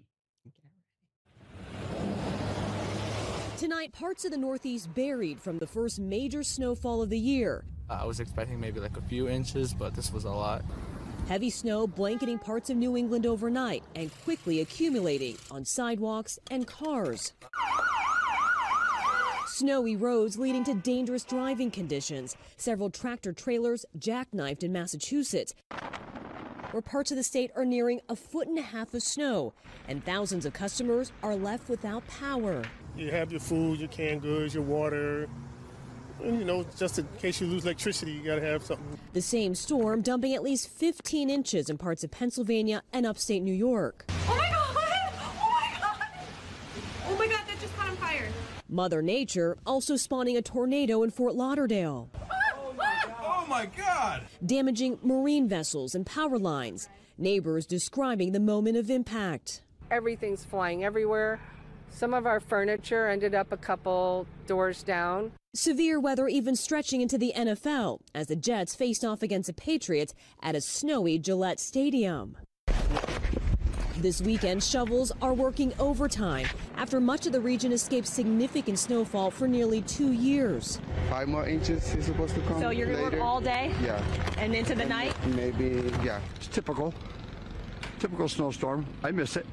Tonight, 3.58 3.94
parts 3.94 4.26
of 4.26 4.32
the 4.32 4.38
Northeast 4.38 4.94
buried 4.94 5.40
from 5.40 5.58
the 5.58 5.68
first 5.68 5.98
major 5.98 6.44
snowfall 6.44 7.02
of 7.02 7.10
the 7.10 7.18
year. 7.18 7.64
I 7.90 8.06
was 8.06 8.20
expecting 8.20 8.60
maybe 8.60 8.82
like 8.82 8.98
a 8.98 9.02
few 9.02 9.30
inches, 9.30 9.74
but 9.74 9.96
this 9.96 10.12
was 10.12 10.26
a 10.26 10.32
lot. 10.32 10.66
Heavy 11.28 11.50
snow 11.50 11.88
blanketing 11.88 12.38
parts 12.38 12.70
of 12.70 12.78
New 12.78 12.96
England 12.96 13.26
overnight 13.26 13.84
and 13.96 14.12
quickly 14.24 14.62
accumulating 14.62 15.36
on 15.50 15.66
sidewalks 15.66 16.38
and 16.52 16.68
cars. 16.68 17.34
Snowy 19.48 19.96
roads 19.96 20.38
leading 20.38 20.64
to 20.66 20.76
dangerous 20.76 21.24
driving 21.24 21.72
conditions. 21.72 22.38
Several 22.58 22.92
tractor 22.92 23.34
trailers 23.34 23.88
jackknifed 23.98 24.62
in 24.62 24.72
Massachusetts, 24.72 25.56
where 26.70 26.82
parts 26.84 27.10
of 27.10 27.18
the 27.18 27.24
state 27.24 27.50
are 27.56 27.66
nearing 27.66 28.02
a 28.08 28.16
foot 28.16 28.48
and 28.48 28.60
a 28.60 28.62
half 28.62 28.94
of 28.94 29.02
snow, 29.02 29.54
and 29.88 30.06
thousands 30.06 30.46
of 30.46 30.54
customers 30.54 31.12
are 31.24 31.36
left 31.36 31.70
without 31.70 32.06
power. 32.08 32.62
You 32.96 33.10
have 33.10 33.32
your 33.32 33.42
food, 33.42 33.80
your 33.80 33.90
canned 33.90 34.22
goods, 34.22 34.54
your 34.54 34.64
water. 34.64 35.28
And, 36.24 36.40
you 36.40 36.46
know, 36.46 36.66
just 36.78 37.00
in 37.00 37.08
case 37.20 37.42
you 37.42 37.48
lose 37.48 37.66
electricity, 37.66 38.12
you 38.12 38.22
got 38.22 38.36
to 38.36 38.46
have 38.46 38.64
something. 38.64 39.00
The 39.14 39.22
same 39.22 39.56
storm 39.56 40.02
dumping 40.02 40.34
at 40.34 40.44
least 40.44 40.70
15 40.70 41.30
inches 41.30 41.70
in 41.70 41.78
parts 41.78 42.04
of 42.04 42.12
Pennsylvania 42.12 42.84
and 42.94 43.06
upstate 43.06 43.44
New 43.44 43.54
York. 43.54 44.06
Oh 44.10 44.36
my 44.36 44.50
god! 44.50 45.14
Oh 45.20 45.52
my 45.52 45.80
god! 45.80 46.08
Oh 47.08 47.18
my 47.18 47.28
god, 47.28 47.42
that 47.48 47.60
just 47.60 47.76
caught 47.76 47.90
on 47.90 47.98
fire. 47.98 48.28
Mother 48.70 49.02
Nature 49.02 49.58
also 49.66 49.96
spawning 49.96 50.38
a 50.38 50.42
tornado 50.42 51.04
in 51.04 51.12
Fort 51.12 51.36
Lauderdale, 51.36 52.10
ah! 52.20 52.36
Oh 53.22 53.48
my 53.48 53.68
god! 53.78 54.24
damaging 54.46 54.98
marine 55.04 55.48
vessels 55.48 55.96
and 55.96 56.06
power 56.06 56.38
lines. 56.40 56.90
Neighbors 57.18 57.66
describing 57.66 58.32
the 58.32 58.40
moment 58.40 58.76
of 58.76 58.90
impact. 58.90 59.62
Everything's 59.92 60.44
flying 60.44 60.84
everywhere. 60.84 61.40
Some 61.92 62.14
of 62.14 62.26
our 62.26 62.40
furniture 62.40 63.08
ended 63.08 63.34
up 63.36 63.52
a 63.52 63.58
couple 63.58 64.28
doors 64.48 64.84
down. 64.84 65.32
Severe 65.58 66.02
weather 66.02 66.28
even 66.28 66.54
stretching 66.54 67.00
into 67.00 67.18
the 67.18 67.32
NFL 67.34 68.02
as 68.14 68.28
the 68.28 68.36
Jets 68.36 68.76
faced 68.76 69.06
off 69.06 69.24
against 69.24 69.48
the 69.48 69.54
Patriots 69.54 70.14
at 70.44 70.54
a 70.54 70.60
snowy 70.60 71.18
Gillette 71.18 71.62
Stadium. 71.62 72.36
This 74.00 74.22
weekend, 74.22 74.62
shovels 74.62 75.14
are 75.22 75.34
working 75.34 75.72
overtime 75.80 76.46
after 76.76 77.00
much 77.00 77.26
of 77.26 77.32
the 77.32 77.40
region 77.40 77.72
escaped 77.72 78.06
significant 78.06 78.78
snowfall 78.78 79.32
for 79.32 79.48
nearly 79.48 79.82
two 79.84 80.12
years. 80.12 80.82
Five 81.10 81.30
more 81.30 81.48
inches 81.48 81.96
is 81.96 82.06
supposed 82.06 82.36
to 82.36 82.42
come. 82.42 82.60
So 82.60 82.72
you're 82.72 82.92
gonna 82.92 83.04
work 83.04 83.22
all 83.22 83.40
day? 83.40 83.74
Yeah. 83.82 84.04
And 84.38 84.54
into 84.54 84.76
the 84.76 84.84
night? 84.84 85.14
Maybe, 85.28 85.90
yeah. 86.04 86.20
It's 86.36 86.48
typical. 86.48 86.94
Typical 88.00 88.28
snowstorm. 88.28 88.86
I 89.04 89.12
miss 89.12 89.38
it. 89.38 89.46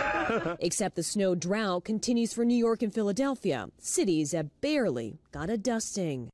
Except 0.60 0.96
the 0.96 1.02
snow 1.02 1.34
drought 1.34 1.84
continues 1.84 2.32
for 2.32 2.44
New 2.44 2.56
York 2.56 2.82
and 2.82 2.92
Philadelphia, 2.92 3.68
cities 3.78 4.30
that 4.32 4.60
barely 4.60 5.18
got 5.32 5.50
a 5.50 5.56
dusting. 5.56 6.30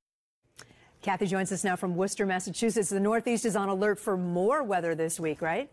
Kathy 1.02 1.26
joins 1.26 1.52
us 1.52 1.64
now 1.64 1.76
from 1.76 1.96
Worcester, 1.96 2.24
Massachusetts. 2.24 2.88
The 2.88 2.98
Northeast 2.98 3.44
is 3.44 3.56
on 3.56 3.68
alert 3.68 3.98
for 3.98 4.16
more 4.16 4.62
weather 4.62 4.94
this 4.94 5.20
week, 5.20 5.42
right? 5.42 5.68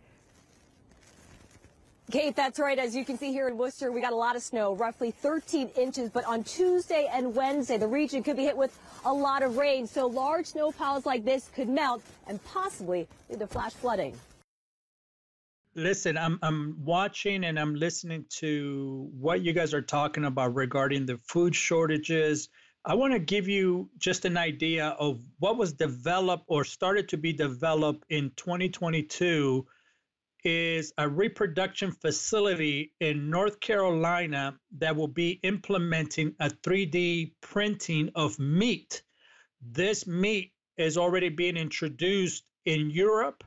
Kate, 2.11 2.35
that's 2.35 2.59
right. 2.59 2.77
As 2.77 2.93
you 2.93 3.05
can 3.05 3.17
see 3.17 3.31
here 3.31 3.47
in 3.47 3.57
Worcester, 3.57 3.89
we 3.89 4.01
got 4.01 4.11
a 4.11 4.17
lot 4.17 4.35
of 4.35 4.41
snow, 4.41 4.75
roughly 4.75 5.11
13 5.11 5.69
inches. 5.77 6.09
But 6.09 6.25
on 6.25 6.43
Tuesday 6.43 7.09
and 7.13 7.33
Wednesday, 7.33 7.77
the 7.77 7.87
region 7.87 8.21
could 8.21 8.35
be 8.35 8.43
hit 8.43 8.57
with 8.57 8.77
a 9.05 9.13
lot 9.13 9.43
of 9.43 9.55
rain. 9.55 9.87
So 9.87 10.07
large 10.07 10.47
snow 10.47 10.73
piles 10.73 11.05
like 11.05 11.23
this 11.23 11.49
could 11.55 11.69
melt 11.69 12.01
and 12.27 12.43
possibly 12.43 13.07
lead 13.29 13.39
to 13.39 13.47
flash 13.47 13.71
flooding. 13.71 14.19
Listen, 15.73 16.17
I'm 16.17 16.37
I'm 16.41 16.75
watching 16.83 17.45
and 17.45 17.57
I'm 17.57 17.75
listening 17.75 18.25
to 18.39 19.09
what 19.17 19.41
you 19.41 19.53
guys 19.53 19.73
are 19.73 19.81
talking 19.81 20.25
about 20.25 20.53
regarding 20.53 21.05
the 21.05 21.17
food 21.17 21.55
shortages. 21.55 22.49
I 22.83 22.95
want 22.95 23.13
to 23.13 23.19
give 23.19 23.47
you 23.47 23.89
just 23.97 24.25
an 24.25 24.35
idea 24.35 24.87
of 24.87 25.23
what 25.39 25.57
was 25.57 25.71
developed 25.71 26.43
or 26.47 26.65
started 26.65 27.07
to 27.09 27.17
be 27.17 27.31
developed 27.31 28.05
in 28.09 28.31
2022 28.35 29.65
is 30.43 30.91
a 30.97 31.07
reproduction 31.07 31.91
facility 31.91 32.91
in 32.99 33.29
North 33.29 33.59
Carolina 33.59 34.57
that 34.79 34.95
will 34.95 35.07
be 35.07 35.39
implementing 35.43 36.35
a 36.39 36.49
3D 36.49 37.33
printing 37.39 38.09
of 38.15 38.39
meat. 38.39 39.03
This 39.61 40.05
meat 40.07 40.51
is 40.77 40.97
already 40.97 41.29
being 41.29 41.55
introduced 41.55 42.43
in 42.65 42.89
Europe. 42.89 43.43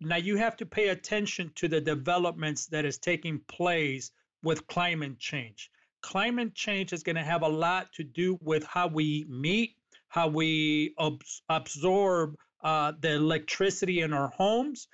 Now 0.00 0.16
you 0.16 0.36
have 0.36 0.56
to 0.58 0.66
pay 0.66 0.88
attention 0.88 1.52
to 1.54 1.68
the 1.68 1.80
developments 1.80 2.66
that 2.66 2.84
is 2.84 2.98
taking 2.98 3.40
place 3.40 4.10
with 4.42 4.66
climate 4.66 5.18
change. 5.18 5.70
Climate 6.02 6.54
change 6.54 6.92
is 6.92 7.02
going 7.02 7.16
to 7.16 7.24
have 7.24 7.42
a 7.42 7.48
lot 7.48 7.92
to 7.94 8.04
do 8.04 8.38
with 8.42 8.64
how 8.64 8.86
we 8.88 9.24
meet, 9.28 9.76
how 10.08 10.28
we 10.28 10.94
abs- 11.00 11.42
absorb 11.48 12.36
uh, 12.62 12.92
the 13.00 13.14
electricity 13.14 14.02
in 14.02 14.12
our 14.12 14.28
homes, 14.28 14.88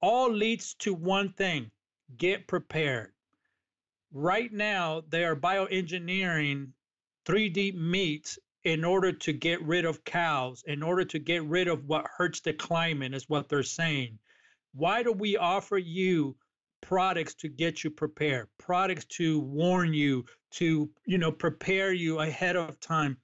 all 0.00 0.30
leads 0.32 0.74
to 0.74 0.94
one 0.94 1.32
thing 1.32 1.70
get 2.16 2.46
prepared. 2.46 3.12
Right 4.12 4.52
now, 4.52 5.02
they 5.08 5.24
are 5.24 5.36
bioengineering 5.36 6.72
3D 7.24 7.74
meats 7.74 8.38
in 8.64 8.84
order 8.84 9.12
to 9.12 9.32
get 9.32 9.62
rid 9.62 9.84
of 9.84 10.04
cows, 10.04 10.62
in 10.66 10.82
order 10.82 11.04
to 11.04 11.18
get 11.18 11.44
rid 11.44 11.68
of 11.68 11.84
what 11.86 12.06
hurts 12.16 12.40
the 12.40 12.52
climate, 12.52 13.14
is 13.14 13.28
what 13.28 13.48
they're 13.48 13.62
saying. 13.62 14.18
Why 14.74 15.02
do 15.02 15.12
we 15.12 15.36
offer 15.36 15.76
you 15.78 16.36
products 16.80 17.34
to 17.34 17.48
get 17.48 17.84
you 17.84 17.90
prepared, 17.90 18.48
products 18.58 19.04
to 19.04 19.40
warn 19.40 19.92
you, 19.92 20.24
to 20.52 20.90
you 21.06 21.18
know 21.18 21.32
prepare 21.32 21.92
you 21.92 22.20
ahead 22.20 22.56
of 22.56 22.78
time? 22.80 23.16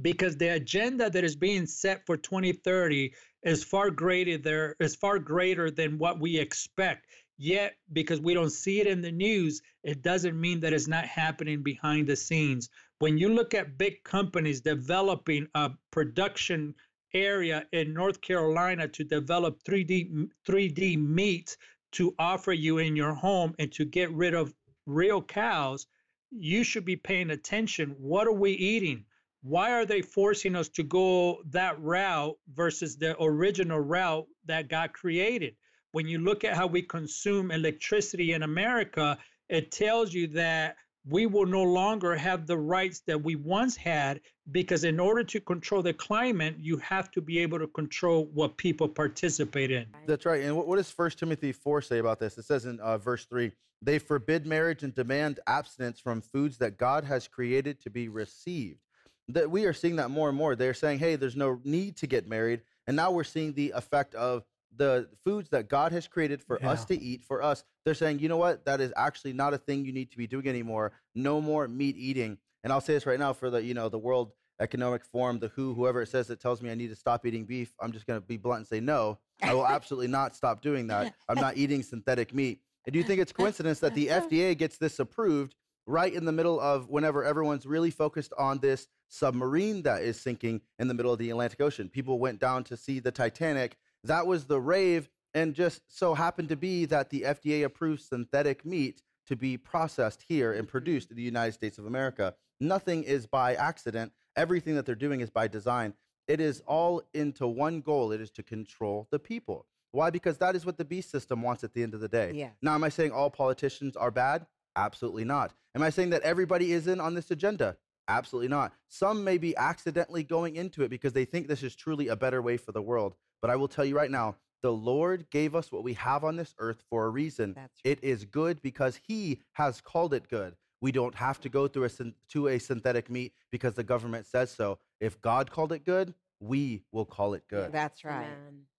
Because 0.00 0.36
the 0.36 0.54
agenda 0.54 1.10
that 1.10 1.24
is 1.24 1.34
being 1.34 1.66
set 1.66 2.06
for 2.06 2.16
2030 2.16 3.12
is 3.42 3.64
far 3.64 3.90
greater 3.90 4.38
there 4.38 4.76
is 4.80 4.94
far 4.94 5.18
greater 5.18 5.70
than 5.70 5.98
what 5.98 6.20
we 6.20 6.38
expect. 6.38 7.06
Yet, 7.40 7.76
because 7.92 8.20
we 8.20 8.34
don't 8.34 8.50
see 8.50 8.80
it 8.80 8.88
in 8.88 9.00
the 9.00 9.12
news, 9.12 9.62
it 9.84 10.02
doesn't 10.02 10.38
mean 10.38 10.60
that 10.60 10.72
it's 10.72 10.88
not 10.88 11.04
happening 11.04 11.62
behind 11.62 12.08
the 12.08 12.16
scenes. 12.16 12.68
When 12.98 13.18
you 13.18 13.28
look 13.28 13.54
at 13.54 13.78
big 13.78 14.02
companies 14.04 14.60
developing 14.60 15.48
a 15.54 15.70
production 15.90 16.74
area 17.14 17.66
in 17.72 17.94
North 17.94 18.20
Carolina 18.20 18.88
to 18.88 19.04
develop 19.04 19.62
3D 19.62 20.28
3D 20.46 20.98
meat 20.98 21.56
to 21.92 22.14
offer 22.18 22.52
you 22.52 22.78
in 22.78 22.96
your 22.96 23.14
home 23.14 23.54
and 23.58 23.72
to 23.72 23.84
get 23.84 24.10
rid 24.12 24.34
of 24.34 24.54
real 24.86 25.22
cows, 25.22 25.86
you 26.30 26.64
should 26.64 26.84
be 26.84 26.96
paying 26.96 27.30
attention. 27.30 27.94
What 27.98 28.26
are 28.26 28.32
we 28.32 28.52
eating? 28.52 29.04
Why 29.42 29.72
are 29.72 29.86
they 29.86 30.02
forcing 30.02 30.56
us 30.56 30.68
to 30.70 30.82
go 30.82 31.42
that 31.50 31.80
route 31.80 32.36
versus 32.52 32.96
the 32.96 33.20
original 33.22 33.80
route 33.80 34.26
that 34.46 34.68
got 34.68 34.92
created? 34.92 35.54
when 35.92 36.06
you 36.06 36.18
look 36.18 36.44
at 36.44 36.54
how 36.54 36.66
we 36.66 36.82
consume 36.82 37.50
electricity 37.50 38.32
in 38.32 38.42
America, 38.42 39.18
it 39.48 39.70
tells 39.70 40.12
you 40.12 40.26
that 40.28 40.76
we 41.06 41.26
will 41.26 41.46
no 41.46 41.62
longer 41.62 42.14
have 42.16 42.46
the 42.46 42.56
rights 42.56 43.00
that 43.06 43.22
we 43.22 43.36
once 43.36 43.76
had 43.76 44.20
because 44.50 44.84
in 44.84 44.98
order 44.98 45.22
to 45.22 45.40
control 45.40 45.82
the 45.82 45.92
climate 45.92 46.56
you 46.58 46.76
have 46.78 47.10
to 47.10 47.20
be 47.20 47.38
able 47.38 47.58
to 47.58 47.66
control 47.68 48.26
what 48.34 48.56
people 48.56 48.88
participate 48.88 49.70
in. 49.70 49.86
That's 50.06 50.26
right 50.26 50.42
and 50.42 50.56
what, 50.56 50.66
what 50.66 50.76
does 50.76 50.90
First 50.90 51.18
timothy 51.18 51.52
4 51.52 51.82
say 51.82 51.98
about 51.98 52.18
this? 52.18 52.36
It 52.38 52.44
says 52.44 52.64
in 52.64 52.80
uh, 52.80 52.98
verse 52.98 53.24
3 53.26 53.52
they 53.80 53.98
forbid 53.98 54.46
marriage 54.46 54.82
and 54.82 54.94
demand 54.94 55.40
abstinence 55.46 56.00
from 56.00 56.20
foods 56.20 56.58
that 56.58 56.78
god 56.78 57.04
has 57.04 57.28
created 57.28 57.80
to 57.82 57.90
be 57.90 58.08
received. 58.08 58.80
That 59.28 59.50
we 59.50 59.66
are 59.66 59.74
seeing 59.74 59.96
that 59.96 60.10
more 60.10 60.28
and 60.28 60.38
more. 60.38 60.56
They're 60.56 60.74
saying 60.74 60.98
hey 60.98 61.16
there's 61.16 61.36
no 61.36 61.60
need 61.64 61.96
to 61.98 62.06
get 62.06 62.28
married 62.28 62.62
and 62.86 62.96
now 62.96 63.10
we're 63.10 63.24
seeing 63.24 63.52
the 63.52 63.72
effect 63.76 64.14
of 64.14 64.44
the 64.76 65.08
foods 65.24 65.50
that 65.50 65.68
God 65.68 65.92
has 65.92 66.06
created 66.06 66.42
for 66.42 66.58
yeah. 66.60 66.70
us 66.70 66.84
to 66.86 66.98
eat, 66.98 67.24
for 67.24 67.42
us, 67.42 67.64
they're 67.88 67.94
saying, 67.94 68.18
you 68.18 68.28
know 68.28 68.36
what? 68.36 68.64
That 68.66 68.80
is 68.80 68.92
actually 68.96 69.32
not 69.32 69.54
a 69.54 69.58
thing 69.58 69.84
you 69.84 69.92
need 69.92 70.10
to 70.10 70.18
be 70.18 70.26
doing 70.26 70.46
anymore. 70.46 70.92
No 71.14 71.40
more 71.40 71.66
meat 71.66 71.96
eating. 71.96 72.38
And 72.62 72.72
I'll 72.72 72.80
say 72.80 72.92
this 72.92 73.06
right 73.06 73.18
now 73.18 73.32
for 73.32 73.50
the, 73.50 73.62
you 73.62 73.74
know, 73.74 73.88
the 73.88 73.98
World 73.98 74.32
Economic 74.60 75.04
Forum, 75.04 75.38
the 75.38 75.48
WHO, 75.48 75.74
whoever 75.74 76.02
it 76.02 76.08
says 76.08 76.26
that 76.26 76.40
tells 76.40 76.60
me 76.60 76.70
I 76.70 76.74
need 76.74 76.88
to 76.88 76.96
stop 76.96 77.24
eating 77.24 77.44
beef, 77.44 77.72
I'm 77.80 77.92
just 77.92 78.06
going 78.06 78.20
to 78.20 78.26
be 78.26 78.36
blunt 78.36 78.58
and 78.58 78.66
say 78.66 78.80
no. 78.80 79.18
I 79.42 79.54
will 79.54 79.66
absolutely 79.66 80.08
not 80.08 80.36
stop 80.36 80.60
doing 80.60 80.88
that. 80.88 81.14
I'm 81.28 81.40
not 81.40 81.56
eating 81.56 81.82
synthetic 81.82 82.34
meat. 82.34 82.60
And 82.84 82.92
do 82.92 82.98
you 82.98 83.04
think 83.04 83.20
it's 83.20 83.32
coincidence 83.32 83.80
that 83.80 83.94
the 83.94 84.06
FDA 84.08 84.56
gets 84.56 84.76
this 84.76 84.98
approved 84.98 85.54
right 85.86 86.12
in 86.12 86.24
the 86.24 86.32
middle 86.32 86.60
of 86.60 86.88
whenever 86.90 87.24
everyone's 87.24 87.66
really 87.66 87.90
focused 87.90 88.32
on 88.36 88.58
this 88.58 88.88
submarine 89.08 89.82
that 89.82 90.02
is 90.02 90.20
sinking 90.20 90.60
in 90.78 90.88
the 90.88 90.94
middle 90.94 91.12
of 91.12 91.18
the 91.18 91.30
Atlantic 91.30 91.60
Ocean? 91.60 91.88
People 91.88 92.18
went 92.18 92.38
down 92.40 92.64
to 92.64 92.76
see 92.76 92.98
the 92.98 93.12
Titanic 93.12 93.76
that 94.04 94.26
was 94.26 94.44
the 94.44 94.60
rave, 94.60 95.08
and 95.38 95.54
just 95.54 95.82
so 95.88 96.14
happened 96.14 96.48
to 96.48 96.56
be 96.56 96.84
that 96.86 97.10
the 97.10 97.22
FDA 97.22 97.64
approved 97.64 98.02
synthetic 98.02 98.64
meat 98.64 99.02
to 99.28 99.36
be 99.36 99.56
processed 99.56 100.24
here 100.26 100.52
and 100.52 100.62
mm-hmm. 100.62 100.70
produced 100.70 101.10
in 101.10 101.16
the 101.16 101.22
United 101.22 101.52
States 101.52 101.78
of 101.78 101.86
America. 101.86 102.34
Nothing 102.60 103.04
is 103.04 103.26
by 103.26 103.54
accident. 103.54 104.12
Everything 104.36 104.74
that 104.74 104.84
they're 104.84 104.94
doing 104.96 105.20
is 105.20 105.30
by 105.30 105.46
design. 105.46 105.94
It 106.26 106.40
is 106.40 106.60
all 106.66 107.02
into 107.14 107.46
one 107.46 107.80
goal 107.80 108.10
it 108.12 108.20
is 108.20 108.30
to 108.32 108.42
control 108.42 109.06
the 109.10 109.18
people. 109.18 109.66
Why? 109.92 110.10
Because 110.10 110.38
that 110.38 110.56
is 110.56 110.66
what 110.66 110.76
the 110.76 110.84
beast 110.84 111.10
system 111.10 111.42
wants 111.42 111.62
at 111.62 111.72
the 111.72 111.82
end 111.82 111.94
of 111.94 112.00
the 112.00 112.08
day. 112.08 112.32
Yeah. 112.34 112.50
Now, 112.60 112.74
am 112.74 112.84
I 112.84 112.88
saying 112.88 113.12
all 113.12 113.30
politicians 113.30 113.96
are 113.96 114.10
bad? 114.10 114.46
Absolutely 114.76 115.24
not. 115.24 115.54
Am 115.74 115.82
I 115.82 115.90
saying 115.90 116.10
that 116.10 116.22
everybody 116.22 116.72
is 116.72 116.88
in 116.88 117.00
on 117.00 117.14
this 117.14 117.30
agenda? 117.30 117.76
Absolutely 118.08 118.48
not. 118.48 118.72
Some 118.88 119.22
may 119.22 119.38
be 119.38 119.56
accidentally 119.56 120.24
going 120.24 120.56
into 120.56 120.82
it 120.82 120.88
because 120.88 121.12
they 121.12 121.24
think 121.24 121.46
this 121.46 121.62
is 121.62 121.76
truly 121.76 122.08
a 122.08 122.16
better 122.16 122.42
way 122.42 122.56
for 122.56 122.72
the 122.72 122.82
world. 122.82 123.14
But 123.40 123.50
I 123.50 123.56
will 123.56 123.68
tell 123.68 123.84
you 123.84 123.96
right 123.96 124.10
now, 124.10 124.36
the 124.62 124.72
Lord 124.72 125.26
gave 125.30 125.54
us 125.54 125.70
what 125.70 125.84
we 125.84 125.94
have 125.94 126.24
on 126.24 126.36
this 126.36 126.54
earth 126.58 126.82
for 126.90 127.06
a 127.06 127.10
reason. 127.10 127.54
Right. 127.56 127.68
It 127.84 128.02
is 128.02 128.24
good 128.24 128.60
because 128.62 129.00
He 129.06 129.40
has 129.52 129.80
called 129.80 130.14
it 130.14 130.28
good. 130.28 130.56
We 130.80 130.92
don't 130.92 131.14
have 131.16 131.40
to 131.40 131.48
go 131.48 131.66
through 131.68 131.84
a 131.84 131.90
to 132.32 132.48
a 132.48 132.58
synthetic 132.58 133.10
meat 133.10 133.32
because 133.50 133.74
the 133.74 133.82
government 133.82 134.26
says 134.26 134.50
so. 134.50 134.78
If 135.00 135.20
God 135.20 135.50
called 135.50 135.72
it 135.72 135.84
good, 135.84 136.14
we 136.40 136.82
will 136.92 137.04
call 137.04 137.34
it 137.34 137.42
good. 137.48 137.72
That's 137.72 138.04
right. 138.04 138.28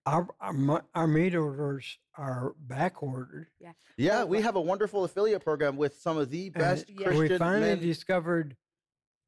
Our, 0.05 0.27
our, 0.39 0.83
our 0.95 1.07
meat 1.07 1.35
orders 1.35 1.97
are 2.17 2.53
back 2.57 3.03
ordered. 3.03 3.47
Yeah. 3.59 3.73
Yeah, 3.97 4.21
oh, 4.21 4.25
we 4.25 4.41
have 4.41 4.55
a 4.55 4.61
wonderful 4.61 5.03
affiliate 5.03 5.43
program 5.43 5.75
with 5.75 5.99
some 5.99 6.17
of 6.17 6.29
the 6.29 6.49
best 6.49 6.87
And 6.87 6.97
Christian 6.97 7.19
we 7.19 7.37
finally 7.37 7.67
men. 7.75 7.79
discovered 7.79 8.55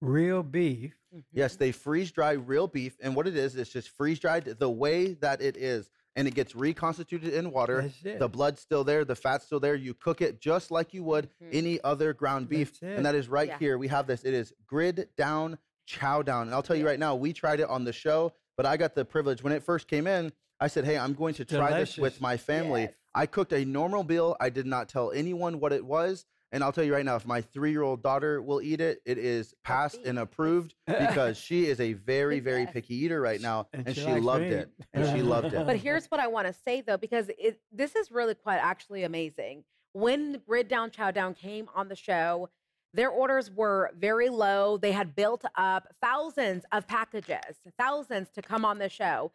real 0.01 0.41
beef. 0.43 0.95
Mm-hmm. 1.13 1.19
Yes, 1.33 1.57
they 1.57 1.71
freeze 1.71 2.11
dry 2.11 2.31
real 2.31 2.67
beef, 2.67 2.97
and 3.01 3.15
what 3.15 3.27
it 3.27 3.35
is, 3.35 3.55
it's 3.57 3.69
just 3.71 3.89
freeze 3.89 4.19
dried 4.19 4.45
the 4.45 4.69
way 4.69 5.13
that 5.15 5.41
it 5.41 5.57
is, 5.57 5.89
and 6.15 6.27
it 6.27 6.35
gets 6.35 6.55
reconstituted 6.55 7.33
in 7.33 7.51
water. 7.51 7.91
The 8.03 8.27
blood's 8.27 8.61
still 8.61 8.83
there, 8.83 9.05
the 9.05 9.15
fat's 9.15 9.45
still 9.45 9.59
there. 9.59 9.75
You 9.75 9.93
cook 9.93 10.21
it 10.21 10.39
just 10.39 10.71
like 10.71 10.93
you 10.93 11.03
would 11.03 11.29
mm-hmm. 11.41 11.49
any 11.53 11.81
other 11.81 12.13
ground 12.13 12.49
beef, 12.49 12.81
and 12.81 13.05
that 13.05 13.15
is 13.15 13.27
right 13.27 13.47
Yeah. 13.47 13.57
here. 13.59 13.77
We 13.77 13.87
have 13.87 14.07
this. 14.07 14.23
It 14.23 14.33
is 14.33 14.53
grid 14.65 15.07
down, 15.17 15.57
chow 15.85 16.21
down, 16.21 16.47
and 16.47 16.55
I'll 16.55 16.63
tell 16.63 16.75
you 16.75 16.85
right 16.85 16.99
now, 16.99 17.15
we 17.15 17.33
tried 17.33 17.59
it 17.59 17.69
on 17.69 17.83
the 17.83 17.93
show, 17.93 18.33
but 18.57 18.65
I 18.65 18.77
got 18.77 18.95
the 18.95 19.05
privilege 19.05 19.43
when 19.43 19.53
it 19.53 19.63
first 19.63 19.87
came 19.87 20.07
in. 20.07 20.31
I 20.59 20.67
said, 20.67 20.85
"Hey, 20.85 20.97
I'm 20.97 21.13
going 21.13 21.33
to 21.35 21.45
try 21.45 21.79
this 21.79 21.97
with 21.97 22.21
my 22.21 22.37
family." 22.37 22.89
I 23.13 23.25
cooked 23.25 23.51
a 23.51 23.65
normal 23.65 24.03
meal. 24.03 24.37
I 24.39 24.49
did 24.49 24.65
not 24.65 24.87
tell 24.87 25.11
anyone 25.11 25.59
what 25.59 25.73
it 25.73 25.85
was. 25.85 26.25
And 26.53 26.63
I'll 26.63 26.71
tell 26.73 26.83
you 26.83 26.93
right 26.93 27.05
now, 27.05 27.15
if 27.15 27.25
my 27.25 27.41
three 27.41 27.71
year 27.71 27.81
old 27.81 28.03
daughter 28.03 28.41
will 28.41 28.61
eat 28.61 28.81
it, 28.81 29.01
it 29.05 29.17
is 29.17 29.53
passed 29.63 29.99
and 30.05 30.19
approved 30.19 30.75
because 30.85 31.37
she 31.37 31.65
is 31.65 31.79
a 31.79 31.93
very, 31.93 32.39
very 32.39 32.65
picky 32.65 32.95
eater 32.95 33.21
right 33.21 33.39
now. 33.39 33.67
And, 33.73 33.87
And 33.87 33.95
she 33.95 34.03
she, 34.03 34.11
loved 34.19 34.43
meat. 34.43 34.53
it. 34.53 34.71
And 34.93 35.15
she 35.15 35.21
loved 35.23 35.53
it. 35.53 35.65
But 35.71 35.77
here's 35.77 36.07
what 36.07 36.19
I 36.19 36.27
want 36.27 36.47
to 36.47 36.53
say 36.53 36.81
though, 36.81 36.97
because 36.97 37.29
it, 37.39 37.61
this 37.71 37.95
is 37.95 38.11
really 38.11 38.35
quite 38.35 38.57
actually 38.57 39.03
amazing. 39.03 39.63
When 39.93 40.41
Grid 40.45 40.67
Down 40.67 40.91
Chow 40.91 41.11
Down 41.11 41.33
came 41.33 41.69
on 41.73 41.87
the 41.87 41.95
show, 41.95 42.49
their 42.93 43.09
orders 43.09 43.49
were 43.49 43.91
very 43.97 44.27
low. 44.27 44.77
They 44.77 44.91
had 44.91 45.15
built 45.15 45.45
up 45.55 45.87
thousands 46.01 46.65
of 46.73 46.87
packages, 46.87 47.59
thousands 47.77 48.29
to 48.31 48.41
come 48.41 48.65
on 48.65 48.79
the 48.79 48.89
show. 48.89 49.31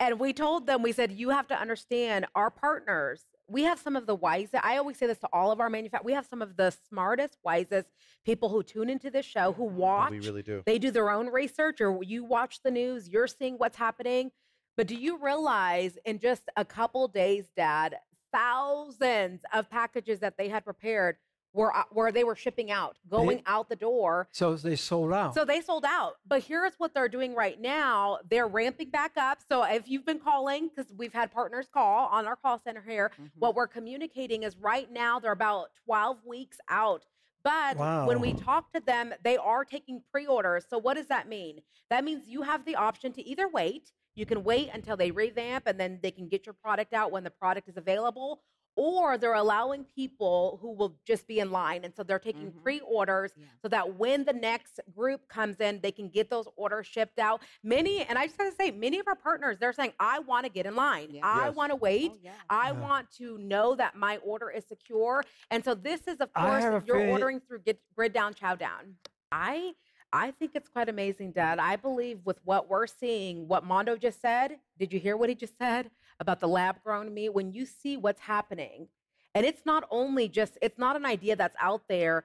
And 0.00 0.20
we 0.20 0.32
told 0.34 0.66
them, 0.66 0.82
we 0.82 0.92
said, 0.92 1.12
you 1.12 1.30
have 1.30 1.46
to 1.48 1.58
understand 1.58 2.26
our 2.34 2.50
partners. 2.50 3.24
We 3.50 3.62
have 3.62 3.78
some 3.78 3.96
of 3.96 4.06
the 4.06 4.14
wisest, 4.14 4.62
I 4.62 4.76
always 4.76 4.98
say 4.98 5.06
this 5.06 5.18
to 5.18 5.28
all 5.32 5.50
of 5.50 5.60
our 5.60 5.70
manufacturers, 5.70 6.04
we 6.04 6.12
have 6.12 6.26
some 6.26 6.42
of 6.42 6.56
the 6.56 6.70
smartest, 6.88 7.38
wisest 7.42 7.88
people 8.24 8.50
who 8.50 8.62
tune 8.62 8.90
into 8.90 9.10
this 9.10 9.24
show, 9.24 9.52
who 9.52 9.64
oh, 9.64 9.66
watch. 9.66 10.10
we 10.10 10.20
really 10.20 10.42
do. 10.42 10.62
They 10.66 10.78
do 10.78 10.90
their 10.90 11.10
own 11.10 11.28
research, 11.28 11.80
or 11.80 12.02
you 12.02 12.24
watch 12.24 12.62
the 12.62 12.70
news, 12.70 13.08
you're 13.08 13.26
seeing 13.26 13.54
what's 13.54 13.76
happening. 13.76 14.32
But 14.76 14.86
do 14.86 14.94
you 14.94 15.18
realize 15.18 15.98
in 16.04 16.18
just 16.18 16.42
a 16.56 16.64
couple 16.64 17.08
days, 17.08 17.46
Dad, 17.56 17.96
thousands 18.32 19.40
of 19.52 19.70
packages 19.70 20.20
that 20.20 20.36
they 20.36 20.48
had 20.48 20.64
prepared 20.64 21.16
were 21.52 21.74
uh, 21.74 21.84
where 21.90 22.12
they 22.12 22.24
were 22.24 22.36
shipping 22.36 22.70
out, 22.70 22.98
going 23.08 23.42
out 23.46 23.68
the 23.68 23.76
door. 23.76 24.28
So 24.32 24.54
they 24.56 24.76
sold 24.76 25.12
out. 25.12 25.34
So 25.34 25.44
they 25.44 25.60
sold 25.60 25.84
out. 25.84 26.14
But 26.26 26.42
here's 26.42 26.74
what 26.78 26.94
they're 26.94 27.08
doing 27.08 27.34
right 27.34 27.60
now. 27.60 28.18
They're 28.28 28.46
ramping 28.46 28.90
back 28.90 29.12
up. 29.16 29.38
So 29.48 29.62
if 29.64 29.88
you've 29.88 30.04
been 30.06 30.20
calling, 30.20 30.68
because 30.68 30.92
we've 30.96 31.12
had 31.12 31.32
partners 31.32 31.66
call 31.72 32.06
on 32.08 32.26
our 32.26 32.36
call 32.36 32.60
center 32.62 32.82
here, 32.86 33.10
what 33.38 33.54
we're 33.54 33.66
communicating 33.66 34.42
is 34.42 34.56
right 34.56 34.90
now 34.92 35.18
they're 35.18 35.32
about 35.32 35.68
12 35.86 36.18
weeks 36.26 36.58
out. 36.68 37.04
But 37.44 37.76
when 38.06 38.20
we 38.20 38.34
talk 38.34 38.72
to 38.72 38.80
them, 38.80 39.14
they 39.24 39.36
are 39.36 39.64
taking 39.64 40.02
pre 40.12 40.26
orders. 40.26 40.64
So 40.68 40.76
what 40.76 40.94
does 40.94 41.06
that 41.06 41.28
mean? 41.28 41.60
That 41.88 42.04
means 42.04 42.24
you 42.26 42.42
have 42.42 42.64
the 42.64 42.76
option 42.76 43.12
to 43.14 43.26
either 43.26 43.48
wait, 43.48 43.92
you 44.14 44.26
can 44.26 44.42
wait 44.42 44.70
until 44.74 44.96
they 44.96 45.10
revamp 45.12 45.66
and 45.66 45.78
then 45.78 46.00
they 46.02 46.10
can 46.10 46.28
get 46.28 46.44
your 46.44 46.52
product 46.52 46.92
out 46.92 47.12
when 47.12 47.22
the 47.24 47.30
product 47.30 47.68
is 47.68 47.76
available, 47.76 48.42
or 48.78 49.18
they're 49.18 49.34
allowing 49.34 49.82
people 49.82 50.56
who 50.62 50.70
will 50.70 50.94
just 51.04 51.26
be 51.26 51.40
in 51.40 51.50
line. 51.50 51.80
And 51.82 51.92
so 51.96 52.04
they're 52.04 52.20
taking 52.20 52.52
mm-hmm. 52.52 52.60
pre 52.60 52.78
orders 52.80 53.32
so 53.60 53.66
that 53.66 53.98
when 53.98 54.24
the 54.24 54.32
next 54.32 54.78
group 54.94 55.26
comes 55.28 55.56
in, 55.58 55.80
they 55.82 55.90
can 55.90 56.08
get 56.08 56.30
those 56.30 56.46
orders 56.54 56.86
shipped 56.86 57.18
out. 57.18 57.42
Many, 57.64 58.04
and 58.04 58.16
I 58.16 58.26
just 58.26 58.38
gotta 58.38 58.54
say, 58.54 58.70
many 58.70 59.00
of 59.00 59.08
our 59.08 59.16
partners, 59.16 59.56
they're 59.58 59.72
saying, 59.72 59.94
I 59.98 60.20
wanna 60.20 60.48
get 60.48 60.64
in 60.64 60.76
line. 60.76 61.18
I 61.24 61.46
Yes. 61.46 61.56
wanna 61.56 61.74
wait. 61.74 62.12
Oh, 62.24 62.30
I 62.48 62.70
Yeah. 62.70 62.80
want 62.80 63.10
to 63.16 63.36
know 63.38 63.74
that 63.74 63.96
my 63.96 64.18
order 64.18 64.48
is 64.48 64.64
secure. 64.64 65.24
And 65.50 65.64
so 65.64 65.74
this 65.74 66.06
is, 66.06 66.20
of 66.20 66.32
course, 66.32 66.62
if 66.62 66.86
you're 66.86 66.98
feeling- 66.98 67.10
ordering 67.10 67.40
through 67.40 67.62
Get, 67.62 67.80
Grid 67.96 68.12
Down, 68.12 68.32
Chow 68.32 68.54
Down. 68.54 68.96
I 69.32 69.74
I 70.10 70.30
think 70.30 70.52
it's 70.54 70.70
quite 70.70 70.88
amazing, 70.88 71.32
Dad. 71.32 71.58
I 71.58 71.76
believe 71.76 72.20
with 72.24 72.40
what 72.42 72.70
we're 72.70 72.86
seeing, 72.86 73.46
what 73.46 73.62
Mondo 73.62 73.94
just 73.94 74.22
said. 74.22 74.58
Did 74.78 74.90
you 74.90 74.98
hear 74.98 75.18
what 75.18 75.28
he 75.28 75.34
just 75.34 75.58
said 75.58 75.90
about 76.20 76.40
the 76.40 76.48
lab 76.48 76.82
grown 76.82 77.12
meat, 77.12 77.30
when 77.30 77.52
you 77.52 77.66
see 77.66 77.96
what's 77.96 78.20
happening, 78.20 78.88
and 79.34 79.46
it's 79.46 79.64
not 79.64 79.84
only 79.90 80.28
just, 80.28 80.58
it's 80.62 80.78
not 80.78 80.96
an 80.96 81.06
idea 81.06 81.36
that's 81.36 81.56
out 81.60 81.82
there. 81.88 82.24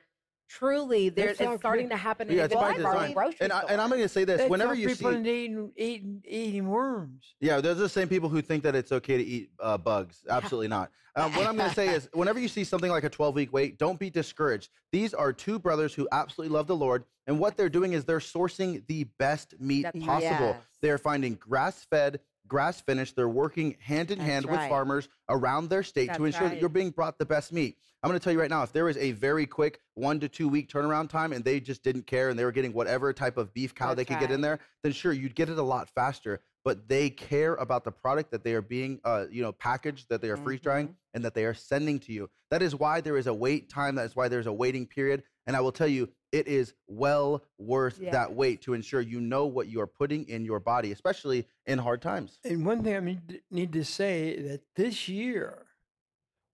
Truly, 0.50 1.10
there's 1.10 1.38
That's 1.38 1.52
it's 1.54 1.62
starting 1.62 1.90
to 1.90 1.98
happen 1.98 2.30
in 2.30 2.36
Yeah, 2.36 2.44
it's 2.46 2.54
by 2.54 2.72
individual 2.72 2.94
design. 2.94 3.14
grocery 3.14 3.38
And, 3.40 3.54
I, 3.54 3.62
and 3.70 3.82
I'm 3.82 3.90
going 3.90 4.02
to 4.02 4.10
say 4.10 4.24
this: 4.24 4.40
That's 4.40 4.50
whenever 4.50 4.76
you 4.76 4.88
people 4.90 5.12
see, 5.12 5.18
are 5.18 5.22
eating, 5.22 5.72
eating, 5.78 6.24
eating 6.28 6.68
worms. 6.68 7.34
Yeah, 7.40 7.62
there's 7.62 7.78
the 7.78 7.90
same 7.90 8.08
people 8.08 8.30
who 8.30 8.42
think 8.42 8.62
that 8.64 8.76
it's 8.76 8.92
okay 8.92 9.18
to 9.18 9.24
eat 9.24 9.50
uh, 9.60 9.78
bugs. 9.78 10.24
Absolutely 10.30 10.68
not. 10.68 10.92
Um, 11.16 11.32
what 11.36 11.48
I'm 11.48 11.56
going 11.56 11.70
to 11.70 11.76
say 11.76 11.90
is, 11.96 12.10
whenever 12.14 12.40
you 12.40 12.48
see 12.48 12.64
something 12.64 12.92
like 12.92 13.04
a 13.04 13.10
12 13.10 13.36
week 13.36 13.54
wait, 13.54 13.78
don't 13.78 13.98
be 14.00 14.10
discouraged. 14.10 14.70
These 14.92 15.14
are 15.14 15.32
two 15.32 15.60
brothers 15.60 15.94
who 15.94 16.08
absolutely 16.12 16.54
love 16.54 16.68
the 16.68 16.76
Lord, 16.76 17.06
and 17.26 17.40
what 17.40 17.56
they're 17.56 17.70
doing 17.70 17.94
is 17.94 18.04
they're 18.04 18.20
sourcing 18.20 18.86
the 18.88 19.06
best 19.18 19.56
meat 19.60 19.84
That's 19.84 20.04
possible. 20.04 20.48
Yes. 20.48 20.64
They're 20.82 20.98
finding 20.98 21.36
grass 21.36 21.86
fed, 21.90 22.20
grass 22.54 22.80
finished. 22.82 23.16
They're 23.16 23.28
working 23.28 23.76
hand 23.80 24.12
in 24.12 24.20
That's 24.20 24.30
hand 24.30 24.46
with 24.46 24.60
farmers 24.70 25.10
around 25.28 25.70
their 25.72 25.82
state 25.82 26.14
to 26.14 26.22
That's 26.22 26.36
ensure 26.36 26.50
that 26.50 26.60
you're 26.62 26.70
being 26.70 26.92
brought 26.92 27.18
the 27.18 27.26
best 27.26 27.52
meat. 27.52 27.78
I'm 28.04 28.10
going 28.10 28.20
to 28.20 28.24
tell 28.24 28.32
you 28.32 28.40
right 28.40 28.50
now, 28.50 28.62
if 28.62 28.72
there 28.72 28.86
was 28.86 28.98
a 28.98 29.14
very 29.14 29.48
quick 29.48 29.80
one 29.96 30.20
to 30.20 30.30
two 30.30 30.48
week 30.48 30.70
turnaround 30.70 31.10
time 31.10 31.34
and 31.34 31.44
they 31.44 31.60
just 31.60 31.82
didn't 31.84 32.06
care 32.06 32.30
and 32.30 32.38
they 32.38 32.46
were 32.46 32.52
getting 32.52 32.72
whatever 32.72 33.12
type 33.12 33.38
of 33.38 33.52
beef 33.56 33.74
cow 33.74 33.96
they 33.96 34.04
That's 34.04 34.20
could 34.20 34.28
get 34.28 34.32
in 34.36 34.42
there, 34.42 34.60
then 34.84 34.92
sure, 34.92 35.14
you'd 35.14 35.34
get 35.34 35.50
it 35.50 35.58
a 35.58 35.64
lot 35.64 35.90
faster. 35.90 36.42
But 36.64 36.88
they 36.88 37.10
care 37.10 37.56
about 37.56 37.86
the 37.86 37.92
product 37.92 38.30
that 38.32 38.44
they 38.44 38.54
are 38.54 38.62
being, 38.62 39.02
uh, 39.04 39.26
you 39.32 39.42
know, 39.42 39.52
packaged, 39.52 40.10
that 40.10 40.22
they 40.22 40.30
are 40.30 40.38
freeze 40.38 40.62
drying, 40.62 40.88
Mm-hmm. 40.90 41.16
and 41.16 41.26
that 41.26 41.34
they 41.34 41.46
are 41.46 41.54
sending 41.56 42.00
to 42.02 42.14
you. 42.14 42.30
That 42.52 42.62
is 42.62 42.76
why 42.76 43.02
there 43.02 43.18
is 43.18 43.26
a 43.28 43.34
wait 43.34 43.70
time. 43.70 43.96
That 43.96 44.06
is 44.06 44.16
why 44.16 44.28
there's 44.28 44.46
a 44.48 44.54
waiting 44.54 44.86
period. 44.86 45.24
And 45.46 45.56
I 45.56 45.62
will 45.62 45.72
tell 45.72 45.88
you, 45.88 46.10
it 46.32 46.48
is 46.48 46.74
well 46.88 47.44
worth 47.58 47.98
that 48.00 48.30
Yes. 48.30 48.32
wait 48.32 48.62
to 48.64 48.74
ensure 48.74 49.02
you 49.02 49.20
know 49.22 49.46
what 49.46 49.68
you 49.68 49.80
are 49.82 49.88
putting 49.88 50.28
in 50.28 50.46
your 50.46 50.60
body, 50.60 50.92
especially 50.92 51.48
in 51.66 51.78
hard 51.78 52.02
times. 52.02 52.40
And 52.44 52.66
one 52.66 52.84
thing 52.84 52.96
I 52.96 53.00
need, 53.00 53.42
need 53.52 53.74
to 53.74 53.84
say 53.84 54.42
that 54.42 54.62
this 54.76 55.08
year 55.08 55.66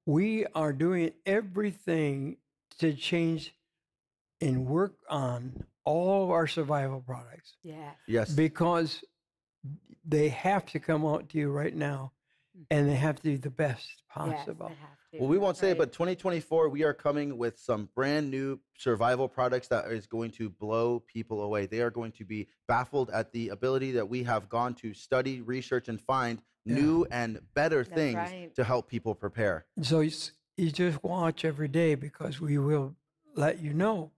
we 0.06 0.46
are 0.56 0.74
doing 0.74 1.12
everything 1.26 2.38
to 2.80 2.94
change 2.94 3.54
and 4.42 4.66
work 4.66 4.96
on 5.10 5.66
all 5.86 6.24
of 6.24 6.30
our 6.30 6.48
survival 6.48 7.02
products 7.02 7.56
Yes. 7.64 7.96
Yes. 8.08 8.32
because 8.34 9.04
they 10.06 10.30
have 10.30 10.66
to 10.68 10.80
come 10.80 11.06
out 11.06 11.30
to 11.30 11.38
you 11.38 11.50
right 11.50 11.76
now 11.76 12.12
mm-hmm. 12.56 12.64
and 12.72 12.90
they 12.90 12.96
have 12.96 13.18
to 13.18 13.24
do 13.24 13.38
the 13.38 13.50
best 13.50 13.88
possible. 14.10 14.72
Well, 15.14 15.28
we 15.28 15.40
won't 15.40 15.58
say 15.58 15.72
it, 15.72 15.78
but 15.78 15.92
2024, 15.92 16.70
we 16.70 16.84
are 16.84 16.94
coming 16.94 17.38
with 17.38 17.58
some 17.58 17.90
brand 17.96 18.30
new 18.30 18.60
survival 18.78 19.28
products 19.28 19.68
that 19.70 19.86
is 19.92 20.06
going 20.06 20.30
to 20.32 20.50
blow 20.50 21.00
people 21.00 21.42
away. 21.42 21.66
They 21.66 21.82
are 21.82 21.90
going 21.90 22.12
to 22.14 22.26
be 22.26 22.48
baffled 22.68 23.10
at 23.10 23.32
the 23.32 23.50
ability 23.50 23.92
that 23.94 24.08
we 24.08 24.24
have 24.24 24.50
gone 24.50 24.76
to 24.76 24.94
study, 24.94 25.42
research, 25.42 25.88
and 25.88 26.00
find 26.00 26.42
new 26.66 27.08
and 27.10 27.40
better 27.56 27.84
That's 27.84 27.96
things 27.96 28.16
right. 28.16 28.56
to 28.56 28.64
help 28.64 28.88
people 28.88 29.16
prepare. 29.16 29.66
So 29.82 30.02
you, 30.02 30.12
you 30.58 30.72
just 30.72 31.04
watch 31.04 31.44
every 31.44 31.70
day 31.70 31.96
because 31.96 32.40
we 32.40 32.60
will 32.60 32.96
let 33.36 33.60
you 33.60 33.74
know 33.74 34.12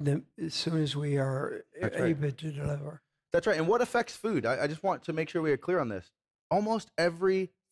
the, 0.00 0.22
as 0.42 0.54
soon 0.54 0.82
as 0.82 0.96
we 0.96 1.18
are 1.18 1.64
That's 1.78 1.98
right. 1.98 2.08
able 2.08 2.30
to 2.30 2.50
deliver. 2.52 3.02
That's 3.34 3.46
right. 3.46 3.58
And 3.58 3.68
what 3.68 3.82
affects 3.82 4.16
food? 4.16 4.46
I, 4.46 4.64
I 4.64 4.66
just 4.66 4.82
want 4.82 5.02
to 5.04 5.12
make 5.12 5.28
sure 5.28 5.42
we 5.42 5.52
are 5.52 5.58
clear 5.58 5.78
on 5.78 5.90
this. 5.90 6.10
Almost 6.50 6.90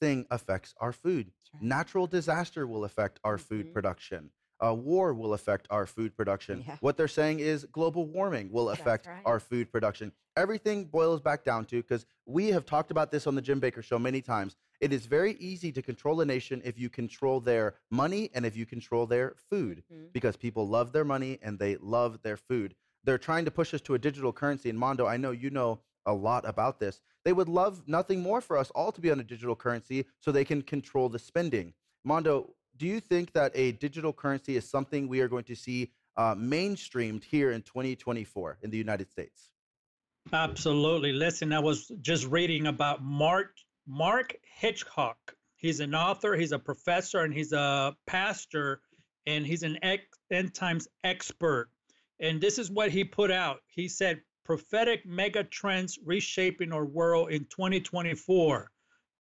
everything 0.00 0.26
affects 0.30 0.74
our 0.80 0.92
food. 0.92 1.30
Natural 1.60 2.06
disaster 2.06 2.66
will 2.66 2.84
affect 2.84 3.20
our 3.24 3.36
food 3.38 3.72
production. 3.74 4.30
Uh, 4.64 4.74
war 4.74 5.14
will 5.14 5.32
affect 5.32 5.66
our 5.70 5.86
food 5.86 6.14
production. 6.16 6.62
Yeah. 6.66 6.76
What 6.80 6.96
they're 6.96 7.08
saying 7.08 7.40
is 7.40 7.64
global 7.72 8.06
warming 8.06 8.50
will 8.52 8.70
affect 8.76 9.06
right. 9.06 9.22
our 9.24 9.40
food 9.40 9.72
production. 9.72 10.12
Everything 10.36 10.84
boils 10.84 11.20
back 11.20 11.44
down 11.44 11.64
to 11.66 11.82
because 11.82 12.06
we 12.26 12.48
have 12.48 12.66
talked 12.66 12.90
about 12.90 13.10
this 13.10 13.26
on 13.26 13.34
the 13.34 13.42
Jim 13.42 13.60
Bakker 13.60 13.82
Show 13.82 13.98
many 13.98 14.20
times. 14.20 14.56
It 14.80 14.92
is 14.92 15.06
very 15.06 15.34
easy 15.34 15.72
to 15.72 15.82
control 15.82 16.20
a 16.20 16.24
nation 16.24 16.62
if 16.64 16.78
you 16.78 16.88
control 16.88 17.40
their 17.40 17.74
money 17.90 18.30
and 18.34 18.46
if 18.46 18.56
you 18.56 18.64
control 18.64 19.06
their 19.06 19.34
food 19.50 19.82
because 20.12 20.36
people 20.36 20.66
love 20.68 20.92
their 20.92 21.04
money 21.04 21.38
and 21.42 21.58
they 21.58 21.76
love 21.76 22.22
their 22.22 22.36
food. 22.38 22.74
They're 23.04 23.18
trying 23.18 23.46
to 23.46 23.50
push 23.50 23.74
us 23.74 23.80
to 23.82 23.94
a 23.94 23.98
digital 23.98 24.32
currency. 24.32 24.70
And 24.70 24.78
Mondo, 24.78 25.06
I 25.06 25.16
know 25.16 25.30
you 25.30 25.50
know 25.50 25.80
a 26.06 26.12
lot 26.12 26.48
about 26.48 26.80
this. 26.80 27.00
They 27.24 27.32
would 27.32 27.48
love 27.48 27.82
nothing 27.86 28.20
more 28.20 28.40
for 28.40 28.56
us 28.56 28.70
all 28.70 28.92
to 28.92 29.00
be 29.00 29.10
on 29.10 29.20
a 29.20 29.24
digital 29.24 29.54
currency 29.54 30.06
so 30.20 30.32
they 30.32 30.44
can 30.44 30.62
control 30.62 31.08
the 31.08 31.18
spending. 31.18 31.74
Mondo, 32.04 32.54
do 32.76 32.86
you 32.86 33.00
think 33.00 33.32
that 33.32 33.52
a 33.54 33.72
digital 33.72 34.12
currency 34.12 34.56
is 34.56 34.68
something 34.68 35.06
we 35.06 35.20
are 35.20 35.28
going 35.28 35.44
to 35.44 35.54
see 35.54 35.90
uh, 36.16 36.34
mainstreamed 36.34 37.24
here 37.24 37.50
in 37.50 37.62
2024 37.62 38.58
in 38.62 38.70
the 38.70 38.78
United 38.78 39.10
States? 39.10 39.50
Absolutely. 40.32 41.12
Listen, 41.12 41.52
I 41.52 41.60
was 41.60 41.90
just 42.00 42.26
reading 42.26 42.66
about 42.66 43.02
Mark 43.02 43.54
Mark 43.86 44.36
Hitchcock. 44.42 45.18
He's 45.56 45.80
an 45.80 45.94
author, 45.94 46.36
he's 46.36 46.52
a 46.52 46.58
professor, 46.58 47.20
and 47.20 47.34
he's 47.34 47.52
a 47.52 47.94
pastor, 48.06 48.80
and 49.26 49.46
he's 49.46 49.62
an 49.62 49.78
ex- 49.82 50.18
end 50.30 50.54
times 50.54 50.88
expert. 51.04 51.68
And 52.20 52.40
this 52.40 52.58
is 52.58 52.70
what 52.70 52.90
he 52.90 53.04
put 53.04 53.30
out. 53.30 53.60
He 53.66 53.88
said, 53.88 54.20
prophetic 54.50 55.06
mega 55.06 55.44
trends 55.44 55.96
reshaping 56.04 56.72
our 56.72 56.84
world 56.84 57.30
in 57.30 57.44
2024. 57.44 58.68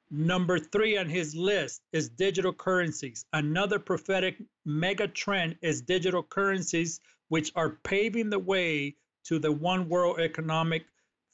Number 0.09 0.57
three 0.57 0.97
on 0.97 1.07
his 1.07 1.35
list 1.35 1.83
is 1.93 2.09
digital 2.09 2.51
currencies. 2.51 3.27
Another 3.31 3.77
prophetic 3.77 4.41
mega 4.65 5.07
trend 5.07 5.55
is 5.61 5.83
digital 5.83 6.23
currencies, 6.23 6.99
which 7.27 7.51
are 7.55 7.77
paving 7.83 8.31
the 8.31 8.39
way 8.39 8.95
to 9.25 9.37
the 9.37 9.51
one 9.51 9.87
world 9.87 10.19
economic 10.19 10.85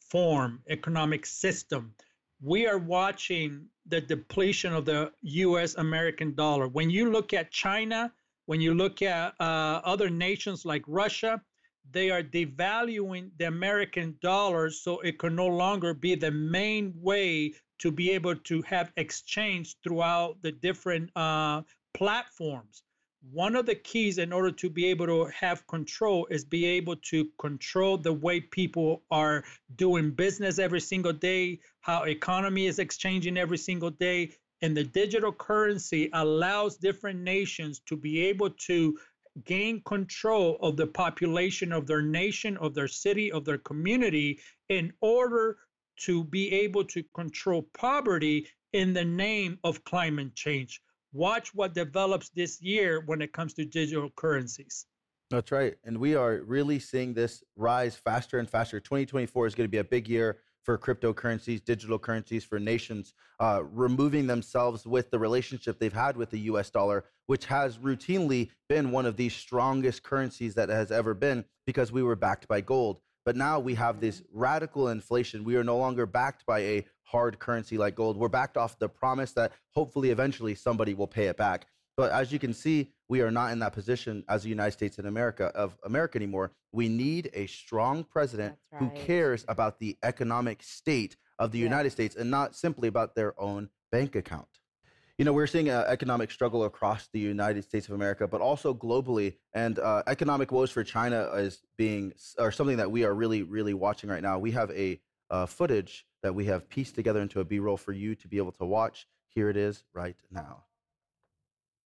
form, 0.01 0.61
economic 0.67 1.25
system. 1.25 1.93
We 2.41 2.67
are 2.67 2.77
watching 2.77 3.65
the 3.85 4.01
depletion 4.01 4.73
of 4.73 4.83
the 4.83 5.13
US 5.21 5.75
American 5.75 6.35
dollar. 6.35 6.67
When 6.67 6.89
you 6.89 7.11
look 7.11 7.31
at 7.31 7.49
China, 7.49 8.11
when 8.45 8.59
you 8.59 8.73
look 8.73 9.01
at 9.01 9.35
uh, 9.39 9.79
other 9.85 10.09
nations 10.09 10.65
like 10.65 10.83
Russia, 10.85 11.41
they 11.91 12.09
are 12.09 12.23
devaluing 12.23 13.29
the 13.38 13.45
American 13.45 14.17
dollar 14.21 14.69
so 14.69 14.99
it 14.99 15.19
can 15.19 15.36
no 15.36 15.47
longer 15.47 15.93
be 15.93 16.15
the 16.15 16.31
main 16.31 16.93
way 16.97 17.53
to 17.79 17.91
be 17.91 18.11
able 18.11 18.36
to 18.36 18.61
have 18.63 18.91
exchange 18.97 19.75
throughout 19.83 20.41
the 20.41 20.51
different 20.51 21.09
uh, 21.15 21.61
platforms. 21.93 22.83
One 23.31 23.55
of 23.55 23.65
the 23.65 23.75
keys 23.75 24.19
in 24.19 24.31
order 24.31 24.51
to 24.51 24.69
be 24.69 24.86
able 24.86 25.07
to 25.07 25.31
have 25.31 25.65
control 25.67 26.27
is 26.29 26.45
be 26.45 26.65
able 26.65 26.95
to 26.97 27.27
control 27.39 27.97
the 27.97 28.13
way 28.13 28.39
people 28.39 29.01
are 29.09 29.43
doing 29.75 30.11
business 30.11 30.59
every 30.59 30.81
single 30.81 31.13
day, 31.13 31.59
how 31.81 32.03
economy 32.03 32.67
is 32.67 32.77
exchanging 32.77 33.38
every 33.38 33.57
single 33.57 33.89
day, 33.89 34.31
and 34.61 34.77
the 34.77 34.83
digital 34.83 35.31
currency 35.31 36.09
allows 36.13 36.77
different 36.77 37.19
nations 37.19 37.81
to 37.88 37.97
be 37.97 38.21
able 38.21 38.51
to 38.51 38.97
gain 39.43 39.81
control 39.86 40.57
of 40.61 40.77
the 40.77 40.88
population 40.88 41.71
of 41.71 41.86
their 41.86 42.01
nation, 42.01 42.57
of 42.57 42.73
their 42.73 42.88
city, 42.88 43.31
of 43.31 43.43
their 43.43 43.57
community 43.57 44.39
in 44.69 44.93
order 45.01 45.57
to 45.97 46.23
be 46.25 46.51
able 46.51 46.83
to 46.86 47.03
control 47.13 47.67
poverty 47.73 48.47
in 48.73 48.93
the 48.93 49.05
name 49.05 49.57
of 49.63 49.83
climate 49.83 50.36
change. 50.36 50.81
Watch 51.13 51.53
what 51.53 51.73
develops 51.73 52.29
this 52.29 52.61
year 52.61 53.03
when 53.05 53.21
it 53.21 53.31
comes 53.31 53.53
to 53.53 53.65
digital 53.65 54.09
currencies. 54.15 54.86
That's 55.29 55.51
right. 55.51 55.75
And 55.83 55.97
we 55.97 56.15
are 56.15 56.41
really 56.45 56.79
seeing 56.79 57.13
this 57.13 57.43
rise 57.55 57.95
faster 57.95 58.38
and 58.38 58.49
faster. 58.49 58.79
2024 58.79 59.47
is 59.47 59.55
going 59.55 59.65
to 59.65 59.71
be 59.71 59.77
a 59.77 59.83
big 59.83 60.07
year 60.07 60.39
for 60.66 60.78
cryptocurrencies, 60.78 61.63
digital 61.63 61.99
currencies, 61.99 62.43
for 62.43 62.59
nations 62.59 63.13
uh, 63.39 63.61
removing 63.72 64.28
themselves 64.28 64.86
with 64.86 65.11
the 65.11 65.20
relationship 65.20 65.80
they've 65.80 65.93
had 65.93 66.18
with 66.18 66.32
the 66.32 66.39
US 66.39 66.70
dollar, 66.72 67.05
which 67.28 67.45
has 67.45 67.78
routinely 67.78 68.49
been 68.68 68.91
one 68.91 69.05
of 69.05 69.16
the 69.16 69.30
strongest 69.30 70.03
currencies 70.03 70.55
that 70.55 70.70
has 70.70 70.91
ever 70.91 71.13
been 71.13 71.45
because 71.68 71.91
we 71.91 72.03
were 72.03 72.16
backed 72.16 72.47
by 72.47 72.61
gold. 72.61 72.99
But 73.26 73.36
now 73.36 73.59
we 73.59 73.76
have 73.76 73.99
this 73.99 74.22
radical 74.34 74.89
inflation. 74.89 75.43
We 75.43 75.55
are 75.55 75.63
no 75.63 75.78
longer 75.78 76.05
backed 76.05 76.45
by 76.45 76.59
a 76.59 76.86
hard 77.03 77.39
currency 77.39 77.78
like 77.78 77.95
gold. 77.95 78.18
We're 78.18 78.30
backed 78.30 78.57
off 78.57 78.78
the 78.78 78.89
promise 78.89 79.32
that 79.34 79.53
hopefully 79.72 80.09
eventually 80.09 80.55
somebody 80.55 80.93
will 80.93 81.07
pay 81.07 81.28
it 81.28 81.38
back. 81.38 81.68
But 81.97 82.11
as 82.11 82.31
you 82.31 82.39
can 82.39 82.53
see, 82.53 82.91
we 83.07 83.21
are 83.21 83.31
not 83.31 83.51
in 83.51 83.59
that 83.59 83.73
position 83.73 84.23
as 84.27 84.43
the 84.43 84.49
United 84.49 84.71
States 84.71 84.97
and 84.97 85.07
America 85.07 85.45
of 85.55 85.77
America 85.83 86.17
anymore. 86.17 86.51
We 86.71 86.89
need 86.89 87.29
a 87.33 87.47
strong 87.47 88.03
president 88.03 88.57
who 88.79 88.89
cares 88.89 89.45
about 89.47 89.79
the 89.79 89.97
economic 90.03 90.61
state 90.61 91.15
of 91.39 91.51
the 91.51 91.59
United 91.59 91.91
States 91.91 92.15
and 92.15 92.29
not 92.29 92.55
simply 92.55 92.87
about 92.87 93.15
their 93.15 93.39
own 93.39 93.69
bank 93.91 94.15
account. 94.15 94.47
You 95.17 95.23
know, 95.23 95.31
we're 95.31 95.47
seeing 95.47 95.69
an 95.69 95.85
economic 95.87 96.29
struggle 96.29 96.65
across 96.65 97.07
the 97.13 97.19
United 97.19 97.63
States 97.63 97.87
of 97.87 97.93
America, 97.93 98.27
but 98.27 98.41
also 98.41 98.73
globally. 98.73 99.37
And 99.53 99.79
uh, 99.79 100.03
economic 100.07 100.51
woes 100.51 100.71
for 100.71 100.83
China 100.83 101.29
is 101.35 101.61
being, 101.77 102.13
or 102.37 102.51
something 102.51 102.75
that 102.77 102.91
we 102.91 103.05
are 103.05 103.13
really, 103.13 103.43
really 103.43 103.73
watching 103.73 104.09
right 104.09 104.21
now. 104.21 104.37
We 104.39 104.51
have 104.51 104.71
a 104.71 104.99
uh, 105.29 105.45
footage 105.45 106.05
that 106.21 106.35
we 106.35 106.45
have 106.45 106.67
pieced 106.67 106.95
together 106.95 107.21
into 107.21 107.39
a 107.39 107.45
B 107.45 107.59
roll 107.59 107.77
for 107.77 107.93
you 107.93 108.15
to 108.15 108.27
be 108.27 108.37
able 108.37 108.51
to 108.53 108.65
watch. 108.65 109.07
Here 109.29 109.49
it 109.49 109.55
is 109.55 109.85
right 109.93 110.17
now. 110.29 110.65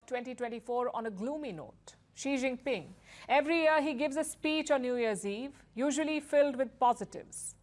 2024 0.10 0.96
on 0.96 1.06
a 1.06 1.12
gloomy 1.12 1.52
note. 1.52 1.96
Xi 2.16 2.36
Jinping. 2.36 2.86
Every 3.30 3.62
year 3.62 3.82
he 3.82 3.94
gives 3.94 4.18
a 4.18 4.24
speech 4.24 4.72
on 4.72 4.82
New 4.82 4.96
Year's 4.96 5.26
Eve, 5.26 5.52
usually 5.76 6.20
filled 6.20 6.58
with 6.58 6.78
positives. 6.80 7.56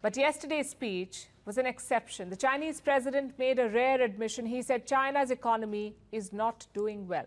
But 0.00 0.16
yesterday's 0.16 0.70
speech 0.70 1.26
was 1.44 1.58
an 1.58 1.66
exception. 1.66 2.30
The 2.30 2.36
Chinese 2.36 2.80
president 2.80 3.38
made 3.38 3.58
a 3.58 3.68
rare 3.68 4.00
admission. 4.00 4.46
He 4.46 4.62
said 4.62 4.86
China's 4.86 5.30
economy 5.30 5.96
is 6.12 6.32
not 6.32 6.66
doing 6.72 7.08
well. 7.08 7.26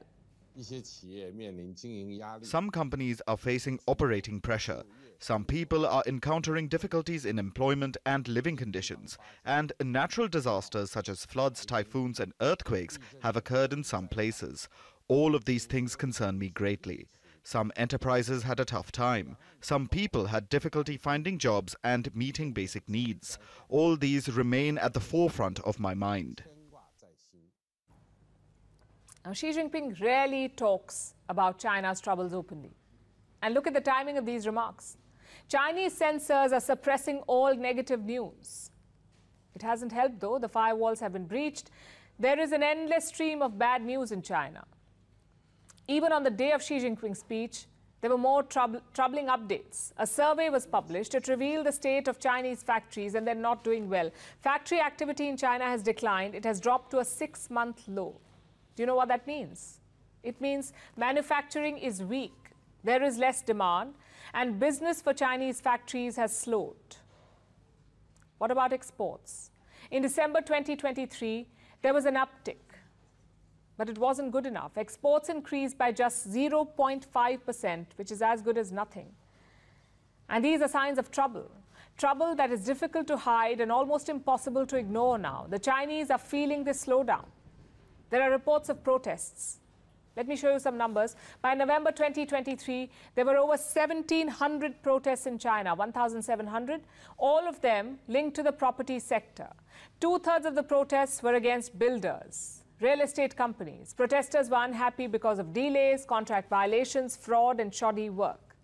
Some 2.41 2.71
companies 2.71 3.21
are 3.27 3.37
facing 3.37 3.79
operating 3.85 4.39
pressure. 4.39 4.83
Some 5.19 5.45
people 5.45 5.85
are 5.85 6.03
encountering 6.05 6.67
difficulties 6.67 7.25
in 7.25 7.39
employment 7.39 7.97
and 8.05 8.27
living 8.27 8.55
conditions. 8.55 9.17
And 9.43 9.73
natural 9.83 10.27
disasters 10.27 10.91
such 10.91 11.09
as 11.09 11.25
floods, 11.25 11.65
typhoons, 11.65 12.19
and 12.19 12.33
earthquakes 12.39 12.99
have 13.23 13.35
occurred 13.35 13.73
in 13.73 13.83
some 13.83 14.07
places. 14.07 14.69
All 15.07 15.35
of 15.35 15.45
these 15.45 15.65
things 15.65 15.95
concern 15.95 16.37
me 16.37 16.49
greatly. 16.49 17.07
Some 17.43 17.71
enterprises 17.77 18.43
had 18.43 18.59
a 18.59 18.65
tough 18.65 18.91
time. 18.91 19.37
Some 19.61 19.87
people 19.87 20.25
had 20.25 20.49
difficulty 20.49 20.97
finding 20.97 21.37
jobs 21.39 21.75
and 21.83 22.13
meeting 22.13 22.51
basic 22.51 22.89
needs. 22.89 23.39
All 23.69 23.95
these 23.95 24.27
remain 24.27 24.77
at 24.77 24.93
the 24.93 24.99
forefront 24.99 25.61
of 25.61 25.79
my 25.79 25.93
mind. 25.93 26.43
Now, 29.25 29.33
Xi 29.33 29.51
Jinping 29.51 29.99
rarely 29.99 30.49
talks 30.49 31.13
about 31.27 31.57
China's 31.57 31.99
troubles 31.99 32.33
openly. 32.33 32.75
And 33.41 33.53
look 33.53 33.67
at 33.67 33.73
the 33.73 33.81
timing 33.81 34.17
of 34.17 34.25
these 34.25 34.45
remarks. 34.45 34.97
Chinese 35.49 35.93
censors 35.93 36.51
are 36.51 36.59
suppressing 36.59 37.19
all 37.27 37.55
negative 37.55 38.03
news. 38.03 38.71
It 39.55 39.61
hasn't 39.61 39.91
helped, 39.91 40.19
though. 40.19 40.39
The 40.39 40.49
firewalls 40.49 40.99
have 40.99 41.13
been 41.13 41.25
breached. 41.25 41.71
There 42.19 42.39
is 42.39 42.51
an 42.51 42.63
endless 42.63 43.07
stream 43.07 43.41
of 43.41 43.57
bad 43.57 43.83
news 43.83 44.11
in 44.11 44.21
China. 44.21 44.65
Even 45.87 46.11
on 46.11 46.23
the 46.23 46.29
day 46.29 46.51
of 46.51 46.61
Xi 46.61 46.79
Jinping's 46.79 47.19
speech, 47.19 47.65
there 48.01 48.11
were 48.11 48.17
more 48.17 48.43
troub 48.43 48.81
troubling 48.93 49.27
updates. 49.27 49.93
A 49.97 50.05
survey 50.05 50.49
was 50.49 50.67
published. 50.67 51.15
It 51.15 51.27
revealed 51.27 51.65
the 51.65 51.71
state 51.71 52.07
of 52.07 52.19
Chinese 52.19 52.61
factories 52.61 53.15
and 53.15 53.25
they're 53.25 53.33
not 53.33 53.63
doing 53.63 53.89
well. 53.89 54.11
Factory 54.41 54.79
activity 54.79 55.27
in 55.29 55.37
China 55.37 55.63
has 55.63 55.81
declined. 55.81 56.35
It 56.35 56.43
has 56.43 56.59
dropped 56.59 56.91
to 56.91 56.99
a 56.99 57.05
six 57.05 57.49
month 57.49 57.87
low. 57.87 58.15
Do 58.75 58.83
you 58.83 58.87
know 58.87 58.95
what 58.95 59.07
that 59.07 59.25
means? 59.25 59.79
It 60.23 60.39
means 60.39 60.73
manufacturing 60.95 61.77
is 61.77 62.03
weak. 62.03 62.35
There 62.83 63.01
is 63.01 63.17
less 63.17 63.41
demand 63.41 63.95
and 64.33 64.59
business 64.59 65.01
for 65.01 65.13
Chinese 65.13 65.61
factories 65.61 66.15
has 66.15 66.37
slowed. 66.37 66.97
What 68.37 68.51
about 68.51 68.73
exports? 68.73 69.51
In 69.91 70.01
December 70.01 70.41
2023, 70.41 71.47
there 71.81 71.93
was 71.93 72.05
an 72.05 72.15
uptick, 72.15 72.57
but 73.77 73.89
it 73.89 73.97
wasn't 73.97 74.31
good 74.31 74.45
enough. 74.45 74.77
Exports 74.77 75.29
increased 75.29 75.77
by 75.77 75.91
just 75.91 76.31
0.5%, 76.31 77.85
which 77.95 78.11
is 78.11 78.21
as 78.21 78.41
good 78.41 78.57
as 78.57 78.71
nothing. 78.71 79.07
And 80.29 80.43
these 80.43 80.61
are 80.61 80.67
signs 80.67 80.97
of 80.97 81.11
trouble. 81.11 81.49
Trouble 81.97 82.35
that 82.35 82.51
is 82.51 82.65
difficult 82.65 83.07
to 83.07 83.17
hide 83.17 83.59
and 83.59 83.71
almost 83.71 84.09
impossible 84.09 84.65
to 84.67 84.77
ignore 84.77 85.17
now. 85.17 85.47
The 85.49 85.57
Chinese 85.57 86.11
are 86.11 86.17
feeling 86.17 86.63
this 86.63 86.85
slowdown. 86.85 87.25
There 88.09 88.21
are 88.21 88.29
reports 88.29 88.69
of 88.69 88.83
protests. 88.83 89.59
Let 90.17 90.27
me 90.27 90.35
show 90.35 90.51
you 90.51 90.59
some 90.59 90.79
numbers. 90.79 91.15
By 91.43 91.53
November 91.53 91.91
2023, 91.91 92.89
there 93.13 93.23
were 93.23 93.37
over 93.37 93.49
1,700 93.49 94.81
protests 94.81 95.27
in 95.27 95.37
China, 95.37 95.75
1,700, 95.75 96.81
all 97.19 97.47
of 97.47 97.61
them 97.61 97.99
linked 98.07 98.35
to 98.37 98.41
the 98.41 98.51
property 98.51 98.97
sector. 98.97 99.47
Two 99.99 100.17
thirds 100.17 100.47
of 100.47 100.55
the 100.55 100.63
protests 100.63 101.21
were 101.21 101.35
against 101.35 101.77
builders, 101.77 102.63
real 102.81 103.01
estate 103.01 103.35
companies. 103.35 103.93
Protesters 103.93 104.49
were 104.49 104.63
unhappy 104.63 105.05
because 105.05 105.37
of 105.37 105.53
delays, 105.53 106.03
contract 106.03 106.49
violations, 106.49 107.15
fraud, 107.15 107.59
and 107.59 107.71
shoddy 107.71 108.09
work. 108.09 108.55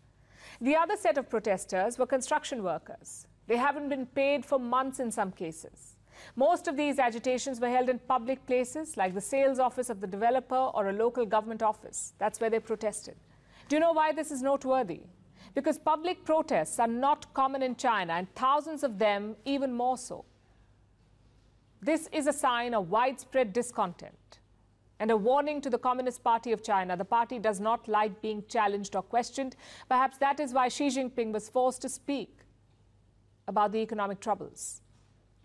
The 0.60 0.76
other 0.76 0.98
set 0.98 1.20
of 1.20 1.30
protesters 1.30 2.00
were 2.00 2.08
construction 2.08 2.64
workers. 2.64 3.28
They 3.46 3.58
haven't 3.58 3.90
been 3.90 4.08
paid 4.08 4.44
for 4.44 4.58
months 4.58 5.00
in 5.00 5.12
some 5.12 5.32
cases. 5.32 5.93
Most 6.36 6.68
of 6.68 6.78
these 6.78 7.00
agitations 7.00 7.60
were 7.60 7.70
held 7.70 7.90
in 7.90 8.00
public 8.00 8.46
places 8.46 8.98
like 8.98 9.14
the 9.14 9.22
sales 9.22 9.60
office 9.60 9.90
of 9.90 10.02
the 10.02 10.08
developer 10.08 10.56
or 10.56 10.90
a 10.90 10.94
local 10.94 11.26
government 11.26 11.62
office. 11.62 12.14
That's 12.18 12.40
where 12.40 12.50
they 12.50 12.60
protested. 12.60 13.16
Do 13.68 13.76
you 13.76 13.80
know 13.80 13.94
why 13.94 14.12
this 14.12 14.32
is 14.32 14.42
noteworthy? 14.42 15.02
Because 15.56 15.78
public 15.78 16.24
protests 16.24 16.80
are 16.80 16.88
not 16.88 17.34
common 17.34 17.62
in 17.62 17.76
China, 17.76 18.14
and 18.14 18.34
thousands 18.36 18.84
of 18.84 18.98
them 18.98 19.36
even 19.46 19.72
more 19.74 19.98
so. 19.98 20.26
This 21.82 22.08
is 22.12 22.28
a 22.28 22.34
sign 22.34 22.74
of 22.74 22.90
widespread 22.90 23.52
discontent 23.54 24.40
and 25.00 25.12
a 25.12 25.18
warning 25.18 25.60
to 25.60 25.70
the 25.70 25.78
Communist 25.78 26.24
Party 26.24 26.54
of 26.54 26.64
China. 26.64 26.96
The 26.96 27.04
party 27.04 27.40
does 27.40 27.60
not 27.60 27.88
like 27.88 28.22
being 28.22 28.44
challenged 28.48 28.96
or 28.96 29.02
questioned. 29.02 29.58
Perhaps 29.90 30.18
that 30.20 30.40
is 30.40 30.54
why 30.54 30.70
Xi 30.70 30.88
Jinping 30.88 31.34
was 31.34 31.50
forced 31.50 31.82
to 31.82 31.90
speak 31.90 32.40
about 33.48 33.74
the 33.74 33.80
economic 33.80 34.22
troubles. 34.22 34.83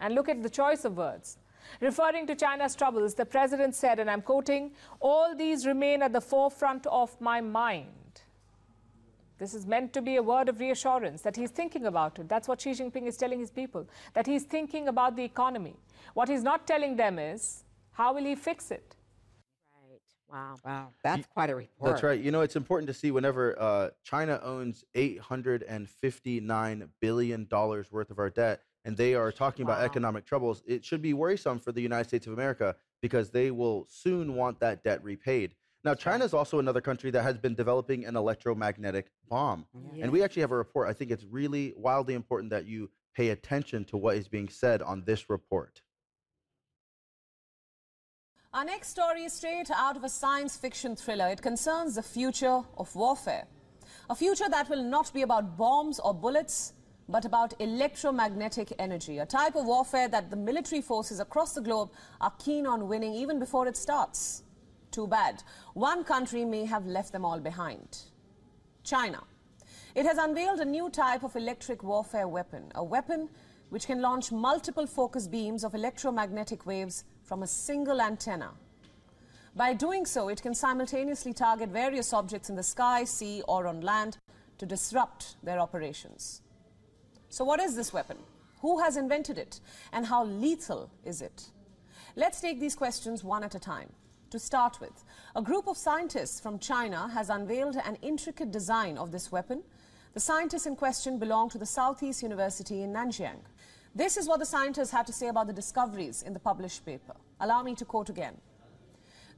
And 0.00 0.14
look 0.14 0.28
at 0.28 0.42
the 0.42 0.50
choice 0.50 0.84
of 0.84 0.96
words. 0.96 1.38
Referring 1.80 2.26
to 2.26 2.34
China's 2.34 2.74
troubles, 2.74 3.14
the 3.14 3.26
president 3.26 3.74
said, 3.74 3.98
and 3.98 4.10
I'm 4.10 4.22
quoting, 4.22 4.72
all 5.00 5.34
these 5.36 5.66
remain 5.66 6.02
at 6.02 6.12
the 6.12 6.20
forefront 6.20 6.86
of 6.86 7.20
my 7.20 7.40
mind. 7.40 7.88
This 9.38 9.54
is 9.54 9.66
meant 9.66 9.92
to 9.92 10.02
be 10.02 10.16
a 10.16 10.22
word 10.22 10.48
of 10.48 10.58
reassurance 10.58 11.22
that 11.22 11.36
he's 11.36 11.50
thinking 11.50 11.86
about 11.86 12.18
it. 12.18 12.28
That's 12.28 12.48
what 12.48 12.60
Xi 12.60 12.72
Jinping 12.72 13.06
is 13.06 13.16
telling 13.16 13.38
his 13.38 13.52
people, 13.52 13.86
that 14.14 14.26
he's 14.26 14.42
thinking 14.42 14.88
about 14.88 15.14
the 15.14 15.22
economy. 15.22 15.76
What 16.14 16.28
he's 16.28 16.42
not 16.42 16.66
telling 16.66 16.96
them 16.96 17.20
is, 17.20 17.62
how 17.92 18.14
will 18.14 18.24
he 18.24 18.34
fix 18.34 18.72
it? 18.72 18.96
Right. 19.88 20.00
Wow. 20.28 20.56
Wow. 20.64 20.88
That's 21.04 21.26
quite 21.28 21.50
a 21.50 21.54
report. 21.54 21.90
That's 21.90 22.02
right. 22.02 22.20
You 22.20 22.32
know, 22.32 22.40
it's 22.40 22.56
important 22.56 22.88
to 22.88 22.94
see 22.94 23.12
whenever 23.12 23.60
uh, 23.60 23.90
China 24.02 24.40
owns 24.42 24.84
$859 24.96 26.88
billion 27.00 27.46
worth 27.50 28.10
of 28.10 28.18
our 28.18 28.30
debt, 28.30 28.62
and 28.84 28.96
they 28.96 29.14
are 29.14 29.32
talking 29.32 29.64
about 29.64 29.82
economic 29.82 30.24
troubles, 30.24 30.62
it 30.66 30.84
should 30.84 31.02
be 31.02 31.14
worrisome 31.14 31.58
for 31.58 31.72
the 31.72 31.80
United 31.80 32.08
States 32.08 32.26
of 32.26 32.32
America 32.32 32.76
because 33.02 33.30
they 33.30 33.50
will 33.50 33.86
soon 33.88 34.34
want 34.34 34.60
that 34.60 34.82
debt 34.84 35.02
repaid. 35.02 35.54
Now, 35.84 35.94
China 35.94 36.24
is 36.24 36.34
also 36.34 36.58
another 36.58 36.80
country 36.80 37.10
that 37.12 37.22
has 37.22 37.38
been 37.38 37.54
developing 37.54 38.04
an 38.04 38.16
electromagnetic 38.16 39.10
bomb. 39.28 39.66
And 40.00 40.10
we 40.10 40.22
actually 40.22 40.42
have 40.42 40.50
a 40.50 40.56
report. 40.56 40.88
I 40.88 40.92
think 40.92 41.10
it's 41.10 41.24
really 41.24 41.72
wildly 41.76 42.14
important 42.14 42.50
that 42.50 42.66
you 42.66 42.90
pay 43.14 43.30
attention 43.30 43.84
to 43.86 43.96
what 43.96 44.16
is 44.16 44.28
being 44.28 44.48
said 44.48 44.82
on 44.82 45.04
this 45.04 45.30
report. 45.30 45.82
Our 48.52 48.64
next 48.64 48.88
story 48.88 49.24
is 49.24 49.34
straight 49.34 49.70
out 49.70 49.96
of 49.96 50.04
a 50.04 50.08
science 50.08 50.56
fiction 50.56 50.96
thriller. 50.96 51.28
It 51.28 51.42
concerns 51.42 51.94
the 51.94 52.02
future 52.02 52.62
of 52.76 52.94
warfare. 52.96 53.46
A 54.10 54.14
future 54.14 54.48
that 54.48 54.68
will 54.70 54.82
not 54.82 55.12
be 55.12 55.22
about 55.22 55.56
bombs 55.56 56.00
or 56.00 56.14
bullets, 56.14 56.72
but 57.08 57.24
about 57.24 57.54
electromagnetic 57.58 58.72
energy, 58.78 59.18
a 59.18 59.26
type 59.26 59.56
of 59.56 59.64
warfare 59.64 60.08
that 60.08 60.30
the 60.30 60.36
military 60.36 60.82
forces 60.82 61.20
across 61.20 61.54
the 61.54 61.60
globe 61.60 61.90
are 62.20 62.32
keen 62.38 62.66
on 62.66 62.88
winning 62.88 63.14
even 63.14 63.38
before 63.38 63.66
it 63.66 63.76
starts. 63.76 64.42
Too 64.90 65.06
bad. 65.06 65.42
One 65.74 66.04
country 66.04 66.44
may 66.44 66.64
have 66.64 66.86
left 66.86 67.12
them 67.12 67.24
all 67.24 67.40
behind. 67.40 67.98
China. 68.84 69.22
It 69.94 70.06
has 70.06 70.18
unveiled 70.18 70.60
a 70.60 70.64
new 70.64 70.90
type 70.90 71.22
of 71.22 71.34
electric 71.34 71.82
warfare 71.82 72.28
weapon, 72.28 72.70
a 72.74 72.84
weapon 72.84 73.28
which 73.70 73.86
can 73.86 74.00
launch 74.00 74.32
multiple 74.32 74.86
focus 74.86 75.26
beams 75.26 75.64
of 75.64 75.74
electromagnetic 75.74 76.66
waves 76.66 77.04
from 77.22 77.42
a 77.42 77.46
single 77.46 78.00
antenna. 78.00 78.52
By 79.54 79.74
doing 79.74 80.06
so, 80.06 80.28
it 80.28 80.40
can 80.40 80.54
simultaneously 80.54 81.32
target 81.32 81.70
various 81.70 82.12
objects 82.12 82.48
in 82.48 82.56
the 82.56 82.62
sky, 82.62 83.04
sea, 83.04 83.42
or 83.48 83.66
on 83.66 83.80
land 83.80 84.18
to 84.58 84.66
disrupt 84.66 85.36
their 85.42 85.58
operations. 85.58 86.42
So, 87.30 87.44
what 87.44 87.60
is 87.60 87.76
this 87.76 87.92
weapon? 87.92 88.16
Who 88.60 88.80
has 88.80 88.96
invented 88.96 89.38
it? 89.38 89.60
And 89.92 90.06
how 90.06 90.24
lethal 90.24 90.90
is 91.04 91.20
it? 91.22 91.50
Let's 92.16 92.40
take 92.40 92.58
these 92.58 92.74
questions 92.74 93.22
one 93.22 93.44
at 93.44 93.54
a 93.54 93.60
time. 93.60 93.90
To 94.30 94.38
start 94.38 94.80
with, 94.80 95.04
a 95.36 95.42
group 95.42 95.68
of 95.68 95.76
scientists 95.76 96.40
from 96.40 96.58
China 96.58 97.08
has 97.08 97.30
unveiled 97.30 97.76
an 97.76 97.96
intricate 98.02 98.50
design 98.50 98.98
of 98.98 99.12
this 99.12 99.30
weapon. 99.30 99.62
The 100.14 100.20
scientists 100.20 100.66
in 100.66 100.74
question 100.74 101.18
belong 101.18 101.50
to 101.50 101.58
the 101.58 101.66
Southeast 101.66 102.22
University 102.22 102.82
in 102.82 102.92
Nanjing. 102.92 103.40
This 103.94 104.16
is 104.16 104.26
what 104.26 104.38
the 104.38 104.46
scientists 104.46 104.90
had 104.90 105.06
to 105.06 105.12
say 105.12 105.28
about 105.28 105.46
the 105.46 105.52
discoveries 105.52 106.22
in 106.22 106.32
the 106.32 106.40
published 106.40 106.84
paper. 106.84 107.14
Allow 107.40 107.62
me 107.62 107.74
to 107.74 107.84
quote 107.84 108.10
again. 108.10 108.36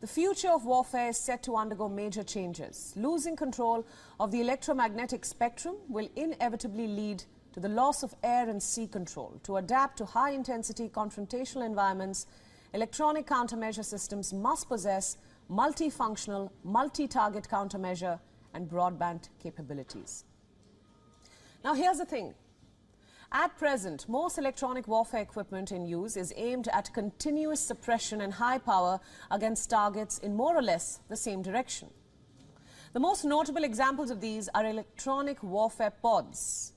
The 0.01 0.07
future 0.07 0.51
of 0.51 0.65
warfare 0.65 1.11
is 1.11 1.19
set 1.19 1.43
to 1.45 1.57
undergo 1.57 1.89
major 1.89 2.23
changes. 2.23 2.95
Losing 2.97 3.37
control 3.37 3.85
of 4.19 4.31
the 4.31 4.41
electromagnetic 4.41 5.25
spectrum 5.25 5.77
will 5.89 6.09
inevitably 6.17 6.87
lead 6.89 7.25
to 7.53 7.61
the 7.61 7.69
loss 7.69 8.03
of 8.03 8.15
air 8.23 8.49
and 8.49 8.63
sea 8.63 8.87
control. 8.87 9.41
To 9.45 9.57
adapt 9.57 9.99
to 9.99 10.05
high 10.05 10.31
intensity 10.31 10.89
confrontational 10.89 11.67
environments, 11.67 12.27
electronic 12.73 13.27
countermeasure 13.27 13.85
systems 13.85 14.33
must 14.33 14.69
possess 14.69 15.17
multifunctional, 15.51 16.51
multi 16.65 17.09
target 17.09 17.49
countermeasure 17.51 18.21
and 18.55 18.69
broadband 18.69 19.29
capabilities. 19.43 20.25
Now, 21.65 21.75
here's 21.75 21.99
the 21.99 22.05
thing. 22.05 22.35
At 23.33 23.57
present, 23.59 24.09
most 24.09 24.39
electronic 24.39 24.89
warfare 24.89 25.23
equipment 25.23 25.71
in 25.71 25.87
use 25.87 26.17
is 26.17 26.33
aimed 26.37 26.69
at 26.73 26.93
continuous 26.93 27.61
suppression 27.61 28.21
and 28.23 28.33
high 28.33 28.59
power 28.59 28.99
against 29.31 29.71
targets 29.71 30.19
in 30.19 30.35
more 30.35 30.57
or 30.57 30.63
less 30.63 30.99
the 31.09 31.17
same 31.17 31.41
direction. 31.41 31.91
The 32.93 32.99
most 32.99 33.25
notable 33.25 33.63
examples 33.63 34.11
of 34.11 34.21
these 34.21 34.49
are 34.53 34.67
electronic 34.67 35.45
warfare 35.45 35.93
pods, 35.93 36.73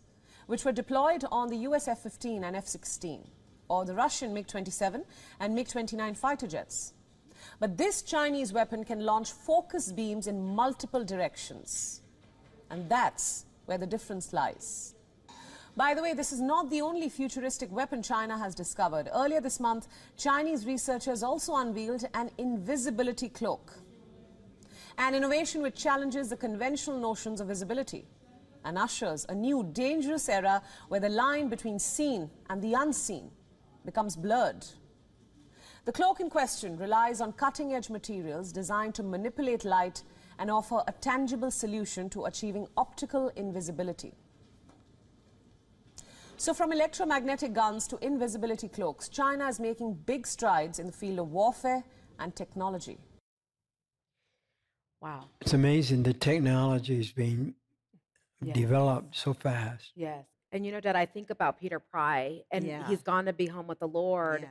which 0.48 0.66
were 0.66 0.72
deployed 0.72 1.26
on 1.32 1.50
the 1.50 1.58
US 1.58 1.88
F 1.88 2.00
15 2.00 2.44
and 2.44 2.56
F 2.56 2.68
16, 2.68 3.28
or 3.70 3.86
the 3.86 3.96
Russian 3.96 4.34
MiG 4.34 4.48
27 4.48 5.04
and 5.39 5.56
MiG 5.56 5.68
29 5.70 6.14
fighter 6.16 6.48
jets. 6.48 6.94
But 7.60 7.78
this 7.78 8.02
Chinese 8.02 8.54
weapon 8.54 8.84
can 8.84 9.06
launch 9.06 9.32
focus 9.32 9.91
beams 9.91 10.28
in 10.28 10.56
multiple 10.56 11.04
directions. 11.04 12.02
And 12.70 12.89
that's 12.89 13.46
where 13.66 13.78
the 13.78 13.88
difference 13.88 14.34
lies. 14.34 14.96
By 15.76 15.96
the 15.96 16.04
way, 16.04 16.14
this 16.14 16.32
is 16.32 16.39
not 16.39 16.70
the 16.70 16.82
only 16.82 17.10
futuristic 17.10 17.72
weapon 17.72 18.04
China 18.04 18.38
has 18.38 18.54
discovered. 18.54 19.10
Earlier 19.12 19.41
this 19.41 19.60
month, 19.60 19.88
Chinese 20.18 20.68
researchers 20.68 21.24
also 21.24 21.56
unveiled 21.56 22.06
an 22.14 22.30
invisibility 22.38 23.28
cloak. 23.30 23.74
An 25.00 25.16
innovation 25.16 25.64
which 25.64 25.76
challenges 25.76 26.30
the 26.30 26.38
conventional 26.38 27.00
notions 27.00 27.41
of 27.41 27.48
visibility 27.48 28.06
and 28.66 28.78
ushers 28.78 29.26
a 29.30 29.36
new 29.36 29.64
dangerous 29.74 30.30
era 30.30 30.61
where 30.88 30.99
the 30.99 31.09
line 31.09 31.49
between 31.49 31.80
seen 31.80 32.30
and 32.49 32.61
the 32.61 32.74
unseen 32.74 33.32
becomes 33.86 34.16
blurred. 34.16 34.66
The 35.86 35.91
cloak 35.91 36.20
in 36.22 36.30
question 36.30 36.78
relies 36.78 37.20
on 37.20 37.34
cutting 37.34 37.74
edge 37.74 37.89
materials 37.89 38.51
designed 38.53 38.95
to 38.95 39.03
manipulate 39.03 39.66
light 39.66 40.03
and 40.39 40.49
offer 40.49 40.82
a 40.88 40.93
tangible 40.93 41.51
solution 41.51 42.09
to 42.11 42.26
achieving 42.26 42.68
optical 42.78 43.30
invisibility. 43.36 44.14
So, 46.38 46.53
from 46.53 46.72
electromagnetic 46.74 47.53
guns 47.53 47.88
to 47.88 47.97
invisibility 48.03 48.68
cloaks, 48.68 49.07
China 49.07 49.47
is 49.47 49.59
making 49.59 49.93
big 50.05 50.26
strides 50.26 50.80
in 50.80 50.88
the 50.88 50.91
field 50.91 51.20
of 51.20 51.32
warfare 51.32 51.84
and 52.20 52.36
technology. 52.36 52.97
Wow. 55.01 55.26
It's 55.41 55.53
amazing 55.53 56.03
the 56.03 56.14
technology 56.14 56.99
is 56.99 57.11
being 57.11 57.55
Yes. 58.48 58.56
developed 58.56 59.16
so 59.16 59.34
fast. 59.34 59.91
Yes. 59.96 60.26
And 60.52 60.66
you 60.66 60.72
know, 60.72 60.80
Dad, 60.80 60.96
I 60.96 61.06
think 61.06 61.30
about 61.30 61.60
Peter 61.60 61.80
Pry, 61.80 62.41
and 62.52 62.66
Yeah. 62.66 62.88
he's 62.88 63.02
gone 63.02 63.26
to 63.26 63.34
be 63.34 63.48
home 63.48 63.68
with 63.68 63.80
the 63.80 63.88
Lord. 63.88 64.48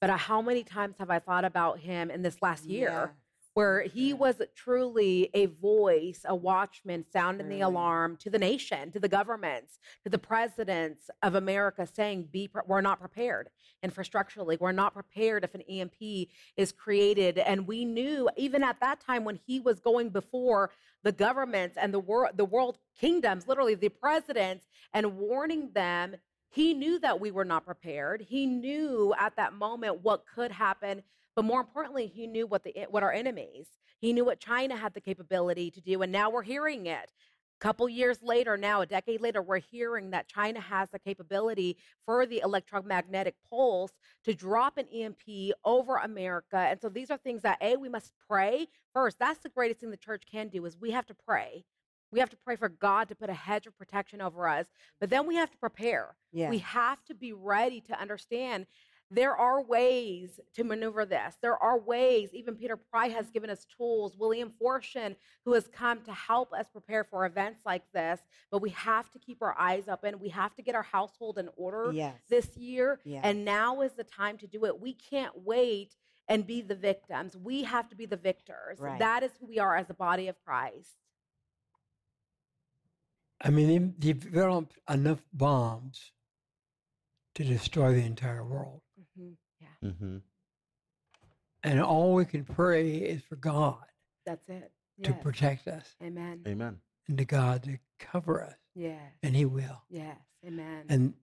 But 0.00 0.10
uh, 0.10 0.16
how 0.16 0.40
many 0.40 0.62
times 0.64 0.96
have 0.98 1.10
I 1.10 1.18
thought 1.18 1.44
about 1.44 1.78
him 1.80 2.10
in 2.10 2.22
this 2.22 2.40
last 2.40 2.64
year? 2.66 3.12
Where 3.60 3.82
he 3.82 4.14
was 4.14 4.40
truly 4.56 5.28
a 5.34 5.44
voice, 5.44 6.24
a 6.24 6.34
watchman, 6.34 7.04
sounding 7.12 7.50
the 7.50 7.60
alarm 7.60 8.16
to 8.22 8.30
the 8.30 8.38
nation, 8.38 8.90
to 8.92 8.98
the 8.98 9.06
governments, 9.06 9.78
to 10.02 10.08
the 10.08 10.16
presidents 10.16 11.10
of 11.22 11.34
America, 11.34 11.86
saying, 11.86 12.30
"Be 12.32 12.48
pre- 12.48 12.62
we're 12.66 12.80
not 12.80 13.00
prepared 13.00 13.50
infrastructurally. 13.84 14.58
We're 14.58 14.72
not 14.72 14.94
prepared 14.94 15.44
if 15.44 15.54
an 15.54 15.60
EMP 15.68 16.30
is 16.56 16.72
created." 16.72 17.36
And 17.36 17.66
we 17.66 17.84
knew 17.84 18.30
even 18.34 18.62
at 18.62 18.80
that 18.80 18.98
time 18.98 19.24
when 19.24 19.38
he 19.46 19.60
was 19.60 19.78
going 19.78 20.08
before 20.08 20.70
the 21.02 21.12
governments 21.12 21.76
and 21.76 21.92
the 21.92 22.00
world, 22.00 22.38
the 22.38 22.46
world 22.46 22.78
kingdoms, 22.98 23.46
literally 23.46 23.74
the 23.74 23.90
presidents, 23.90 24.68
and 24.94 25.18
warning 25.18 25.72
them 25.72 26.16
he 26.48 26.74
knew 26.74 26.98
that 26.98 27.20
we 27.20 27.30
were 27.30 27.44
not 27.44 27.64
prepared. 27.64 28.22
He 28.22 28.46
knew 28.46 29.14
at 29.18 29.36
that 29.36 29.52
moment 29.52 30.02
what 30.02 30.26
could 30.26 30.50
happen, 30.50 31.02
but 31.36 31.44
more 31.44 31.60
importantly, 31.60 32.06
he 32.06 32.26
knew 32.26 32.46
what 32.46 32.64
the 32.64 32.76
eh, 32.76 32.86
what 32.88 33.02
our 33.02 33.12
enemies. 33.12 33.66
He 33.98 34.12
knew 34.12 34.24
what 34.24 34.40
China 34.40 34.76
had 34.76 34.94
the 34.94 35.00
capability 35.00 35.70
to 35.70 35.80
do, 35.80 36.02
and 36.02 36.10
now 36.10 36.30
we're 36.30 36.42
hearing 36.42 36.86
it. 36.86 37.12
A 37.60 37.62
couple 37.62 37.86
years 37.88 38.22
later, 38.22 38.56
now 38.56 38.80
a 38.80 38.86
decade 38.86 39.20
later, 39.20 39.42
we're 39.42 39.58
hearing 39.58 40.10
that 40.10 40.28
China 40.28 40.60
has 40.60 40.88
the 40.90 40.98
capability 40.98 41.76
for 42.06 42.24
the 42.24 42.40
electromagnetic 42.42 43.34
pulse 43.50 43.92
to 44.24 44.32
drop 44.32 44.78
an 44.78 44.86
EMP 44.88 45.52
over 45.64 45.96
America. 45.96 46.56
And 46.56 46.80
so 46.80 46.88
these 46.88 47.10
are 47.10 47.18
things 47.18 47.42
that 47.42 47.58
a 47.60 47.76
we 47.76 47.90
must 47.90 48.14
pray 48.26 48.66
first. 48.94 49.18
That's 49.18 49.40
the 49.40 49.50
greatest 49.50 49.80
thing 49.80 49.90
the 49.90 49.98
church 49.98 50.22
can 50.30 50.48
do 50.48 50.64
is 50.64 50.78
we 50.78 50.92
have 50.92 51.06
to 51.06 51.14
pray. 51.14 51.64
We 52.12 52.18
have 52.20 52.30
to 52.30 52.36
pray 52.36 52.56
for 52.56 52.68
God 52.68 53.08
to 53.08 53.14
put 53.14 53.30
a 53.30 53.34
hedge 53.34 53.66
of 53.66 53.76
protection 53.76 54.20
over 54.20 54.48
us, 54.48 54.66
but 54.98 55.10
then 55.10 55.26
we 55.26 55.36
have 55.36 55.50
to 55.50 55.58
prepare. 55.58 56.16
We 56.48 56.58
have 56.58 57.04
to 57.04 57.14
be 57.14 57.32
ready 57.32 57.80
to 57.82 58.00
understand 58.00 58.66
there 59.10 59.34
are 59.36 59.60
ways 59.62 60.38
to 60.54 60.62
maneuver 60.62 61.04
this. 61.04 61.34
There 61.42 61.56
are 61.56 61.78
ways. 61.78 62.30
Even 62.32 62.54
Peter 62.54 62.76
Pry 62.76 63.08
has 63.08 63.28
given 63.30 63.50
us 63.50 63.66
tools. 63.76 64.16
William 64.16 64.52
Forstchen, 64.62 65.16
who 65.44 65.52
has 65.54 65.66
come 65.66 66.00
to 66.02 66.12
help 66.12 66.52
us 66.52 66.66
prepare 66.70 67.02
for 67.02 67.26
events 67.26 67.62
like 67.66 67.82
this. 67.92 68.20
But 68.52 68.62
we 68.62 68.70
have 68.70 69.10
to 69.10 69.18
keep 69.18 69.42
our 69.42 69.56
eyes 69.58 69.88
open. 69.88 70.20
We 70.20 70.28
have 70.28 70.54
to 70.54 70.62
get 70.62 70.74
our 70.76 70.84
household 70.84 71.38
in 71.38 71.48
order 71.56 71.90
Yes. 71.92 72.14
this 72.28 72.56
year. 72.56 73.00
Yes. 73.04 73.22
And 73.24 73.44
now 73.44 73.80
is 73.80 73.92
the 73.94 74.04
time 74.04 74.38
to 74.38 74.46
do 74.46 74.64
it. 74.64 74.80
We 74.80 74.94
can't 74.94 75.32
wait 75.44 75.96
and 76.28 76.46
be 76.46 76.60
the 76.62 76.76
victims. 76.76 77.36
We 77.36 77.64
have 77.64 77.88
to 77.88 77.96
be 77.96 78.06
the 78.06 78.16
victors. 78.16 78.78
Right. 78.78 78.98
That 79.00 79.24
is 79.24 79.32
who 79.40 79.46
we 79.46 79.58
are 79.58 79.74
as 79.76 79.88
the 79.88 79.94
body 79.94 80.28
of 80.28 80.36
Christ. 80.44 80.94
I 83.40 83.50
mean, 83.50 83.94
they 83.98 84.12
developed 84.12 84.78
enough 84.88 85.22
bombs 85.32 86.12
to 87.34 87.42
destroy 87.42 87.92
the 87.94 88.04
entire 88.04 88.44
world. 88.44 88.82
Mhm. 89.84 89.90
Mm-hmm. 89.92 90.16
And 91.62 91.80
all 91.80 92.14
we 92.14 92.24
can 92.24 92.44
pray 92.44 92.92
is 92.96 93.22
for 93.22 93.36
God 93.36 93.84
that's 94.24 94.48
it. 94.48 94.72
to 95.02 95.10
Yes. 95.10 95.22
protect 95.22 95.68
us 95.68 95.94
Amen. 96.02 96.42
Amen. 96.46 96.80
and 97.08 97.18
to 97.18 97.24
God 97.24 97.62
to 97.64 97.78
cover 97.98 98.42
us. 98.42 98.54
Yes. 98.74 99.00
And 99.22 99.34
He 99.36 99.44
will. 99.44 99.82
Yes. 99.90 100.16
Amen. 100.46 100.84
And 100.88 101.14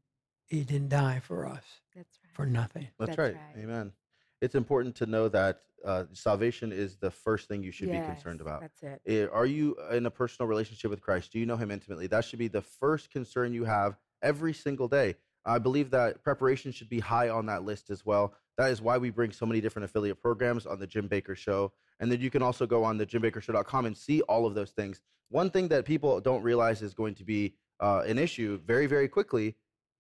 He 0.48 0.64
didn't 0.64 0.90
die 0.90 1.20
for 1.20 1.46
us 1.46 1.64
That's 1.96 2.20
right. 2.24 2.34
for 2.34 2.46
nothing. 2.46 2.88
That's, 3.00 3.16
That's 3.16 3.18
right. 3.18 3.36
right. 3.36 3.64
Amen. 3.64 3.94
It's 4.42 4.56
important 4.56 4.96
to 4.98 5.06
know 5.08 5.28
that 5.30 5.62
uh, 5.86 6.06
salvation 6.14 6.72
is 6.72 6.98
the 6.98 7.12
first 7.12 7.48
thing 7.48 7.64
you 7.64 7.72
should 7.72 7.92
be 7.92 8.00
concerned 8.00 8.42
about. 8.42 8.62
That's 8.62 8.84
it. 8.84 9.02
Eh, 9.06 9.28
Are 9.32 9.46
you 9.46 9.76
in 9.92 10.06
a 10.06 10.12
personal 10.12 10.48
relationship 10.48 10.90
with 10.92 11.02
Christ? 11.02 11.32
Do 11.32 11.40
you 11.40 11.46
know 11.46 11.56
Him 11.58 11.70
intimately? 11.72 12.08
That 12.08 12.26
should 12.26 12.40
be 12.40 12.48
the 12.48 12.62
first 12.62 13.10
concern 13.12 13.54
you 13.54 13.64
have 13.66 13.98
every 14.22 14.54
single 14.54 14.88
day. 14.88 15.16
I 15.48 15.60
believe 15.60 15.90
that 15.92 16.24
preparation 16.24 16.72
should 16.72 16.90
be 16.90 17.00
high 17.00 17.30
on 17.30 17.46
that 17.48 17.64
list 17.64 17.90
as 17.90 18.06
well. 18.06 18.34
That 18.58 18.72
is 18.72 18.82
why 18.82 18.98
we 18.98 19.10
bring 19.10 19.32
so 19.32 19.46
many 19.46 19.62
different 19.62 19.86
affiliate 19.86 20.22
programs 20.22 20.66
on 20.66 20.80
the 20.80 20.88
Jim 20.88 21.08
Bakker 21.08 21.36
Show. 21.36 21.72
And 22.00 22.12
then 22.12 22.20
you 22.22 22.30
can 22.30 22.42
also 22.42 22.66
go 22.66 22.84
on 22.84 22.98
the 22.98 23.06
jimbakkershow.com 23.06 23.86
and 23.86 23.96
see 23.98 24.22
all 24.24 24.46
of 24.46 24.56
those 24.56 24.72
things. 24.72 25.02
One 25.30 25.50
thing 25.50 25.68
that 25.70 25.86
people 25.86 26.20
don't 26.22 26.44
realize 26.44 26.82
is 26.82 26.94
going 26.94 27.16
to 27.16 27.24
be 27.24 27.54
uh, 27.80 28.04
an 28.06 28.18
issue 28.18 28.60
very, 28.66 28.88
very 28.88 29.08
quickly 29.08 29.56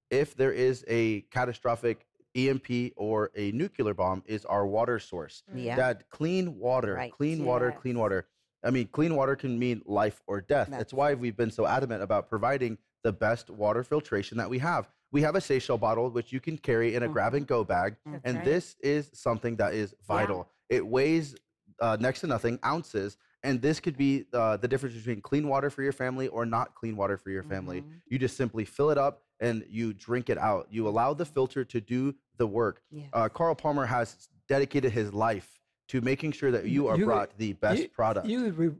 if 0.09 0.35
there 0.35 0.51
is 0.51 0.83
a 0.87 1.21
catastrophic 1.31 2.05
EMP 2.35 2.93
or 2.95 3.31
a 3.35 3.51
nuclear 3.51 3.93
bomb 3.93 4.23
is 4.25 4.45
our 4.45 4.65
water 4.67 4.99
source. 4.99 5.43
Yeah. 5.53 5.75
That 5.75 6.09
clean 6.09 6.57
water, 6.57 6.93
Right. 6.95 7.11
clean 7.11 7.45
water, 7.45 7.71
clean 7.71 7.97
water. 7.97 8.27
I 8.63 8.71
mean, 8.71 8.87
clean 8.87 9.15
water 9.15 9.35
can 9.35 9.57
mean 9.57 9.81
life 9.85 10.21
or 10.27 10.41
death. 10.41 10.67
That's, 10.69 10.79
That's 10.79 10.93
why 10.93 11.13
we've 11.13 11.37
been 11.37 11.51
so 11.51 11.65
adamant 11.65 12.03
about 12.03 12.29
providing 12.29 12.77
the 13.03 13.13
best 13.13 13.49
water 13.49 13.83
filtration 13.83 14.37
that 14.37 14.49
we 14.49 14.59
have. 14.59 14.89
We 15.11 15.21
have 15.21 15.35
a 15.35 15.41
Seychelles 15.41 15.79
bottle, 15.79 16.09
which 16.09 16.31
you 16.33 16.39
can 16.39 16.57
carry 16.57 16.95
in 16.95 17.03
a 17.03 17.07
grab 17.07 17.33
and 17.33 17.47
go 17.47 17.63
bag. 17.63 17.95
That's 18.05 18.21
and 18.25 18.37
right. 18.37 18.45
this 18.45 18.75
is 18.81 19.09
something 19.13 19.55
that 19.57 19.73
is 19.73 19.95
vital. 20.07 20.49
It 20.69 20.85
weighs 20.85 21.35
uh, 21.79 21.97
next 21.99 22.21
to 22.21 22.27
nothing, 22.27 22.59
ounces. 22.65 23.17
And 23.43 23.61
this 23.61 23.79
could 23.79 23.95
be 23.97 24.25
uh, 24.33 24.57
the 24.57 24.67
difference 24.67 24.95
between 24.95 25.21
clean 25.21 25.47
water 25.47 25.69
for 25.69 25.81
your 25.83 25.93
family 25.93 26.27
or 26.27 26.45
not 26.45 26.75
clean 26.75 26.97
water 26.97 27.17
for 27.17 27.29
your 27.29 27.43
family. 27.43 27.81
Mhm. 27.81 28.01
You 28.07 28.19
just 28.19 28.35
simply 28.35 28.65
fill 28.65 28.89
it 28.89 28.97
up 28.97 29.21
and 29.39 29.63
you 29.69 29.93
drink 29.93 30.29
it 30.29 30.37
out. 30.37 30.67
You 30.71 30.87
allow 30.87 31.13
the 31.13 31.25
filter 31.25 31.63
to 31.63 31.79
do 31.79 32.15
the 32.37 32.47
work. 32.47 32.81
Yes. 32.91 33.09
Uh, 33.13 33.29
Carl 33.29 33.55
Palmer 33.55 33.85
has 33.85 34.27
dedicated 34.49 34.91
his 34.91 35.13
life 35.13 35.59
to 35.89 36.01
making 36.01 36.31
sure 36.33 36.51
that 36.51 36.65
you 36.65 36.87
are 36.87 36.97
You- 36.97 37.05
brought 37.05 37.37
the 37.37 37.53
best 37.53 37.83
you, 37.83 37.89
product. 37.89 38.27
You 38.27 38.79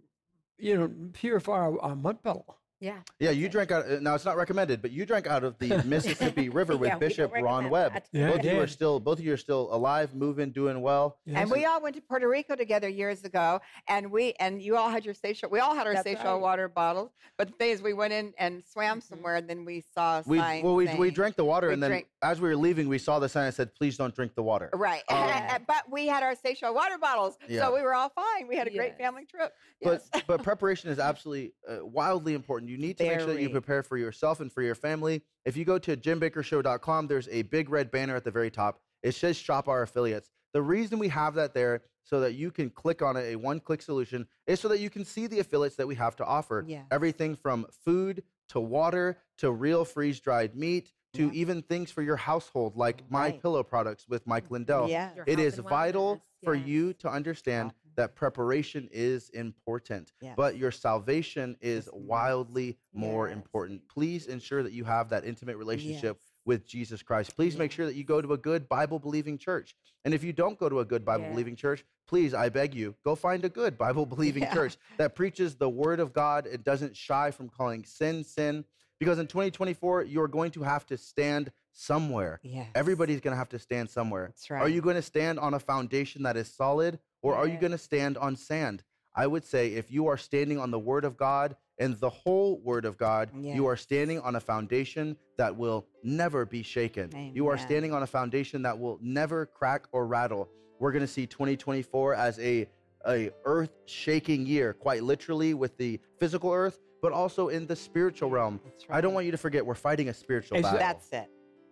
you 0.59 0.75
know, 0.75 0.91
purify 1.13 1.53
our, 1.53 1.80
our 1.82 1.95
mud 1.95 2.21
puddle. 2.23 2.57
Yeah. 2.80 2.97
yeah, 3.19 3.32
you 3.32 3.49
drank 3.49 3.71
out. 3.71 3.89
uh, 3.89 3.99
Now 4.01 4.13
it's 4.13 4.25
not 4.25 4.38
recommended, 4.38 4.84
but 4.84 4.91
you 4.91 5.03
drank 5.05 5.25
out 5.25 5.43
of 5.43 5.57
the 5.57 5.82
Mississippi 5.86 6.49
River 6.49 6.78
with 6.78 6.89
Yeah, 6.89 6.95
we 6.97 7.07
Bishop 7.07 7.32
Ron 7.34 7.71
Webb. 7.71 7.93
that. 7.93 8.07
Yeah, 8.11 8.30
both 8.30 8.39
of 8.39 8.45
you 8.45 8.59
are 8.61 8.67
still, 8.67 8.99
both 8.99 9.17
of 9.17 9.25
you 9.25 9.34
are 9.34 9.38
still 9.38 9.69
alive, 9.73 10.13
moving, 10.13 10.51
doing 10.51 10.82
well. 10.82 11.17
And 11.25 11.49
we 11.49 11.65
all 11.65 11.82
went 11.82 11.95
to 11.95 12.01
Puerto 12.01 12.30
Rico 12.30 12.55
together 12.55 12.88
years 12.88 13.23
ago, 13.23 13.61
and 13.88 14.11
we 14.11 14.34
and 14.39 14.61
you 14.61 14.78
all 14.78 14.89
had 14.89 15.05
your 15.05 15.15
Seychelles. 15.15 15.51
We 15.51 15.59
all 15.59 15.73
had 15.75 15.88
our 15.88 15.93
That's 15.93 16.03
Seychelles 16.03 16.25
right. 16.25 16.34
Mm-hmm. 16.34 16.41
water 16.43 16.67
bottles. 16.69 17.11
But 17.38 17.47
the 17.47 17.53
thing 17.55 17.69
is, 17.71 17.82
we 17.82 17.93
went 17.93 18.13
in 18.13 18.34
and 18.38 18.63
swam 18.63 19.01
somewhere, 19.01 19.36
and 19.38 19.49
then 19.49 19.65
we 19.65 19.84
saw 19.93 20.21
We 20.25 20.38
well, 20.39 20.75
we, 20.75 20.93
we 20.95 21.09
drank 21.11 21.36
the 21.36 21.45
water, 21.45 21.71
and 21.71 21.82
then 21.82 21.89
drank- 21.91 22.07
as 22.21 22.39
we 22.41 22.47
were 22.49 22.55
leaving, 22.55 22.88
we 22.88 22.97
saw 22.99 23.17
the 23.19 23.30
sign 23.30 23.45
that 23.45 23.55
said, 23.55 23.73
"Please 23.75 23.97
don't 23.97 24.13
drink 24.13 24.36
the 24.36 24.43
water." 24.43 24.69
Right, 24.73 25.01
Um, 25.09 25.63
but 25.67 25.84
we 25.91 26.07
had 26.07 26.21
our 26.23 26.36
Seychelles 26.36 26.75
water 26.75 26.97
bottles, 26.99 27.38
Yeah. 27.47 27.65
so 27.65 27.73
we 27.75 27.82
were 27.82 27.93
all 27.95 28.09
fine. 28.09 28.47
We 28.47 28.55
had 28.55 28.67
a 28.67 28.71
great 28.71 28.93
Yes. 28.97 28.97
family 28.99 29.25
trip. 29.25 29.51
But 29.82 30.03
but 30.28 30.43
preparation 30.43 30.89
is 30.91 30.99
absolutely 30.99 31.53
uh, 31.67 31.84
wildly 31.86 32.34
important. 32.34 32.66
You 32.68 32.78
need 32.78 32.97
to 32.97 33.05
make 33.05 33.20
sure 33.20 33.34
that 33.34 33.41
you 33.41 33.49
prepare 33.49 33.84
for 33.84 33.97
yourself 33.97 34.39
and 34.39 34.51
for 34.51 34.61
your 34.61 34.76
family. 34.76 35.22
If 35.45 35.55
you 35.55 35.65
go 35.65 35.80
to 35.80 35.95
jimbakkershow.com, 35.95 37.07
there's 37.07 37.28
a 37.30 37.43
big 37.43 37.70
red 37.70 37.91
banner 37.91 38.15
at 38.15 38.24
the 38.24 38.32
very 38.32 38.51
top. 38.51 38.82
It 39.03 39.13
says 39.15 39.38
shop 39.38 39.68
our 39.68 39.84
affiliates. 39.84 40.30
The 40.53 40.61
reason 40.61 40.99
we 40.99 41.07
have 41.09 41.36
that 41.36 41.53
there 41.53 41.82
so 42.03 42.20
that 42.22 42.34
you 42.34 42.51
can 42.51 42.70
click 42.70 43.01
on 43.01 43.18
it, 43.18 43.34
a 43.34 43.36
one-click 43.36 43.82
solution, 43.82 44.28
is 44.47 44.59
so 44.59 44.68
that 44.70 44.80
you 44.80 44.89
can 44.89 45.03
see 45.05 45.28
the 45.28 45.39
affiliates 45.39 45.76
that 45.76 45.88
we 45.88 45.95
have 45.95 46.15
to 46.18 46.26
offer. 46.26 46.63
Yes. 46.68 46.86
Everything 46.89 47.36
from 47.36 47.65
food 47.84 48.24
to 48.49 48.59
water 48.59 49.18
to 49.39 49.51
real 49.51 49.84
freeze-dried 49.86 50.55
meat 50.55 50.91
to 51.13 51.26
Yeah. 51.26 51.32
even 51.34 51.61
things 51.61 51.91
for 51.91 52.01
your 52.01 52.15
household 52.15 52.76
like 52.76 53.09
my 53.11 53.32
pillow 53.32 53.63
products 53.63 54.07
with 54.07 54.26
Mike 54.26 54.47
mm, 54.47 54.51
Lindell. 54.51 54.89
Yeah. 54.89 55.13
Your 55.15 55.26
It 55.28 55.38
health 55.38 55.47
is 55.47 55.59
and 55.59 55.68
vital 55.68 56.15
wellness, 56.15 56.45
for 56.45 56.55
you 56.55 56.93
to 56.93 57.09
understand 57.09 57.74
that 57.98 58.16
preparation 58.16 58.88
is 58.91 59.30
important, 59.32 60.14
Yes. 60.22 60.36
but 60.38 60.56
your 60.56 60.72
salvation 60.72 61.58
is 61.60 61.89
wildly 61.91 62.78
more 62.93 63.28
Yes. 63.28 63.36
important. 63.36 63.88
Please 63.89 64.28
ensure 64.28 64.64
that 64.64 64.72
you 64.72 64.86
have 64.86 65.10
that 65.10 65.26
intimate 65.26 65.58
relationship 65.58 66.18
Yes. 66.20 66.32
with 66.45 66.66
Jesus 66.68 67.02
Christ. 67.02 67.36
Please 67.36 67.58
make 67.58 67.72
sure 67.72 67.86
that 67.88 67.95
you 67.95 68.04
go 68.06 68.22
to 68.22 68.34
a 68.34 68.38
good 68.38 68.70
Bible 68.70 69.00
believing 69.00 69.38
church. 69.38 69.76
And 70.06 70.14
if 70.14 70.24
you 70.24 70.32
don't 70.32 70.58
go 70.58 70.70
to 70.70 70.80
a 70.80 70.86
good 70.86 71.04
Bible 71.04 71.28
believing 71.28 71.56
church, 71.56 71.84
please, 72.08 72.34
I 72.34 72.48
beg 72.50 72.74
you, 72.74 72.95
go 73.04 73.16
find 73.16 73.43
a 73.43 73.50
good 73.50 73.78
Bible 73.78 74.06
believing 74.06 74.43
Yeah. 74.43 74.54
church 74.54 74.78
that 74.98 75.16
preaches 75.16 75.56
the 75.56 75.68
word 75.70 76.00
of 76.00 76.14
God 76.14 76.45
and 76.48 76.64
doesn't 76.64 76.95
shy 76.95 77.32
from 77.32 77.50
calling 77.50 77.84
sin 77.84 78.24
sin. 78.24 78.64
Because 79.00 79.20
in 79.20 79.28
2024, 79.28 80.04
you're 80.06 80.28
going 80.28 80.50
to 80.52 80.64
have 80.64 80.86
to 80.88 80.98
stand 80.98 81.52
somewhere. 81.72 82.39
Yes. 82.41 82.68
Everybody's 82.74 83.22
going 83.22 83.34
to 83.34 83.38
have 83.38 83.50
to 83.50 83.60
stand 83.60 83.89
somewhere. 83.91 84.28
That's 84.28 84.50
right. 84.50 84.60
Are 84.62 84.70
you 84.70 84.82
going 84.82 84.95
to 84.95 85.04
stand 85.04 85.38
on 85.38 85.54
a 85.54 85.60
foundation 85.60 86.24
that 86.24 86.36
is 86.36 86.48
solid 86.52 86.98
or 87.28 87.36
are 87.36 87.45
you 87.45 87.53
mm-hmm. 87.53 87.61
going 87.61 87.71
to 87.71 87.78
stand 87.78 88.17
on 88.17 88.36
sand? 88.36 88.84
I 89.15 89.28
would 89.28 89.43
say 89.43 89.73
if 89.73 89.91
you 89.91 90.07
are 90.07 90.17
standing 90.17 90.59
on 90.59 90.71
the 90.71 90.80
word 90.80 91.03
of 91.03 91.17
God 91.17 91.55
and 91.80 91.99
the 91.99 92.09
whole 92.09 92.59
word 92.63 92.86
of 92.86 92.97
God, 92.97 93.32
you 93.36 93.65
are 93.65 93.75
standing 93.75 94.19
on 94.21 94.36
a 94.36 94.39
foundation 94.39 95.17
that 95.38 95.55
will 95.55 95.88
never 96.03 96.45
be 96.45 96.63
shaken. 96.63 97.32
You 97.34 97.47
are 97.47 97.57
standing 97.57 97.93
on 97.93 98.03
a 98.03 98.07
foundation 98.07 98.61
that 98.61 98.78
will 98.80 98.99
never 99.01 99.45
crack 99.45 99.88
or 99.91 100.07
rattle. 100.07 100.47
We're 100.80 100.91
going 100.91 101.01
to 101.01 101.07
see 101.07 101.25
2024 101.25 102.13
as 102.13 102.39
a 102.39 102.69
a 103.07 103.32
earth 103.45 103.71
shaking 103.86 104.45
year, 104.45 104.73
quite 104.73 105.03
literally 105.03 105.53
with 105.53 105.78
the 105.78 105.99
physical 106.19 106.51
earth, 106.51 106.80
but 107.01 107.13
also 107.13 107.47
in 107.49 107.65
the 107.65 107.75
spiritual 107.75 108.30
realm. 108.30 108.59
I 108.89 109.01
don't 109.01 109.13
want 109.13 109.25
you 109.25 109.32
to 109.32 109.38
forget 109.38 109.65
we're 109.65 109.75
fighting 109.75 110.09
a 110.09 110.13
spiritual 110.13 110.57
It's- 110.57 110.73
battle. 110.73 110.88
That's 110.88 111.13
it. 111.13 111.32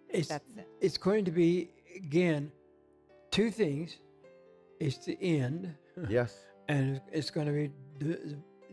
It's, 0.10 0.28
That's 0.30 0.56
it. 0.56 0.68
it's 0.82 0.98
going 0.98 1.26
to 1.26 1.32
be, 1.32 1.72
again, 1.96 2.52
two 3.32 3.52
things. 3.52 3.98
It's 4.80 4.98
the 5.06 5.18
end. 5.22 5.76
Yes. 6.10 6.38
And 6.68 7.00
it's 7.12 7.30
going 7.30 7.46
to 7.46 7.54
be, 7.54 7.70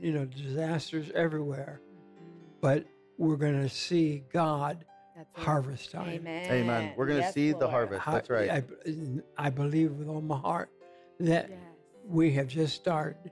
you 0.01 0.13
know, 0.13 0.25
disasters 0.25 1.11
everywhere. 1.15 1.83
But 2.63 2.87
we're 3.19 3.37
going 3.37 3.61
to 3.61 3.69
see 3.69 4.25
God 4.33 4.87
That's 5.15 5.29
harvest 5.35 5.91
time. 5.93 6.09
Amen. 6.09 6.51
Amen. 6.51 6.93
We're 6.97 7.05
going 7.07 7.21
to 7.21 7.31
see 7.31 7.53
the 7.53 7.69
harvest. 7.69 8.07
That's 8.07 8.31
right. 8.31 8.49
I, 8.49 8.63
I 9.37 9.51
believe 9.51 9.93
with 9.93 10.09
all 10.09 10.23
my 10.23 10.39
heart 10.39 10.71
that 11.21 11.51
we 12.09 12.33
have 12.33 12.49
just 12.49 12.77
started 12.77 13.31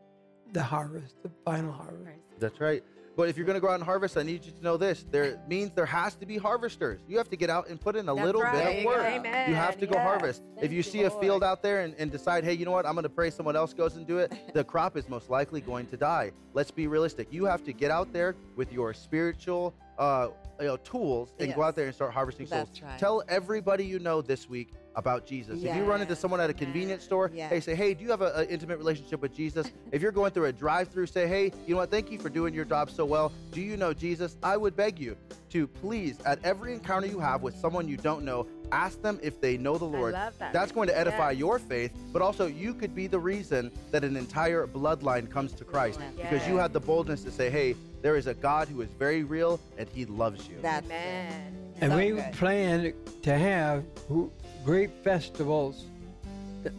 the 0.52 0.62
harvest, 0.62 1.14
the 1.22 1.30
final 1.42 1.72
harvest. 1.72 2.20
That's 2.38 2.60
right. 2.60 2.84
But 3.16 3.28
if 3.28 3.36
you're 3.36 3.46
going 3.46 3.54
to 3.56 3.60
go 3.60 3.68
out 3.68 3.74
and 3.74 3.82
harvest, 3.82 4.16
I 4.16 4.22
need 4.22 4.44
you 4.44 4.52
to 4.52 4.62
know 4.62 4.76
this. 4.76 5.04
There 5.10 5.40
means 5.48 5.72
there 5.72 5.86
has 5.86 6.14
to 6.16 6.26
be 6.26 6.38
harvesters. 6.38 7.00
You 7.08 7.18
have 7.18 7.28
to 7.30 7.36
get 7.36 7.50
out 7.50 7.68
and 7.68 7.80
put 7.80 7.96
in 7.96 8.08
a 8.08 8.14
That's 8.14 8.24
little 8.24 8.42
right. 8.42 8.64
bit 8.64 8.78
of 8.78 8.84
work. 8.84 9.04
Amen. 9.04 9.50
You 9.50 9.56
have 9.56 9.78
to 9.78 9.86
go 9.86 9.94
Yes. 9.94 10.02
harvest. 10.06 10.42
if 10.62 10.72
you 10.72 10.82
see 10.82 11.02
a 11.02 11.10
field 11.10 11.42
out 11.42 11.62
there 11.62 11.80
and, 11.80 11.94
and 11.98 12.10
decide, 12.10 12.44
hey, 12.44 12.52
you 12.54 12.64
know 12.64 12.70
what, 12.70 12.86
I'm 12.86 12.94
going 12.94 13.02
to 13.02 13.08
pray 13.08 13.30
someone 13.30 13.56
else 13.56 13.74
goes 13.74 13.96
and 13.96 14.06
do 14.06 14.18
it, 14.18 14.32
the 14.54 14.64
crop 14.64 14.96
is 14.96 15.08
most 15.08 15.28
likely 15.28 15.60
going 15.60 15.86
to 15.86 15.96
die. 15.96 16.32
Let's 16.54 16.70
be 16.70 16.86
realistic. 16.86 17.28
You 17.30 17.44
have 17.46 17.64
to 17.64 17.72
get 17.72 17.90
out 17.90 18.12
there 18.12 18.36
with 18.56 18.72
your 18.72 18.94
spiritual 18.94 19.74
uh, 19.98 20.28
you 20.58 20.66
know, 20.66 20.76
tools 20.78 21.32
and 21.38 21.54
go 21.54 21.62
out 21.62 21.76
there 21.76 21.86
and 21.86 21.94
start 21.94 22.12
harvesting 22.12 22.46
souls. 22.46 22.68
Right. 22.82 22.98
Tell 22.98 23.22
everybody 23.28 23.84
you 23.84 23.98
know 23.98 24.22
this 24.22 24.48
week 24.48 24.72
about 24.96 25.26
Jesus. 25.26 25.62
If 25.62 25.74
you 25.76 25.82
run 25.84 26.00
into 26.00 26.16
someone 26.16 26.40
at 26.40 26.50
a 26.50 26.54
convenience 26.54 27.04
store, 27.04 27.30
Yes. 27.32 27.50
hey, 27.50 27.60
say, 27.60 27.74
hey, 27.74 27.94
do 27.94 28.04
you 28.04 28.10
have 28.10 28.22
an 28.22 28.46
intimate 28.48 28.78
relationship 28.78 29.20
with 29.20 29.34
Jesus? 29.34 29.70
if 29.92 30.02
you're 30.02 30.12
going 30.12 30.32
through 30.32 30.46
a 30.46 30.52
drive-through, 30.52 31.06
say, 31.06 31.26
hey, 31.28 31.52
you 31.66 31.74
know 31.74 31.80
what? 31.80 31.90
Thank 31.90 32.10
you 32.10 32.18
for 32.18 32.28
doing 32.28 32.54
your 32.54 32.64
job 32.64 32.90
so 32.90 33.04
well. 33.04 33.32
Do 33.52 33.60
you 33.60 33.76
know 33.76 33.92
Jesus? 33.92 34.36
I 34.42 34.56
would 34.56 34.76
beg 34.76 34.98
you 34.98 35.16
to 35.50 35.66
please, 35.66 36.16
at 36.26 36.38
every 36.44 36.72
encounter 36.74 37.06
you 37.08 37.18
have 37.20 37.42
with 37.42 37.56
someone 37.56 37.88
you 37.88 37.96
don't 37.96 38.24
know, 38.24 38.46
ask 38.72 39.00
them 39.02 39.18
if 39.22 39.40
they 39.40 39.56
know 39.56 39.76
the 39.78 39.84
Lord. 39.84 40.12
love 40.12 40.38
that. 40.38 40.52
That's 40.52 40.70
going 40.70 40.86
to 40.88 40.96
edify 40.96 41.30
Yes. 41.32 41.40
your 41.40 41.58
faith, 41.58 41.92
but 42.12 42.22
also 42.22 42.46
you 42.46 42.72
could 42.72 42.94
be 42.94 43.08
the 43.08 43.18
reason 43.18 43.72
that 43.90 44.04
an 44.04 44.16
entire 44.16 44.66
bloodline 44.68 45.28
comes 45.30 45.52
to 45.54 45.64
Christ 45.64 45.98
because 46.16 46.46
you 46.46 46.56
had 46.56 46.72
the 46.72 46.78
boldness 46.80 47.24
to 47.24 47.32
say, 47.32 47.50
hey, 47.50 47.74
there 48.02 48.16
is 48.16 48.28
a 48.28 48.34
God 48.34 48.68
who 48.68 48.80
is 48.80 48.90
very 48.98 49.24
real 49.24 49.58
and 49.76 49.88
he 49.88 50.04
loves 50.06 50.48
you. 50.48 50.56
That's 50.62 50.86
Amen. 50.86 51.56
And 51.80 51.92
So 51.92 51.98
we 51.98 52.10
good. 52.10 52.32
plan 52.34 52.92
to 53.22 53.36
have 53.38 53.84
w- 54.08 54.30
great 54.64 54.90
festivals 55.02 55.84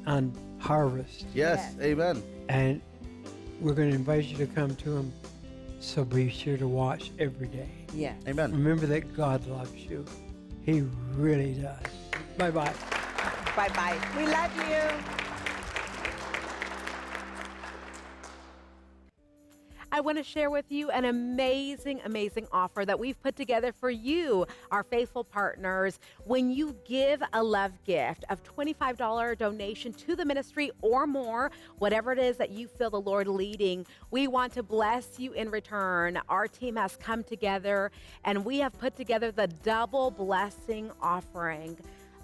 on 0.05 0.33
harvest. 0.59 1.25
Yes, 1.33 1.75
amen. 1.81 2.21
And 2.49 2.81
we're 3.59 3.73
going 3.73 3.89
to 3.89 3.95
invite 3.95 4.25
you 4.25 4.37
to 4.37 4.47
come 4.47 4.75
to 4.75 4.89
them. 4.89 5.13
So 5.79 6.05
be 6.05 6.29
sure 6.29 6.57
to 6.57 6.67
watch 6.67 7.11
every 7.17 7.47
day. 7.47 7.69
Yes. 7.93 8.15
Amen. 8.27 8.51
Remember 8.51 8.85
that 8.85 9.15
God 9.15 9.45
loves 9.47 9.75
you. 9.75 10.05
He 10.63 10.81
really 11.15 11.53
does. 11.55 11.79
Bye 12.37 12.51
bye. 12.51 12.73
Bye 13.55 13.69
bye. 13.69 13.99
We 14.15 14.27
love 14.27 14.55
you. 14.69 15.30
I 19.93 19.99
want 19.99 20.17
to 20.17 20.23
share 20.23 20.49
with 20.49 20.71
you 20.71 20.89
an 20.89 21.03
amazing, 21.03 21.99
amazing 22.05 22.47
offer 22.53 22.85
that 22.85 22.97
we've 22.97 23.21
put 23.21 23.35
together 23.35 23.73
for 23.73 23.89
you, 23.89 24.45
our 24.71 24.83
faithful 24.83 25.25
partners. 25.25 25.99
When 26.23 26.49
you 26.49 26.77
give 26.85 27.21
a 27.33 27.43
love 27.43 27.73
gift 27.83 28.23
of 28.29 28.41
$25 28.43 29.37
donation 29.37 29.91
to 29.93 30.15
the 30.15 30.23
ministry 30.23 30.71
or 30.81 31.05
more, 31.05 31.51
whatever 31.79 32.13
it 32.13 32.19
is 32.19 32.37
that 32.37 32.51
you 32.51 32.69
feel 32.69 32.89
the 32.89 33.01
Lord 33.01 33.27
leading, 33.27 33.85
we 34.11 34.29
want 34.29 34.53
to 34.53 34.63
bless 34.63 35.19
you 35.19 35.33
in 35.33 35.51
return. 35.51 36.21
Our 36.29 36.47
team 36.47 36.77
has 36.77 36.95
come 36.95 37.21
together 37.21 37.91
and 38.23 38.45
we 38.45 38.59
have 38.59 38.71
put 38.79 38.95
together 38.95 39.29
the 39.29 39.47
double 39.47 40.09
blessing 40.09 40.89
offering 41.01 41.77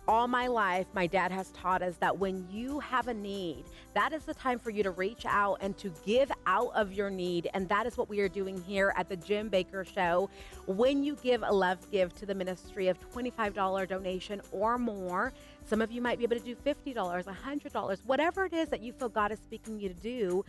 all 0.07 0.27
my 0.27 0.47
life, 0.47 0.87
my 0.93 1.05
dad 1.05 1.31
has 1.31 1.49
taught 1.49 1.81
us 1.81 1.95
that 1.97 2.17
when 2.17 2.47
you 2.49 2.79
have 2.79 3.07
a 3.07 3.13
need, 3.13 3.65
that 3.93 4.13
is 4.13 4.23
the 4.23 4.33
time 4.33 4.57
for 4.57 4.69
you 4.69 4.83
to 4.83 4.91
reach 4.91 5.25
out 5.25 5.57
and 5.59 5.77
to 5.77 5.91
give 6.05 6.31
out 6.45 6.71
of 6.75 6.93
your 6.93 7.09
need. 7.09 7.49
And 7.53 7.67
that 7.69 7.85
is 7.85 7.97
what 7.97 8.07
we 8.07 8.21
are 8.21 8.29
doing 8.29 8.61
here 8.63 8.93
at 8.95 9.09
the 9.09 9.17
Jim 9.17 9.49
Bakker 9.49 9.85
Show. 9.85 10.29
When 10.65 11.03
you 11.03 11.15
give 11.15 11.43
a 11.43 11.53
love 11.53 11.79
give 11.91 12.15
to 12.19 12.25
the 12.25 12.35
ministry 12.35 12.87
of 12.87 12.97
$25 13.11 13.87
donation 13.87 14.41
or 14.51 14.77
more, 14.77 15.33
some 15.65 15.81
of 15.81 15.91
you 15.91 16.01
might 16.01 16.17
be 16.17 16.23
able 16.23 16.37
to 16.37 16.43
do 16.43 16.55
$50, 16.55 16.95
$100, 16.95 18.05
whatever 18.05 18.45
it 18.45 18.53
is 18.53 18.69
that 18.69 18.81
you 18.81 18.93
feel 18.93 19.09
God 19.09 19.31
is 19.31 19.39
speaking 19.39 19.79
you 19.79 19.89
to 19.89 19.95
do 19.95 20.45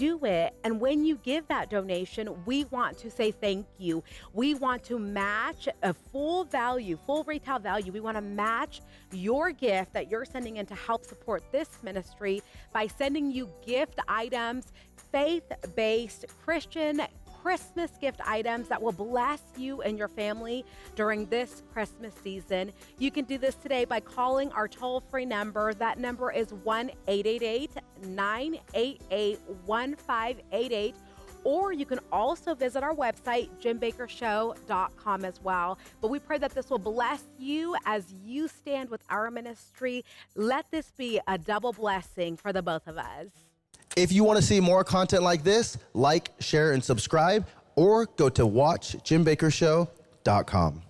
do 0.00 0.24
it. 0.24 0.54
And 0.64 0.80
when 0.80 1.04
you 1.04 1.16
give 1.16 1.46
that 1.48 1.68
donation, 1.68 2.34
we 2.46 2.64
want 2.64 2.96
to 3.00 3.10
say 3.10 3.30
thank 3.30 3.66
you. 3.76 4.02
We 4.32 4.54
want 4.54 4.82
to 4.84 4.98
match 4.98 5.68
a 5.82 5.92
full 5.92 6.44
value, 6.44 6.96
full 6.96 7.22
retail 7.24 7.58
value. 7.58 7.92
We 7.92 8.00
want 8.00 8.16
to 8.16 8.22
match 8.22 8.80
your 9.12 9.50
gift 9.50 9.92
that 9.92 10.10
you're 10.10 10.24
sending 10.24 10.56
in 10.56 10.64
to 10.66 10.74
help 10.74 11.04
support 11.04 11.42
this 11.52 11.68
ministry 11.82 12.42
by 12.72 12.86
sending 12.86 13.30
you 13.30 13.50
gift 13.66 13.98
items, 14.08 14.72
faith 15.12 15.52
based 15.76 16.24
Christian. 16.46 17.02
Christmas 17.42 17.90
gift 18.00 18.20
items 18.26 18.68
that 18.68 18.80
will 18.80 18.92
bless 18.92 19.40
you 19.56 19.82
and 19.82 19.98
your 19.98 20.08
family 20.08 20.64
during 20.94 21.26
this 21.26 21.62
Christmas 21.72 22.14
season. 22.22 22.72
You 22.98 23.10
can 23.10 23.24
do 23.24 23.38
this 23.38 23.54
today 23.54 23.84
by 23.84 24.00
calling 24.00 24.52
our 24.52 24.68
toll 24.68 25.00
free 25.00 25.24
number. 25.24 25.72
That 25.74 25.98
number 25.98 26.30
is 26.30 26.52
1 26.52 26.90
888 27.06 27.70
988 28.06 29.40
1588. 29.64 30.94
Or 31.42 31.72
you 31.72 31.86
can 31.86 32.00
also 32.12 32.54
visit 32.54 32.82
our 32.82 32.94
website, 32.94 33.48
jimbakkershow.com 33.62 35.24
as 35.24 35.40
well. 35.42 35.78
But 36.02 36.08
we 36.08 36.18
pray 36.18 36.36
that 36.36 36.54
this 36.54 36.68
will 36.68 36.78
bless 36.78 37.22
you 37.38 37.74
as 37.86 38.12
you 38.22 38.48
stand 38.48 38.90
with 38.90 39.02
our 39.08 39.30
ministry. 39.30 40.04
Let 40.34 40.70
this 40.70 40.90
be 40.90 41.18
a 41.26 41.38
double 41.38 41.72
blessing 41.72 42.36
for 42.36 42.52
the 42.52 42.62
both 42.62 42.86
of 42.86 42.98
us. 42.98 43.49
If 43.96 44.12
you 44.12 44.22
want 44.22 44.38
to 44.38 44.42
see 44.42 44.60
more 44.60 44.84
content 44.84 45.24
like 45.24 45.42
this, 45.42 45.76
like, 45.94 46.30
share, 46.38 46.70
and 46.72 46.84
subscribe, 46.84 47.46
or 47.74 48.06
go 48.06 48.28
to 48.28 48.42
watchjimbakkershow.com. 48.42 50.82